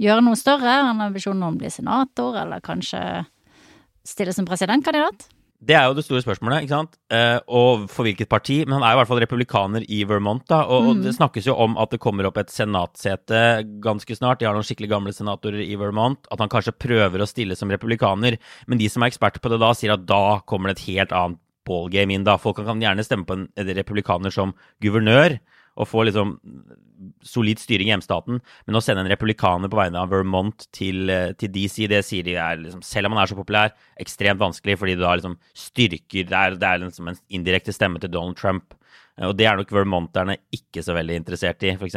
gjøre 0.00 0.24
noe 0.24 0.38
større? 0.38 0.78
Han 0.86 1.02
har 1.02 1.10
ambisjoner 1.10 1.44
om 1.44 1.58
å 1.58 1.60
bli 1.60 1.72
senator, 1.72 2.38
eller 2.40 2.64
kanskje 2.64 3.02
stille 4.06 4.34
som 4.36 4.48
presidentkandidat? 4.48 5.28
Det 5.60 5.74
er 5.76 5.90
jo 5.90 5.96
det 5.98 6.06
store 6.06 6.22
spørsmålet, 6.24 6.64
ikke 6.64 6.72
sant? 6.72 6.94
Eh, 7.12 7.36
og 7.52 7.82
for 7.92 8.08
hvilket 8.08 8.30
parti. 8.32 8.62
Men 8.64 8.78
han 8.78 8.86
er 8.86 8.94
i 8.94 8.98
hvert 9.00 9.10
fall 9.10 9.20
republikaner 9.20 9.84
i 9.92 9.98
Vermont, 10.08 10.46
da. 10.48 10.62
Og, 10.72 10.94
mm. 10.96 11.02
det 11.04 11.12
snakkes 11.18 11.50
jo 11.50 11.56
om 11.60 11.76
at 11.80 11.92
det 11.92 12.00
kommer 12.00 12.24
opp 12.24 12.40
et 12.40 12.52
senatsete 12.52 13.42
ganske 13.84 14.16
snart. 14.16 14.40
De 14.40 14.48
har 14.48 14.56
noen 14.56 14.64
skikkelig 14.64 14.88
gamle 14.94 15.12
senatorer 15.12 15.60
i 15.66 15.76
Vermont. 15.80 16.24
At 16.32 16.40
han 16.40 16.52
kanskje 16.52 16.78
prøver 16.80 17.20
å 17.20 17.28
stille 17.28 17.58
som 17.60 17.68
republikaner. 17.72 18.38
Men 18.72 18.80
de 18.80 18.88
som 18.88 19.04
er 19.04 19.12
eksperter 19.12 19.44
på 19.44 19.52
det 19.52 19.60
da, 19.60 19.74
sier 19.76 19.92
at 19.98 20.08
da 20.08 20.40
kommer 20.48 20.72
det 20.72 20.78
et 20.78 20.86
helt 20.94 21.12
annet 21.12 21.42
ballgame 21.68 22.16
inn 22.16 22.24
da. 22.24 22.38
Folk 22.40 22.62
kan 22.64 22.80
gjerne 22.80 23.04
stemme 23.04 23.28
på 23.28 23.36
en 23.42 23.74
republikaner 23.76 24.32
som 24.32 24.56
guvernør 24.80 25.36
og 25.80 25.88
få 25.88 26.04
liksom 26.06 26.36
solid 27.24 27.60
styring 27.60 27.88
i 27.88 27.94
hjemstaten, 27.94 28.40
men 28.66 28.76
å 28.76 28.82
sende 28.84 29.04
en 29.04 29.10
republikaner 29.10 29.70
på 29.72 29.78
vegne 29.78 30.02
av 30.02 30.10
Vermont 30.12 30.66
til, 30.76 31.08
eh, 31.10 31.32
til 31.40 31.52
DC, 31.54 31.86
det 31.88 32.02
sier 32.04 32.26
de 32.26 32.34
er 32.36 32.60
liksom, 32.60 32.82
selv 32.84 33.08
om 33.08 33.16
han 33.16 33.22
er 33.22 33.30
så 33.30 33.38
populær, 33.38 33.72
ekstremt 34.00 34.40
vanskelig, 34.40 34.76
fordi 34.78 34.96
det 34.96 35.06
da 35.06 35.14
liksom 35.16 35.38
styrker 35.56 36.28
Det 36.28 36.36
er, 36.36 36.56
det 36.60 36.68
er 36.68 36.82
liksom 36.84 37.08
en 37.08 37.20
indirekte 37.30 37.72
stemme 37.72 38.00
til 38.00 38.10
Donald 38.10 38.36
Trump. 38.36 38.74
Eh, 39.16 39.26
og 39.28 39.36
det 39.36 39.46
er 39.46 39.56
nok 39.56 39.72
vermonterne 39.72 40.36
ikke 40.52 40.84
så 40.84 40.96
veldig 40.96 41.16
interessert 41.22 41.62
i, 41.64 41.72
f.eks. 41.76 41.96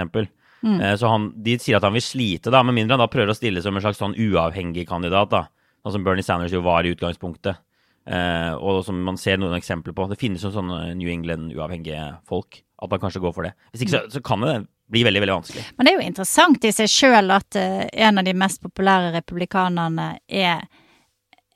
Mm. 0.63 0.79
Eh, 0.79 0.95
så 0.95 1.11
han, 1.11 1.33
de 1.43 1.57
sier 1.59 1.77
at 1.77 1.83
han 1.83 1.93
vil 1.93 2.05
slite, 2.05 2.51
da, 2.51 2.63
med 2.63 2.77
mindre 2.77 2.95
han 2.95 3.03
da 3.03 3.11
prøver 3.11 3.33
å 3.33 3.37
stille 3.37 3.61
som 3.61 3.75
en 3.75 3.83
slags 3.83 3.99
sånn 3.99 4.15
uavhengig 4.15 4.87
kandidat, 4.87 5.33
da. 5.33 5.47
Sånn 5.83 5.97
som 5.97 6.03
Bernie 6.05 6.23
Sanders 6.23 6.53
jo 6.55 6.63
var 6.63 6.87
i 6.87 6.93
utgangspunktet. 6.95 7.59
Eh, 8.05 8.53
og 8.53 8.83
som 8.85 8.99
man 9.05 9.17
ser 9.19 9.39
noen 9.39 9.55
eksempler 9.55 9.95
på. 9.95 10.07
Det 10.11 10.19
finnes 10.19 10.43
jo 10.43 10.51
sånne 10.53 10.91
New 10.99 11.09
England-uavhengige 11.11 12.09
folk. 12.29 12.61
At 12.83 12.91
man 12.91 12.99
kanskje 12.99 13.23
går 13.23 13.35
for 13.35 13.47
det. 13.47 13.53
Hvis 13.71 13.85
ikke 13.85 13.95
så, 13.95 14.03
så 14.11 14.23
kan 14.25 14.43
det 14.43 14.55
bli 14.91 15.05
veldig 15.07 15.21
veldig 15.23 15.35
vanskelig. 15.37 15.65
Men 15.77 15.87
det 15.87 15.93
er 15.93 15.99
jo 16.01 16.07
interessant 16.11 16.65
i 16.67 16.71
seg 16.75 16.91
sjøl 16.91 17.31
at 17.33 17.57
uh, 17.57 17.83
en 17.87 18.19
av 18.19 18.27
de 18.27 18.33
mest 18.37 18.59
populære 18.61 19.13
republikanerne 19.15 20.09
er 20.27 20.65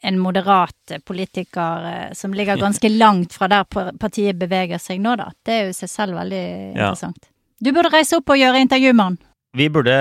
en 0.08 0.20
moderat 0.22 0.96
politiker 1.06 1.84
uh, 1.84 2.14
som 2.16 2.34
ligger 2.34 2.62
ganske 2.62 2.90
langt 3.04 3.36
fra 3.36 3.50
der 3.52 3.68
partiet 4.00 4.40
beveger 4.40 4.80
seg 4.82 5.04
nå, 5.04 5.18
da. 5.20 5.28
Det 5.44 5.54
er 5.54 5.68
jo 5.68 5.76
i 5.76 5.80
seg 5.82 5.92
selv 5.92 6.18
veldig 6.22 6.46
ja. 6.48 6.88
interessant. 6.88 7.28
Du 7.60 7.74
burde 7.74 7.92
reise 7.92 8.22
opp 8.22 8.32
og 8.32 8.40
gjøre 8.40 8.64
intervju 8.64 8.94
med 8.94 9.06
han. 9.06 9.20
Vi 9.58 9.68
burde, 9.74 9.94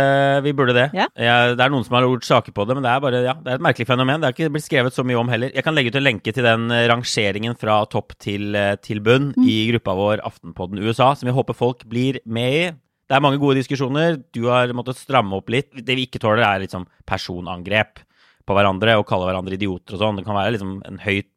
vi 0.45 0.53
burde 0.57 0.75
det. 0.77 0.87
Ja. 0.97 1.07
Ja, 1.17 1.37
det 1.57 1.63
er 1.65 1.73
noen 1.73 1.85
som 1.87 1.97
har 1.97 2.05
gjort 2.05 2.27
saker 2.29 2.55
på 2.57 2.67
det, 2.69 2.77
men 2.77 2.85
det 2.85 2.93
er 2.93 3.03
bare, 3.05 3.21
ja, 3.25 3.35
det 3.41 3.53
er 3.53 3.61
et 3.61 3.65
merkelig 3.65 3.89
fenomen. 3.89 4.23
Det 4.23 4.29
er 4.29 4.37
ikke 4.37 4.53
blitt 4.55 4.67
skrevet 4.67 4.97
så 4.97 5.05
mye 5.07 5.19
om 5.21 5.31
heller. 5.33 5.53
Jeg 5.57 5.65
kan 5.65 5.77
legge 5.77 5.93
ut 5.93 6.01
en 6.01 6.05
lenke 6.07 6.35
til 6.37 6.45
den 6.47 6.67
eh, 6.75 6.87
rangeringen 6.91 7.57
fra 7.59 7.79
topp 7.93 8.17
til, 8.23 8.51
eh, 8.59 8.75
til 8.85 9.01
bunn 9.05 9.31
mm. 9.33 9.47
i 9.49 9.57
gruppa 9.73 9.95
vår 9.97 10.25
Aftenpodden 10.29 10.83
USA, 10.85 11.13
som 11.17 11.31
vi 11.31 11.37
håper 11.37 11.57
folk 11.57 11.87
blir 11.89 12.21
med 12.25 12.59
i. 12.59 12.67
Det 13.07 13.17
er 13.17 13.23
mange 13.23 13.41
gode 13.41 13.61
diskusjoner. 13.61 14.19
Du 14.35 14.49
har 14.51 14.75
måttet 14.77 14.99
stramme 14.99 15.39
opp 15.39 15.49
litt. 15.55 15.71
Det 15.73 15.97
vi 15.97 16.09
ikke 16.09 16.21
tåler, 16.23 16.43
er 16.45 16.65
liksom 16.67 16.89
personangrep 17.09 18.03
på 18.47 18.55
hverandre 18.55 18.99
og 18.99 19.07
kalle 19.09 19.29
hverandre 19.31 19.57
idioter 19.57 19.97
og 19.97 20.03
sånn. 20.03 20.21
Det 20.21 20.27
kan 20.27 20.39
være 20.39 20.57
liksom 20.59 20.77
en 20.87 21.03
høyt 21.07 21.31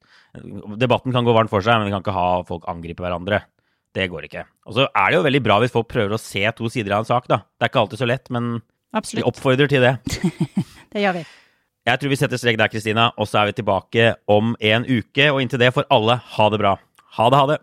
Debatten 0.77 1.09
kan 1.09 1.25
gå 1.25 1.33
varmt 1.33 1.49
for 1.49 1.65
seg, 1.65 1.79
men 1.79 1.87
vi 1.87 1.93
kan 1.95 2.03
ikke 2.03 2.13
ha 2.13 2.43
folk 2.45 2.67
angripe 2.69 3.01
hverandre. 3.01 3.39
Det 3.99 4.07
går 4.07 4.29
ikke. 4.29 4.45
Og 4.69 4.77
så 4.77 4.87
er 4.87 5.11
det 5.11 5.17
jo 5.17 5.25
veldig 5.25 5.41
bra 5.43 5.59
hvis 5.59 5.73
folk 5.73 5.89
prøver 5.91 6.15
å 6.15 6.21
se 6.21 6.45
to 6.55 6.69
sider 6.71 6.95
av 6.95 7.03
en 7.03 7.09
sak, 7.09 7.27
da. 7.27 7.41
Det 7.59 7.67
er 7.67 7.71
ikke 7.73 7.81
alltid 7.83 7.99
så 7.99 8.07
lett, 8.07 8.29
men 8.31 8.61
Absolutt. 8.95 9.19
vi 9.19 9.27
oppfordrer 9.27 9.71
til 9.71 9.83
det. 9.83 9.95
det 10.93 11.03
gjør 11.03 11.19
vi. 11.19 11.25
Jeg 11.89 11.99
tror 11.99 12.11
vi 12.11 12.19
setter 12.19 12.39
strek 12.39 12.59
der, 12.59 12.69
Kristina, 12.71 13.09
og 13.17 13.27
så 13.27 13.41
er 13.41 13.49
vi 13.49 13.57
tilbake 13.59 14.13
om 14.29 14.53
en 14.59 14.85
uke. 14.87 15.25
Og 15.33 15.41
inntil 15.43 15.61
det 15.61 15.73
får 15.75 15.87
alle 15.91 16.19
ha 16.35 16.47
det 16.53 16.59
bra. 16.61 16.75
Ha 17.17 17.27
det, 17.33 17.41
ha 17.41 17.49
det. 17.49 17.59